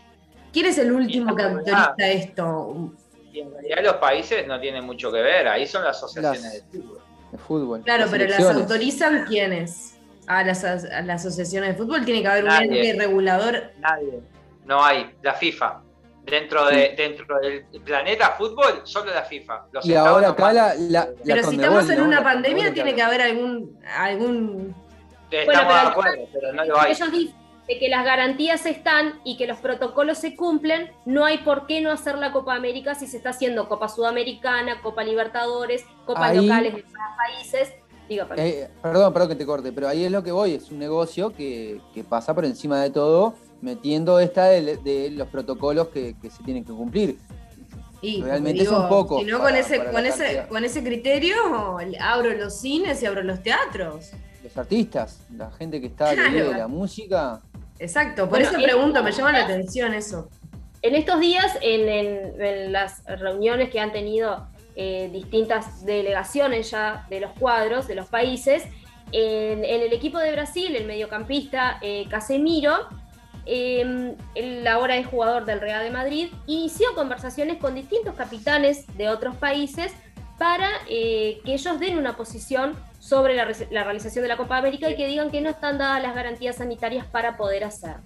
[0.53, 2.91] ¿Quién es el último que autoriza esto?
[3.33, 6.71] Y en realidad los países no tienen mucho que ver, ahí son las asociaciones Las-
[6.71, 7.01] de fútbol.
[7.31, 7.81] De fútbol.
[7.81, 9.97] Claro, las pero las autorizan quiénes?
[10.27, 13.71] A las, a las asociaciones de fútbol tiene que haber un ente regulador.
[13.79, 14.19] Nadie.
[14.65, 15.81] No hay, la FIFA.
[16.25, 19.67] Dentro, de, dentro del planeta fútbol, solo la FIFA.
[19.71, 20.91] Los Y ahora acá mandan.
[20.91, 22.05] la, la, la Pero si estamos en ¿no?
[22.05, 24.75] una pandemia, tiene que haber algún, algún
[25.29, 26.91] Estamos Bueno, pero de acuerdo, pero no lo hay.
[26.91, 27.09] Ellos,
[27.67, 31.81] de que las garantías están y que los protocolos se cumplen, no hay por qué
[31.81, 36.45] no hacer la Copa América si se está haciendo Copa Sudamericana, Copa Libertadores, Copas Ahí-
[36.47, 37.73] locales de cada países.
[38.07, 38.41] Diga, Pablo.
[38.41, 41.33] Eh, perdón, perdón que te corte, pero ahí es lo que voy, es un negocio
[41.35, 46.29] que, que pasa por encima de todo, metiendo esta de, de los protocolos que, que
[46.29, 47.17] se tienen que cumplir.
[48.01, 51.35] Y, Realmente digo, son pocos Si no, para- con, ese, con, ese, con ese criterio,
[51.99, 54.11] abro los cines y abro los teatros.
[54.41, 56.31] Los artistas, la gente que está Claro.
[56.51, 57.41] de la música.
[57.79, 60.29] Exacto, por Bueno, eso pregunto, me llama la atención eso.
[60.81, 67.05] En estos días, en, en- en las reuniones que han tenido eh, distintas delegaciones ya
[67.09, 68.63] de los cuadros, de los países,
[69.11, 72.87] en, en el equipo de Brasil, el mediocampista eh, Casemiro,
[73.45, 79.09] eh, él ahora es jugador del Real de Madrid, inició conversaciones con distintos capitanes de
[79.09, 79.93] otros países
[80.37, 82.75] para eh, que ellos den una posición
[83.07, 86.01] sobre la, la realización de la Copa América y que digan que no están dadas
[86.03, 88.01] las garantías sanitarias para poder hacerlo.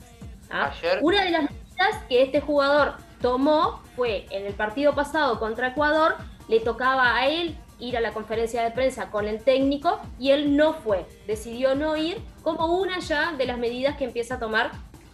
[0.52, 0.70] ¿ah?
[0.72, 5.70] Ayer- Una de las medidas que este jugador tomó fue en el partido pasado contra
[5.70, 6.18] Ecuador,
[6.48, 10.56] le tocaba a él ir a la conferencia de prensa con el técnico y él
[10.56, 14.70] no fue, decidió no ir como una ya de las medidas que empieza a tomar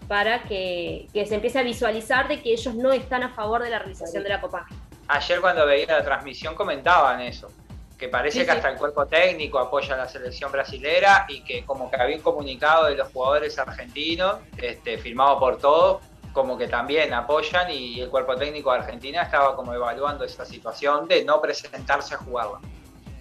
[0.09, 3.69] para que, que se empiece a visualizar de que ellos no están a favor de
[3.69, 4.65] la realización de la Copa.
[5.07, 7.47] Ayer cuando veía la transmisión comentaban eso,
[7.97, 8.57] que parece Sí, que sí.
[8.57, 12.21] hasta el cuerpo técnico apoya a la selección brasilera y que como que había un
[12.21, 16.01] comunicado de los jugadores argentinos, este, firmado por todos,
[16.31, 21.07] como que también apoyan y el cuerpo técnico de Argentina estaba como evaluando esa situación
[21.07, 22.59] de no presentarse a jugarla.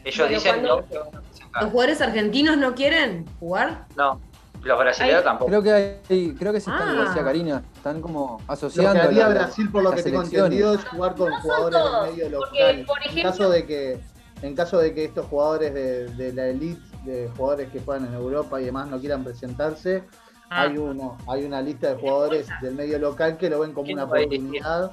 [0.05, 1.63] Ellos Bueno, dicen cuando- no, que van a presentar.
[1.63, 3.87] ¿Los jugadores argentinos no quieren jugar?
[3.97, 4.21] no,
[4.63, 5.49] los brasileños tampoco.
[5.49, 6.93] Creo que hay, creo que se están, Ah.
[6.93, 8.93] como decía Karina, están como Lo asociando.
[9.01, 12.39] que haría Brasil, por lo que tengo entendido, es jugar con jugadores todos, del medio
[12.41, 12.85] porque, local.
[12.87, 13.99] por en ejemplo- caso de que
[14.43, 18.15] en caso de que estos jugadores de, de la elite, de jugadores que juegan en
[18.15, 20.05] Europa y demás no quieran presentarse,
[20.49, 20.63] Ah.
[20.63, 23.99] hay uno, hay una lista de jugadores del medio local que lo ven como ¿Quién
[23.99, 24.93] una oportunidad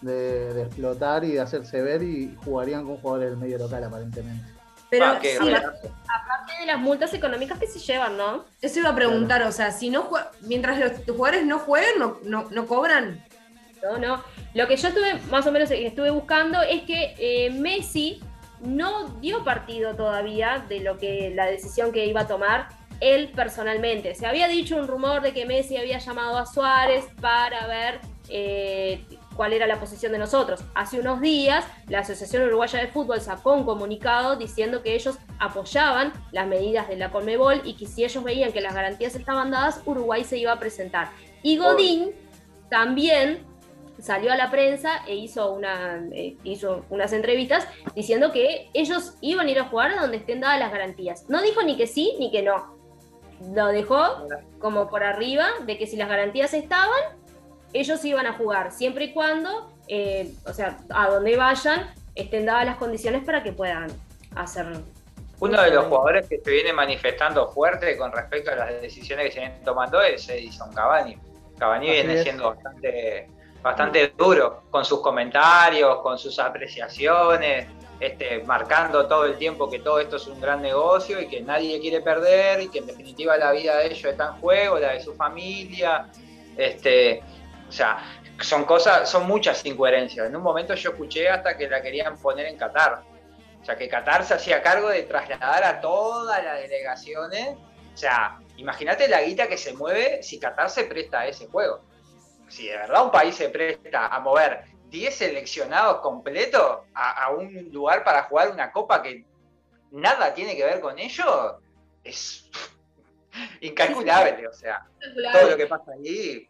[0.00, 4.44] de, de explotar y de hacerse ver y jugarían con jugadores del medio local aparentemente.
[4.88, 5.28] Pero Ah, sí.
[5.38, 8.44] Aparte de las multas económicas que se llevan, ¿no?
[8.62, 10.08] eso iba a preguntar, o sea, si no
[10.42, 13.24] mientras los jugadores no jueguen, no, no, no cobran.
[13.82, 14.22] No, no.
[14.54, 18.22] Lo que yo estuve, más o menos, estuve buscando es que eh, Messi
[18.60, 22.68] no dio partido todavía de lo que la decisión que iba a tomar
[23.00, 24.14] él personalmente.
[24.14, 29.04] Se había dicho un rumor de que Messi había llamado a Suárez para ver eh,
[29.36, 30.64] cuál era la posición de nosotros.
[30.74, 36.12] Hace unos días, la Asociación Uruguaya de Fútbol sacó un comunicado diciendo que ellos apoyaban
[36.32, 39.82] las medidas de la Conmebol y que si ellos veían que las garantías estaban dadas,
[39.84, 41.10] Uruguay se iba a presentar.
[41.42, 42.12] Y Godín
[42.70, 43.45] también
[44.06, 49.48] salió a la prensa e hizo, una, eh, hizo unas entrevistas diciendo que ellos iban
[49.48, 51.28] a ir a jugar a donde estén dadas las garantías.
[51.28, 52.76] No dijo ni que sí ni que no.
[53.52, 54.26] Lo dejó
[54.58, 57.00] como por arriba de que si las garantías estaban,
[57.72, 62.64] ellos iban a jugar, siempre y cuando, eh, o sea, a donde vayan, estén dadas
[62.64, 63.88] las condiciones para que puedan
[64.34, 64.80] hacerlo.
[65.38, 69.32] Uno de los jugadores que se viene manifestando fuerte con respecto a las decisiones que
[69.32, 71.18] se vienen tomando es Edison Cavani.
[71.58, 72.22] Cavani Así viene es.
[72.22, 73.28] siendo bastante,
[73.66, 77.66] bastante duro con sus comentarios, con sus apreciaciones,
[77.98, 81.80] este, marcando todo el tiempo que todo esto es un gran negocio y que nadie
[81.80, 85.00] quiere perder y que en definitiva la vida de ellos está en juego, la de
[85.00, 86.06] su familia.
[86.56, 87.24] Este,
[87.68, 87.98] o sea,
[88.40, 90.28] son cosas, son muchas incoherencias.
[90.28, 93.02] En un momento yo escuché hasta que la querían poner en Qatar.
[93.60, 97.56] O sea, que Qatar se hacía cargo de trasladar a todas las delegaciones.
[97.92, 101.80] O sea, imagínate la guita que se mueve si Qatar se presta a ese juego.
[102.48, 107.70] Si de verdad un país se presta a mover 10 seleccionados completos a, a un
[107.72, 109.24] lugar para jugar una copa que
[109.90, 111.58] nada tiene que ver con ello,
[112.04, 112.48] es
[113.60, 114.46] incalculable.
[114.48, 114.86] O sea,
[115.32, 116.48] todo lo que pasa ahí,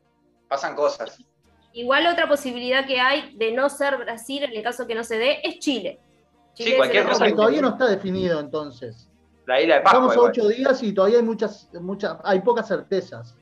[0.48, 1.18] pasan cosas.
[1.72, 5.18] Igual otra posibilidad que hay de no ser Brasil en el caso que no se
[5.18, 6.00] dé es Chile.
[6.54, 9.08] Chile es cualquier cosa Que todavía no está definido entonces.
[9.46, 10.08] La isla de Pascua.
[10.08, 13.36] Estamos a ocho días y todavía hay muchas, muchas, hay pocas certezas.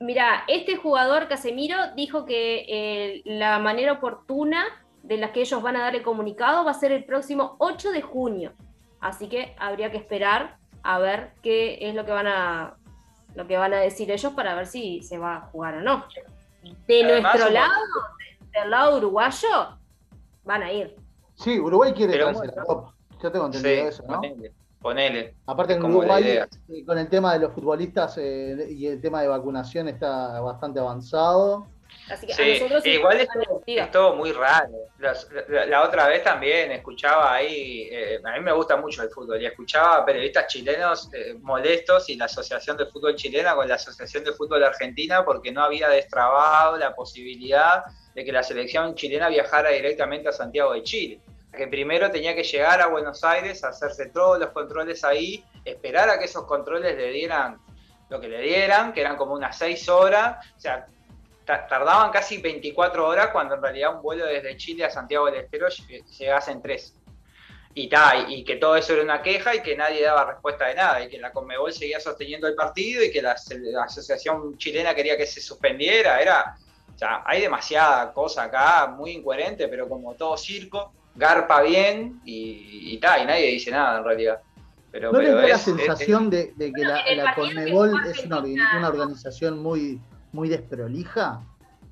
[0.00, 4.64] Mira, este jugador Casemiro dijo que eh, la manera oportuna
[5.02, 7.90] de la que ellos van a dar el comunicado va a ser el próximo 8
[7.90, 8.52] de junio.
[9.00, 12.74] Así que habría que esperar a ver qué es lo que van a
[13.34, 16.04] lo que van a decir ellos para ver si se va a jugar o no.
[16.86, 17.74] De Además, nuestro somos- lado,
[18.52, 19.78] del lado uruguayo,
[20.44, 20.96] van a ir.
[21.34, 22.20] Sí, Uruguay quiere
[22.66, 22.94] Copa.
[23.22, 24.14] Yo tengo entendido Sí, eso, ¿no?
[24.20, 24.52] ponele,
[24.88, 25.34] ponele.
[25.46, 29.28] Aparte en Uruguay, eh, con el tema de los futbolistas eh, y el tema de
[29.28, 31.66] vacunación está bastante avanzado.
[32.10, 33.84] Así que Sí, a nosotros sí igual es todo, liga.
[33.84, 34.72] es todo muy raro.
[34.98, 35.14] La,
[35.66, 39.46] la otra vez también escuchaba ahí, eh, a mí me gusta mucho el fútbol, y
[39.46, 44.24] escuchaba a periodistas chilenos eh, molestos y la Asociación de Fútbol Chilena con la Asociación
[44.24, 47.84] de Fútbol Argentina porque no había destrabado la posibilidad
[48.14, 51.20] de que la selección chilena viajara directamente a Santiago de Chile.
[51.56, 56.18] Que primero tenía que llegar a Buenos Aires, hacerse todos los controles ahí, esperar a
[56.18, 57.58] que esos controles le dieran
[58.10, 60.86] lo que le dieran, que eran como unas seis horas, o sea,
[61.44, 65.36] ta- tardaban casi 24 horas cuando en realidad un vuelo desde Chile a Santiago del
[65.36, 66.94] Estero lle- llegase en tres.
[67.74, 70.74] Y, ta, y, que todo eso era una queja y que nadie daba respuesta de
[70.74, 74.94] nada, y que la Conmebol seguía sosteniendo el partido y que la, la Asociación Chilena
[74.94, 76.20] quería que se suspendiera.
[76.20, 76.56] Era,
[76.94, 82.92] o sea, hay demasiada cosa acá, muy incoherente, pero como todo circo, garpa bien y,
[82.94, 84.38] y, ta, y nadie dice nada en realidad.
[84.90, 87.92] Pero, ¿No les pero da la es- es- sensación de, de que la, la Conmebol
[88.06, 90.00] es una, orga- una organización muy,
[90.32, 91.42] muy desprolija?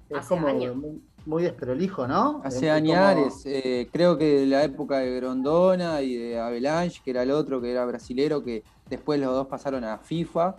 [0.09, 0.77] Es Hace como años.
[0.77, 2.41] muy, muy desprolijo, ¿no?
[2.45, 7.11] Hace como- añares, eh, creo que de la época de Grondona y de Avalanche, que
[7.11, 10.57] era el otro, que era brasilero, que después los dos pasaron a FIFA.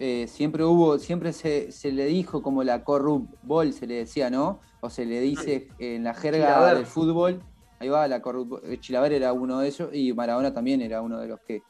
[0.00, 4.30] eh, siempre hubo, siempre se, se le dijo como la corrupt ball, se le decía,
[4.30, 4.60] ¿no?
[4.80, 7.42] O se le dice en la jerga del fútbol.
[7.80, 11.28] Ahí va, la eh, Chilaver era uno de ellos y Maradona también era uno de
[11.28, 11.62] los que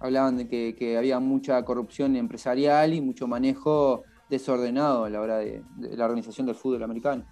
[0.00, 5.38] hablaban de que, que había mucha corrupción empresarial y mucho manejo desordenado a la hora
[5.38, 7.26] de, de la organización del fútbol americano.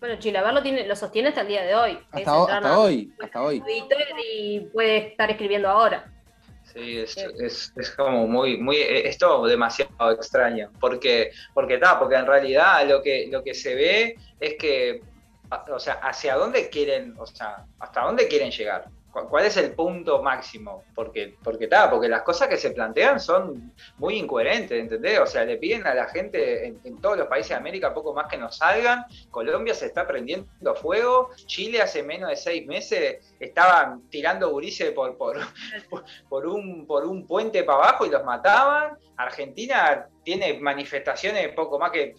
[0.00, 1.98] Bueno, Chilaver lo, tiene, lo sostiene hasta el día de hoy.
[2.10, 2.36] Hasta,
[2.76, 3.62] hoy, hasta hoy.
[4.24, 6.12] Y puede estar escribiendo ahora.
[6.64, 12.16] Sí, es, es, es como muy, muy, es todo demasiado extraño, porque, porque está, porque
[12.16, 15.02] en realidad lo que, lo que se ve es que,
[15.72, 19.72] o sea, hacia dónde quieren, o sea, hasta dónde quieren llegar, ¿Cu- cuál es el
[19.72, 25.18] punto máximo, porque, porque está, porque las cosas que se plantean son muy incoherentes, ¿entendés?
[25.20, 28.14] O sea, le piden a la gente en, en todos los países de América poco
[28.14, 33.34] más que no salgan, Colombia se está prendiendo fuego, Chile hace menos de seis meses
[33.38, 35.36] estaban tirando gurises por, por,
[36.30, 38.96] por un, por un puente para abajo y los mataban.
[39.18, 42.14] Argentina tiene manifestaciones poco más que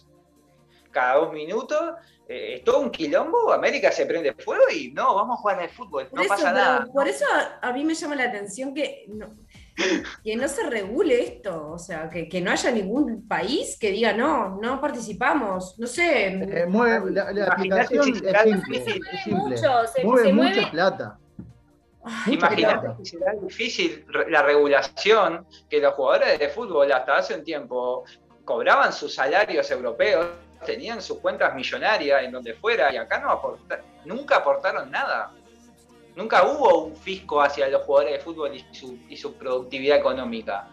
[0.92, 1.94] cada dos minutos.
[2.26, 3.52] Eh, es todo un quilombo.
[3.52, 6.06] América se prende fuego y no, vamos a jugar al fútbol.
[6.06, 6.86] Por No eso, pasa pero nada.
[6.92, 7.24] por eso
[7.60, 9.28] a, a mí me llama la atención que no,
[10.24, 14.12] que no se regule esto, o sea, que, que no haya ningún país que diga
[14.14, 16.28] no, no participamos, no sé.
[16.28, 19.32] Eh, mueve- la, la aplicación es es simple.
[19.32, 21.18] Mucho, se- mueve se mucha mueve- plata.
[22.26, 28.04] Imagínate que será difícil la regulación que los jugadores de fútbol hasta hace un tiempo
[28.44, 30.26] cobraban sus salarios europeos,
[30.64, 35.30] tenían sus cuentas millonarias en donde fuera y acá no aporta- nunca aportaron nada.
[36.16, 40.66] Nunca hubo un fisco hacia los jugadores de fútbol y su, y su productividad económica.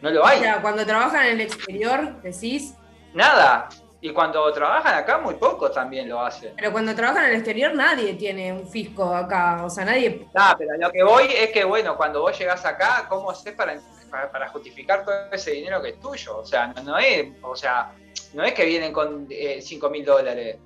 [0.00, 0.40] No lo O hay.
[0.40, 2.74] sea, cuando trabajan en el exterior, decís,
[3.12, 3.68] Nada.
[4.02, 6.54] Y cuando trabajan acá, muy pocos también lo hacen.
[6.56, 10.26] pero cuando trabajan en el exterior nadie tiene un fisco acá, o sea, nadie...
[10.34, 13.78] Ah, pero lo que voy es que, bueno, cuando vos llegás acá, ¿cómo haces para,
[14.10, 16.38] para, para justificar todo ese dinero que es tuyo?
[16.38, 17.92] O sea, no, no es, o sea,
[18.34, 19.26] no es que vienen con
[19.60, 20.58] 5 mil dólares,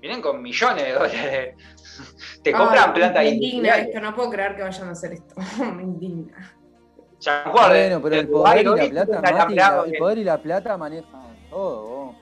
[0.00, 1.54] vienen con millones de dólares.
[2.42, 5.34] Te compran Ay, plata Me indigna esto, no puedo creer que vayan a hacer esto,
[5.74, 6.56] me indigna.
[7.20, 10.76] Ya, Bueno, pero el poder y la plata, Mati, la- el poder y la plata
[10.78, 11.86] manejan todo.
[11.86, 12.16] vos.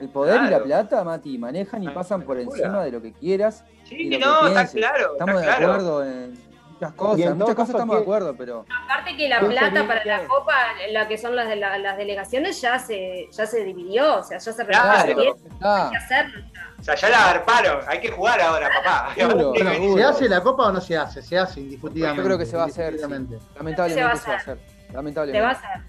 [0.00, 0.64] El poder y la Claro.
[0.64, 3.64] plata, Mati, manejan y pasan por encima de lo que quieras.
[3.84, 5.72] Sí, y lo que no, está claro, Estamos está de claro.
[5.72, 6.49] acuerdo en
[6.80, 7.36] muchas cosas.
[7.36, 8.64] muchas cosas estamos de ¿qué- acuerdo, pero.
[8.84, 10.54] Aparte que la ¿Qué plata para la Copa,
[10.90, 14.38] la que son las de la- las delegaciones, ya se, ya se dividió, o sea,
[14.38, 15.06] ya se Claro.
[15.06, 15.36] repartió.
[15.60, 16.44] Ah, Hay que hacerlo.
[16.78, 19.14] O sea, ya la agarparon, hay que jugar ahora, papá.
[19.14, 19.52] Seguro.
[19.96, 21.22] ¿Se hace la copa o no se hace?
[21.22, 22.18] Se hace, indiscutiblemente.
[22.22, 22.94] Yo creo que se va a hacer.
[22.94, 23.00] sí.
[23.00, 24.52] Lamentablemente Se va a se va a hacer.
[24.58, 24.58] hacer.
[24.86, 25.42] Se Lamentablemente.
[25.44, 25.82] va a hacer.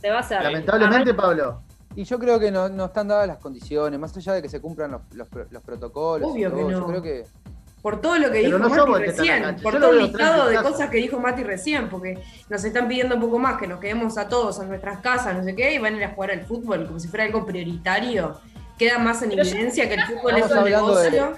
[0.00, 0.42] Se va a hacer.
[0.42, 1.62] Lamentablemente, Pablo.
[1.96, 4.60] Y yo creo que no, no están dadas las condiciones, más allá de que se
[4.60, 6.28] cumplan los, los pro- los protocolos.
[6.36, 6.70] y Obvio que no.
[6.70, 7.24] Yo creo que.
[7.82, 10.48] Por todo lo que Pero dijo no Mati en recién, por Yo todo el listado
[10.48, 12.18] de en cosas que dijo Mati recién, porque
[12.50, 15.42] nos están pidiendo un poco más, que nos quedemos a todos a nuestras casas, no
[15.42, 18.38] sé qué, y van a ir a jugar al fútbol como si fuera algo prioritario.
[18.78, 21.32] Queda más en Pero evidencia que el fútbol es un de- negocio.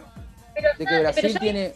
[0.55, 1.75] Pero, De que pero Brasil tiene.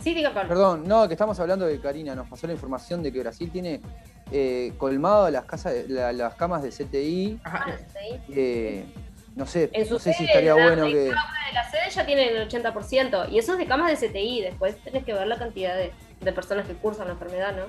[0.00, 0.48] Sí, diga Pablo.
[0.48, 3.80] Perdón, no, que estamos hablando de Karina, nos pasó la información de que Brasil tiene
[4.30, 7.40] eh, colmado las, casas, de- la- las camas de CTI.
[7.44, 8.20] Ajá, sí.
[8.30, 8.84] eh,
[9.34, 10.98] no sé, En su no sé si sede, estaría la- bueno en que.
[10.98, 11.10] de
[11.54, 13.28] las sedes ya tienen el 80%.
[13.30, 14.42] Y eso es de camas de CTI.
[14.42, 17.64] Después tenés que ver la cantidad de, de personas que cursan la enfermedad, ¿no?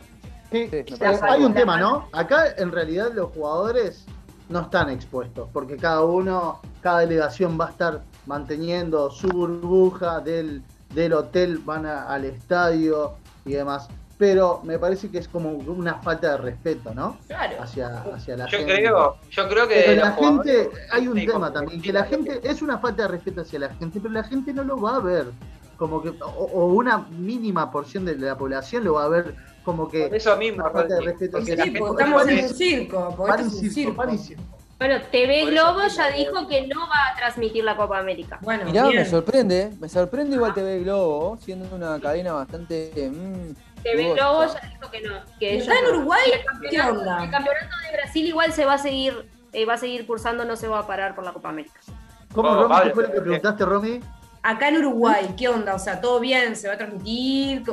[0.52, 2.08] Sí, hay un la tema, mano.
[2.12, 2.18] ¿no?
[2.20, 4.06] Acá en realidad los jugadores
[4.50, 10.62] no están expuestos, porque cada uno, cada delegación va a estar manteniendo su burbuja del,
[10.94, 13.14] del hotel, van a- al estadio
[13.46, 13.88] y demás.
[14.18, 17.18] Pero me parece que es como una falta de respeto, ¿no?
[17.28, 17.62] Claro.
[17.62, 18.74] Hacia, hacia la Yo gente.
[18.76, 22.62] creo, yo creo que Pero la gente, hay un tema también, que la gente, es
[22.62, 25.26] una falta de respeto hacia la gente, pero la gente no lo va a ver
[25.78, 29.90] como que, o, o una mínima porción de la población lo va a ver como
[29.90, 31.80] que Por eso mismo, una falta de respeto hacia sí, la gente.
[31.80, 34.04] estamos en un circo, porque es un circo.
[34.80, 38.38] Bueno, TV Globo ya dijo que no va a transmitir la Copa América.
[38.42, 42.92] Bueno, Mirá, me sorprende, me sorprende igual TV Globo, siendo una cadena bastante.
[43.12, 44.14] mm, Dudosa.
[44.16, 45.22] Globo ya dijo que no.
[45.40, 45.96] Que ¿Y ellos está en.
[45.96, 46.22] Uruguay?
[46.28, 47.24] Y el campeonato- ¿Qué onda?
[47.24, 50.56] El campeonato de Brasil igual se va a seguir, eh, va a seguir cursando, no
[50.56, 51.80] se va a parar por la Copa América.
[52.34, 52.68] ¿Cómo, Oh, Romy?
[52.68, 54.00] ¿Qué Pablo, fue lo que preguntaste, Romy?
[54.42, 55.76] Acá en Uruguay, ¿qué onda?
[55.76, 56.56] O sea, ¿todo bien?
[56.56, 57.64] ¿Se va a transmitir?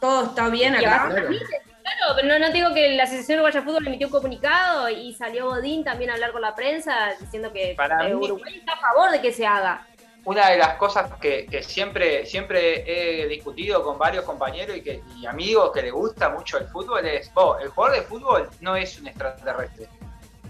[0.00, 1.08] ¿Todo está bien acá?
[1.10, 5.12] Claro, pero no, no digo que la Asociación Uruguaya de Fútbol emitió un comunicado y
[5.14, 8.72] salió Godín también a hablar con la prensa diciendo que Para eh, mí- Uruguay está
[8.74, 9.86] a favor de que se haga.
[10.24, 12.84] Una de las cosas que, que siempre, siempre
[13.22, 17.06] he discutido con varios compañeros y, que, y amigos que les gusta mucho el fútbol
[17.06, 19.88] es, vos, el jugador de fútbol no es un extraterrestre.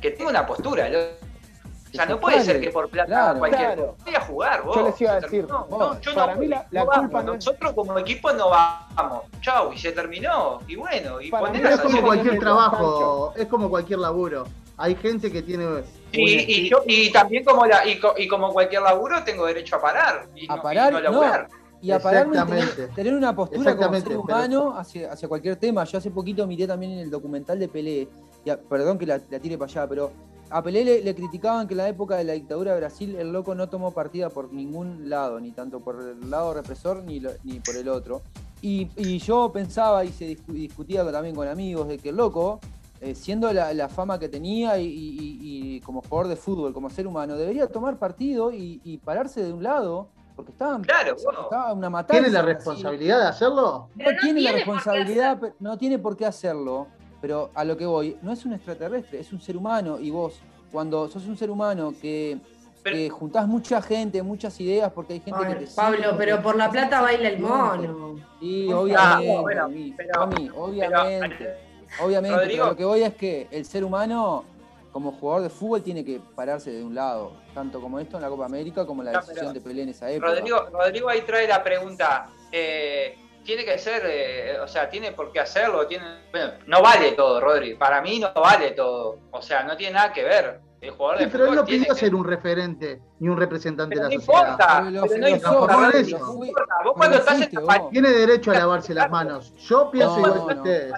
[0.01, 0.89] Que tenga una postura.
[0.89, 3.39] lo- o sea, no puede ser que por plata Claro.
[3.41, 3.97] cualquier Claro.
[4.05, 4.77] voy a jugar vos.
[4.77, 5.67] Yo les iba a decir, terminó.
[5.67, 7.25] vos, No, yo para no mí la- voy, la no culpa vamos.
[7.25, 9.25] no es- Nosotros como equipo no vamos.
[9.41, 10.61] Chau, y se terminó.
[10.69, 14.45] Y bueno, y poner Es como cualquier trabajo, es como cualquier laburo.
[14.77, 15.83] Hay gente que tiene...
[16.13, 19.77] Y, y yo- y también como la, y, co- y como cualquier laburo tengo derecho
[19.77, 20.29] a parar.
[20.35, 21.11] Y A no, parar, y no no.
[21.11, 21.49] laburar.
[21.83, 25.85] Y a pararme en tener, una postura como ser pero- humano hacia, hacia cualquier tema.
[25.85, 28.09] Yo hace poquito miré también en el documental de Pelé,
[28.45, 30.13] y a- perdón que la, la tire para allá, pero
[30.51, 33.33] a Pelé le, le criticaban que en la época de la dictadura de Brasil el
[33.33, 37.31] loco no tomó partida por ningún lado, ni tanto por el lado represor ni, lo-
[37.45, 38.21] ni por el otro.
[38.61, 42.61] Y, y yo pensaba y se discu- discutía también con amigos de que el loco,
[43.01, 46.73] eh, siendo la, la fama que tenía y, y- y- y como jugador de fútbol,
[46.75, 51.17] como ser humano, debería tomar partido y, y pararse de un lado, porque estaban, Claro,
[51.17, 52.23] estaba una matanza.
[52.23, 53.63] ¿Tiene la responsabilidad de hacerlo?
[53.63, 56.89] No Pero no tiene la responsabilidad, no tiene por qué hacerlo,
[57.21, 60.41] pero a lo que voy, no es un extraterrestre, es un ser humano y vos,
[60.73, 62.39] cuando sos un ser humano que,
[62.85, 66.57] que juntás mucha gente, muchas ideas, porque hay gente que te Pablo, sigue, pero por
[66.57, 68.17] la plata baila el mono.
[68.41, 72.63] Sí, Ah, obviamente, bueno, pero- Mami, obviamente, obviamente, Rodrigo.
[72.65, 74.45] pero lo que voy es que el ser humano,
[74.93, 78.29] como jugador de fútbol, tiene que pararse de un lado, tanto como esto en la
[78.29, 80.33] Copa América, como la No, decisión pero- de Pelé en esa época.
[80.35, 82.29] Rodrigo, Rodrigo ahí trae la pregunta.
[82.53, 85.87] eh, tiene que ser, eh, o sea, tiene por qué hacerlo.
[85.87, 87.75] Tiene, bueno, no vale todo, Rodri.
[87.75, 89.19] Para mí no vale todo.
[89.31, 90.61] O sea, no tiene nada que ver.
[90.81, 93.37] El jugador Sí, de pero él no tiene pidió que- ser un referente ni un
[93.39, 94.51] representante Pero de no la sociedad.
[94.51, 96.19] importa, pero no importa, en Rodri, eso.
[96.19, 96.75] no importa.
[96.85, 99.55] Vos cuando estás en la pa- Tiene derecho a lavarse las manos.
[99.59, 100.61] Yo pienso No, igual no, que no.
[100.63, 100.93] ustedes.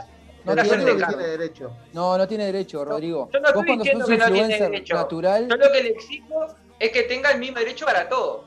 [0.45, 1.07] No tiene que derecho.
[1.09, 1.73] tiene derecho.
[1.93, 3.29] No, no tiene derecho, Rodrigo.
[3.33, 4.95] Yo no Vos estoy cuando diciendo sos que no tiene influencer derecho.
[4.95, 6.47] natural, Yo lo que le exijo
[6.79, 8.45] es que tenga el mismo derecho para todo.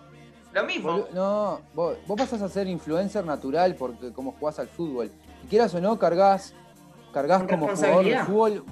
[0.53, 1.05] Lo mismo.
[1.13, 5.11] No, vos, vos pasás a ser influencer natural porque como jugás al fútbol.
[5.43, 6.53] Y quieras o no, cargas,
[7.13, 8.63] cargas como jugador de fútbol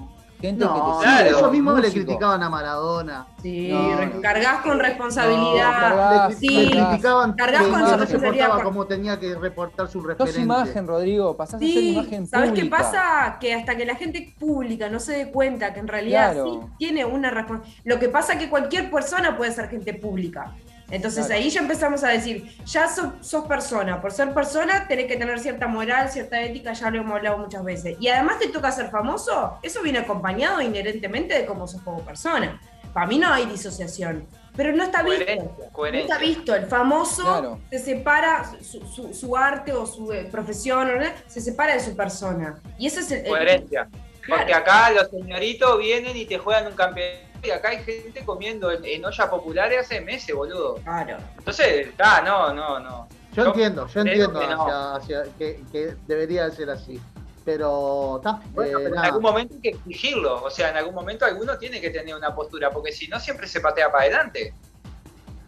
[0.46, 1.30] gente No, que te sigue.
[1.30, 1.94] eso mismo le músico.
[2.04, 3.26] criticaban a Maradona.
[3.42, 6.30] Sí, No, cargas con No, responsabilidad.
[6.38, 8.46] sí, Le criticaban cargas que con no se responsabilidad.
[8.46, 10.40] portaba por- como tenía que reportar su Sos referente.
[10.40, 12.76] imagen, Rodrigo, pasás a ser Sí, imagen ¿sabes qué pública.
[12.78, 13.36] pasa?
[13.40, 16.62] Que hasta que la gente pública no se dé cuenta que en realidad Claro.
[16.62, 17.82] sí tiene una responsabilidad.
[17.84, 20.52] Lo que pasa es que cualquier persona puede ser gente pública.
[20.90, 21.40] Entonces Claro.
[21.42, 25.38] ahí ya empezamos a decir, ya sos, sos persona, por ser persona tenés que tener
[25.40, 27.96] cierta moral, cierta ética, ya lo hemos hablado muchas veces.
[28.00, 32.60] Y además te toca ser famoso, eso viene acompañado inherentemente de cómo sos como persona.
[32.92, 35.24] Para mí no hay disociación, pero no está visto.
[35.72, 37.60] Coherencia, No está visto, el famoso Claro.
[37.70, 41.96] se separa, su, su- su arte o su eh, profesión no, se separa de su
[41.96, 42.60] persona.
[42.78, 43.18] Y ese es el...
[43.20, 43.88] el- Coherencia.
[44.28, 48.70] Porque acá los señoritos vienen y te juegan un campeonato y acá hay gente comiendo
[48.70, 50.76] en, en ollas populares hace meses, boludo.
[50.76, 51.18] Claro.
[51.38, 53.08] Entonces, ah, no, no, no.
[53.34, 54.62] Yo entiendo, yo entiendo que no.
[54.64, 54.92] hacia-
[55.22, 57.00] hacia- que, que debería ser así.
[57.44, 58.40] Pero está.
[58.52, 60.42] Bueno, eh, pero en algún momento hay que exigirlo.
[60.44, 63.46] O sea, en algún momento alguno tiene que tener una postura, porque si no, siempre
[63.46, 64.54] se patea para adelante.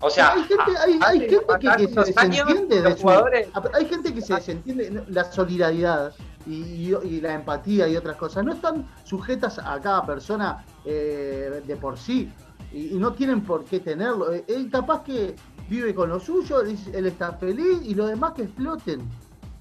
[0.00, 3.08] O sea, hay gente, hay, hay hace- gente que, se desentiende de su-
[3.72, 6.12] Hay gente que se desentiende la solidaridad
[6.46, 6.52] y,
[6.92, 8.44] y- y la empatía y otras cosas.
[8.44, 12.30] No están sujetas a cada persona eh, de por sí
[12.72, 14.32] y, y no tienen por qué tenerlo.
[14.32, 15.34] Eh, Él capaz que
[15.68, 19.00] vive con lo suyo, dice- él está feliz y los demás que exploten.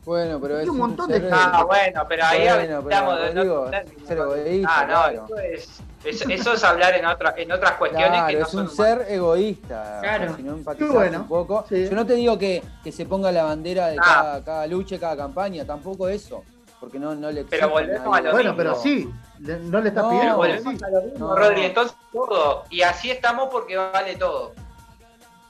[0.05, 1.29] Bueno, pero es un montón de.
[1.33, 4.07] Ah, bueno, pero ahí Bueno, hablamos pero, de Rodrigo, otros términos.
[4.07, 5.25] ser egoísta, Ah, no, claro.
[5.25, 8.51] eso es, eso, eso es hablar en, otra, en otras cuestiones Claro, que no es
[8.51, 9.97] son un ser egoísta.
[10.03, 10.35] Claro.
[10.35, 10.57] Si no
[10.93, 11.65] bueno, un poco.
[11.67, 11.85] sí.
[11.89, 14.03] Yo no te digo que, que se ponga la bandera de Ah.
[14.05, 16.43] cada, cada lucha, cada campaña, tampoco eso.
[16.79, 18.57] Porque no, no le Pero volvemos a lo Bueno, mismo.
[18.57, 20.37] pero sí, le- no le estás No, pidiendo.
[20.37, 20.83] Volvemos sí.
[20.83, 21.35] a lo mismo, No.
[21.35, 21.65] Rodri.
[21.65, 22.63] Entonces todo.
[22.69, 24.53] Y así estamos porque vale todo.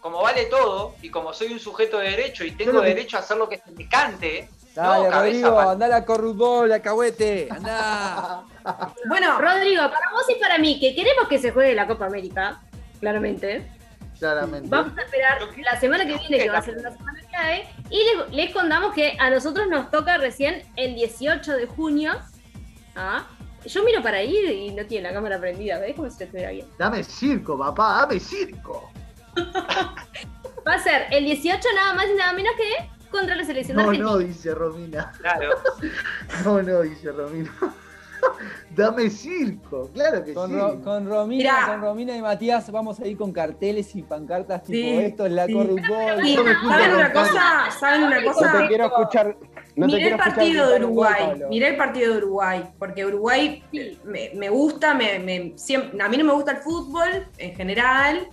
[0.02, 3.22] Como vale todo, y como soy un sujeto de derecho y tengo que- derecho a
[3.22, 7.48] hacer lo que se me cante, Dale, No, Rodrigo, andá a la corrupbol, a Cahuete,
[7.50, 8.44] andá.
[9.08, 12.60] Bueno, Rodrigo, para vos y para mí, que queremos que se juegue la Copa América,
[13.00, 13.72] claramente.
[14.20, 14.70] Claramente.
[14.70, 17.98] Vamos a esperar la semana que viene, que va a ser una semana clave, y
[17.98, 22.14] les, les contamos que a nosotros nos toca recién el 18 de junio.
[22.96, 23.26] Ah,
[23.66, 25.96] yo miro para ir y no tiene la cámara prendida, ¿ves?
[25.96, 26.68] Como si estuviera bien.
[26.78, 28.90] Dame circo, papá, dame circo.
[30.68, 33.84] Va a ser el 18 nada más y nada menos que contra la selección de
[33.84, 34.12] No, Argentina.
[34.14, 35.12] no, dice Romina.
[35.20, 35.50] Claro.
[36.44, 37.52] No, no, dice Romina.
[38.76, 40.56] Dame circo, claro que Con, sí.
[40.56, 41.68] Ro- con Romina, Mirá.
[41.68, 45.32] con Romina y Matías vamos a ir con carteles y pancartas tipo Sí, esto es
[45.32, 45.54] la sí.
[45.54, 47.42] Y, ¿Saben una cosa?
[47.80, 48.58] ¿Saben una No cosa?
[48.60, 49.38] te quiero escuchar.
[49.78, 51.48] No te Miré el quiero escuchar partido de Uruguay, Pablo.
[51.50, 53.64] miré el partido de Uruguay, porque Uruguay
[54.06, 58.28] me, me gusta, me, me- siempre- a mí no me gusta el fútbol en general,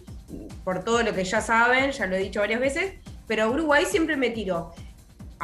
[0.64, 2.94] por todo lo que ya saben, ya lo he dicho varias veces,
[3.26, 4.72] pero Uruguay siempre me tiró.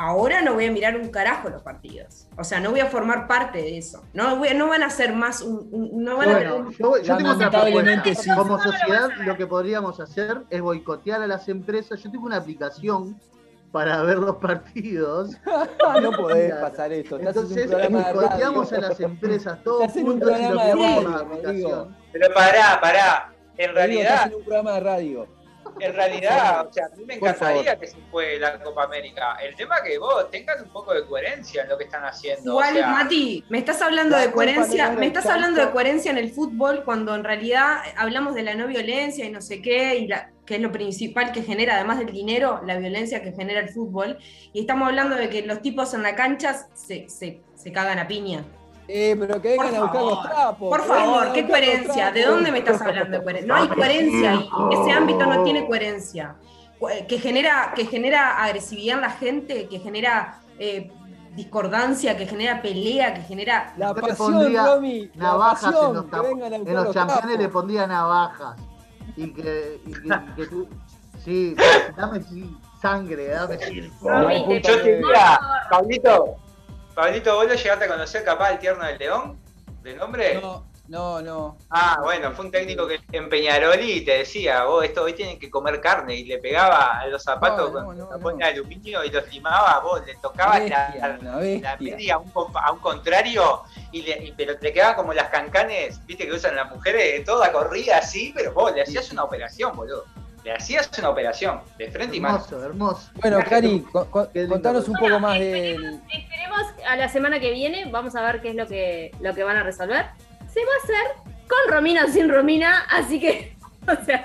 [0.00, 2.28] Ahora no voy a mirar un carajo los partidos.
[2.36, 4.04] O sea, no voy a formar parte de eso.
[4.12, 5.68] No, voy- no van a ser más un.
[5.72, 8.14] un- no van a Bueno, yo, yo tengo otra propuesta.
[8.14, 8.30] sí.
[8.36, 12.00] Como sociedad, lo que podríamos hacer es boicotear a las empresas.
[12.00, 13.20] Yo tengo una aplicación
[13.72, 15.32] para ver los partidos.
[16.00, 17.16] no podés pasar esto.
[17.18, 21.96] Estás Entonces, boicoteamos a las empresas todos Estás juntos y lo ponemos la aplicación.
[22.12, 23.32] Pero pará, pará.
[23.56, 25.26] En Rodrigo, estás realidad, en un programa de radio.
[25.80, 29.36] En realidad, o sea, a mí me encantaría que se juegue la Copa América.
[29.42, 32.50] El tema es que vos tengas un poco de coherencia en lo que están haciendo.
[32.50, 36.10] Igual, o sea, Mati, me estás hablando la de coherencia, me estás hablando de coherencia
[36.10, 39.96] en el fútbol cuando en realidad hablamos de la no violencia y no sé qué,
[39.96, 43.60] y la, que es lo principal que genera, además del dinero, la violencia que genera
[43.60, 44.18] el fútbol.
[44.52, 48.08] Y estamos hablando de que los tipos en la cancha se, se, se cagan a
[48.08, 48.44] piña.
[48.90, 50.68] Eh, pero que vengan Por a buscar los favor, trapos.
[50.70, 52.10] Por favor, ¿qué coherencia?
[52.10, 53.46] ¿De dónde me estás hablando de coherencia?
[53.54, 54.48] No hay coherencia ahí.
[54.72, 56.34] Ese ámbito no tiene coherencia.
[57.08, 60.90] Que genera, que genera agresividad en la gente, que genera eh,
[61.34, 63.74] discordancia, que genera pelea, que genera.
[63.76, 65.10] La Yo pasión, pondría Romy.
[65.16, 67.38] La navajas en los, Que tap- vengan a en buscar los trapos.
[67.38, 68.56] le pondría navajas.
[69.16, 70.68] Y que, y que, y que tú.
[71.24, 71.54] Sí,
[71.96, 76.36] dame sí, sangre, dame te diría, Pablito,
[76.98, 79.38] Pablito, ¿vos lo llegaste a conocer capaz el tierno del León?
[79.84, 80.40] ¿De nombre?
[80.40, 81.56] No, no, no.
[81.70, 85.48] Ah, bueno, fue un técnico que en Peñaroli te decía, vos esto hoy tienen que
[85.48, 89.04] comer carne y le pegaba a los zapatos No, no, con no, tapones de aluminio
[89.04, 93.62] y los limaba, vos le tocaba Bestia, la, la media a un, a un contrario
[93.92, 97.52] y le, y- pero le quedaban como las cancanes, viste que usan las mujeres, toda
[97.52, 100.04] corrida así, pero vos le hacías una operación, boludo.
[100.44, 102.36] Le hacías una operación de frente y mano.
[102.36, 103.10] Hermoso, hermoso.
[103.14, 103.84] Bueno, Cari,
[104.48, 106.00] contanos un poco más del.
[106.12, 109.44] Esperemos a la semana que viene, vamos a ver qué es lo que, lo que
[109.44, 110.06] van a resolver.
[110.52, 113.56] Se va a hacer con Romina o sin Romina, así que,
[113.88, 114.24] o sea,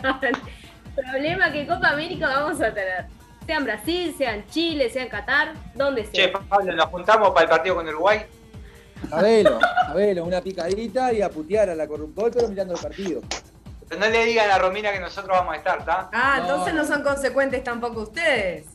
[0.96, 3.06] problema que Copa América vamos a tener.
[3.46, 6.40] Sea en Brasil, sea en Chile, sea en Qatar, donde Che, sea.
[6.48, 8.22] Pablo, nos juntamos para el partido con Uruguay.
[9.10, 13.22] Sabelo, sabelo, una picadita y a putear a la corruptor, pero mirando el partido.
[13.94, 16.10] Pero no le digan a Romina que nosotros vamos a estar, ¿está?
[16.14, 18.66] Ah, No, entonces no son consecuentes tampoco ustedes.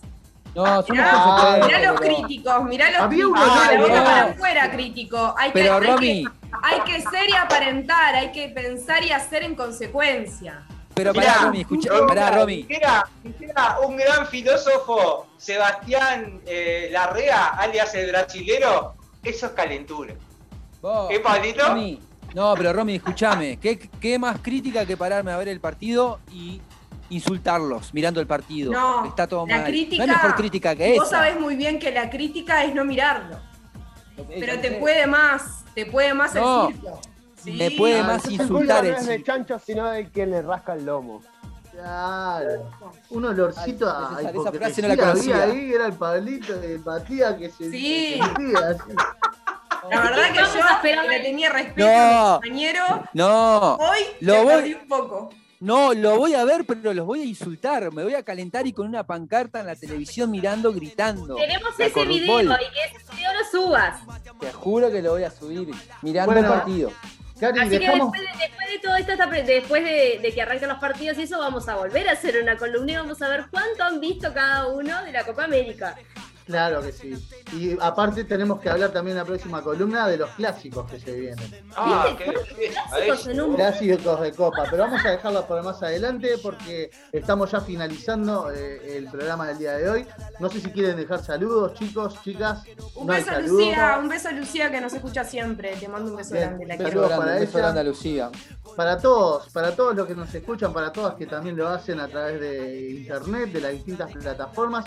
[0.55, 3.49] No, somos Mirá, consecuentes, mirá los pero- críticos, mirá los Había críticos.
[3.51, 4.05] Ah, que- boca no.
[4.05, 5.35] para afuera, crítico.
[5.37, 6.25] Hay que, Pero, hay, Romy.
[6.25, 6.31] que,
[6.63, 10.63] hay que ser y aparentar, hay que pensar y hacer en consecuencia.
[10.95, 12.63] Pero Mirá, pará, Romy, escucha, Romina, pará, Romy.
[12.63, 20.15] Dijera un gran filósofo, Sebastián eh, Larrea, alias el brasilero, eso es calentura.
[21.09, 21.67] ¿Qué, Pablito?
[21.69, 22.01] Romy,
[22.35, 23.59] no, pero Romy, escúchame.
[23.59, 26.61] ¿Qué, ¿Qué más crítica que pararme a ver el partido y
[27.11, 28.71] insultarlos mirando el partido?
[28.73, 29.67] No, Está todo la mal.
[29.67, 30.07] crítica.
[30.07, 31.01] no hay mejor crítica que esa.
[31.03, 33.39] Vos sabés muy bien que la crítica es no mirarlo.
[34.41, 34.75] Pero te sé.
[34.77, 36.69] puede más, te puede más No.
[36.69, 37.01] el circo.
[37.43, 37.53] Sí.
[37.53, 40.43] Me puede Ah, más el insultar el no es de chancho, sino de quien le
[40.43, 41.23] rasca el lomo.
[41.73, 42.69] Claro.
[43.11, 45.43] Un olorcito Ay, a esa- frase no la había conocía.
[45.45, 48.19] ahí, era el Pablito de Matías que se Sí.
[48.21, 48.81] se sentía así.
[49.91, 51.95] La verdad que yo le tenía respeto No.
[51.95, 53.05] a mi compañero.
[53.13, 55.31] No, Hoy Lo voy- perdí un poco.
[55.61, 57.93] no, lo voy a ver, pero los voy a insultar.
[57.93, 61.37] Me voy a calentar y con una pancarta en la televisión mirando, gritando.
[61.37, 64.01] Tenemos ese video y que ese video lo subas.
[64.41, 65.69] Te juro que lo voy a subir
[66.03, 66.93] mirando Bueno, el partido.
[67.41, 69.13] Cari, Así que después de, después de todo esto,
[69.47, 72.57] después de, de que arranquen los partidos y eso, vamos a volver a hacer una
[72.57, 75.95] columna y vamos a ver cuánto han visto cada uno de la Copa América.
[76.49, 77.13] Claro que sí.
[77.53, 81.13] Y aparte tenemos que hablar también en la próxima columna de los clásicos que se
[81.13, 81.69] vienen.
[81.77, 82.25] Ah, ¿Viste?
[82.25, 82.73] qué ¿Cuántos bien.
[82.97, 87.61] clásicos un Clásicos de Copa, pero vamos a dejarlo por más adelante porque estamos ya
[87.61, 90.07] finalizando eh, el programa del día de hoy.
[90.41, 92.63] No sé si quieren dejar saludos, chicos, chicas.
[92.95, 93.41] Un No beso a.
[93.41, 95.77] Lucía, un beso a Lucía que nos escucha siempre.
[95.77, 97.01] Te mando un beso Bien, grande, la beso.
[97.03, 97.59] Beso para beso ella.
[97.59, 98.31] grande a Lucía.
[98.75, 102.09] Para todos, para todos los que nos escuchan, para todas que también lo hacen a
[102.09, 104.85] través de internet, de las distintas plataformas.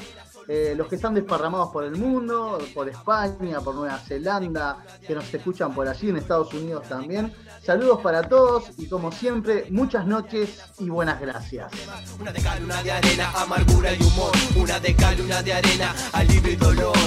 [0.48, 5.34] Eh, los que están desparramados por el mundo, por España, por Nueva Zelanda, que nos
[5.34, 7.34] escuchan por allí en Estados Unidos también.
[7.64, 11.72] Saludos para todos y como siempre, muchas noches y buenas gracias.
[12.20, 14.32] Una de cal, una de arena, amargura y humor.
[14.56, 16.98] Una de cal, una de arena, alivio y dolor.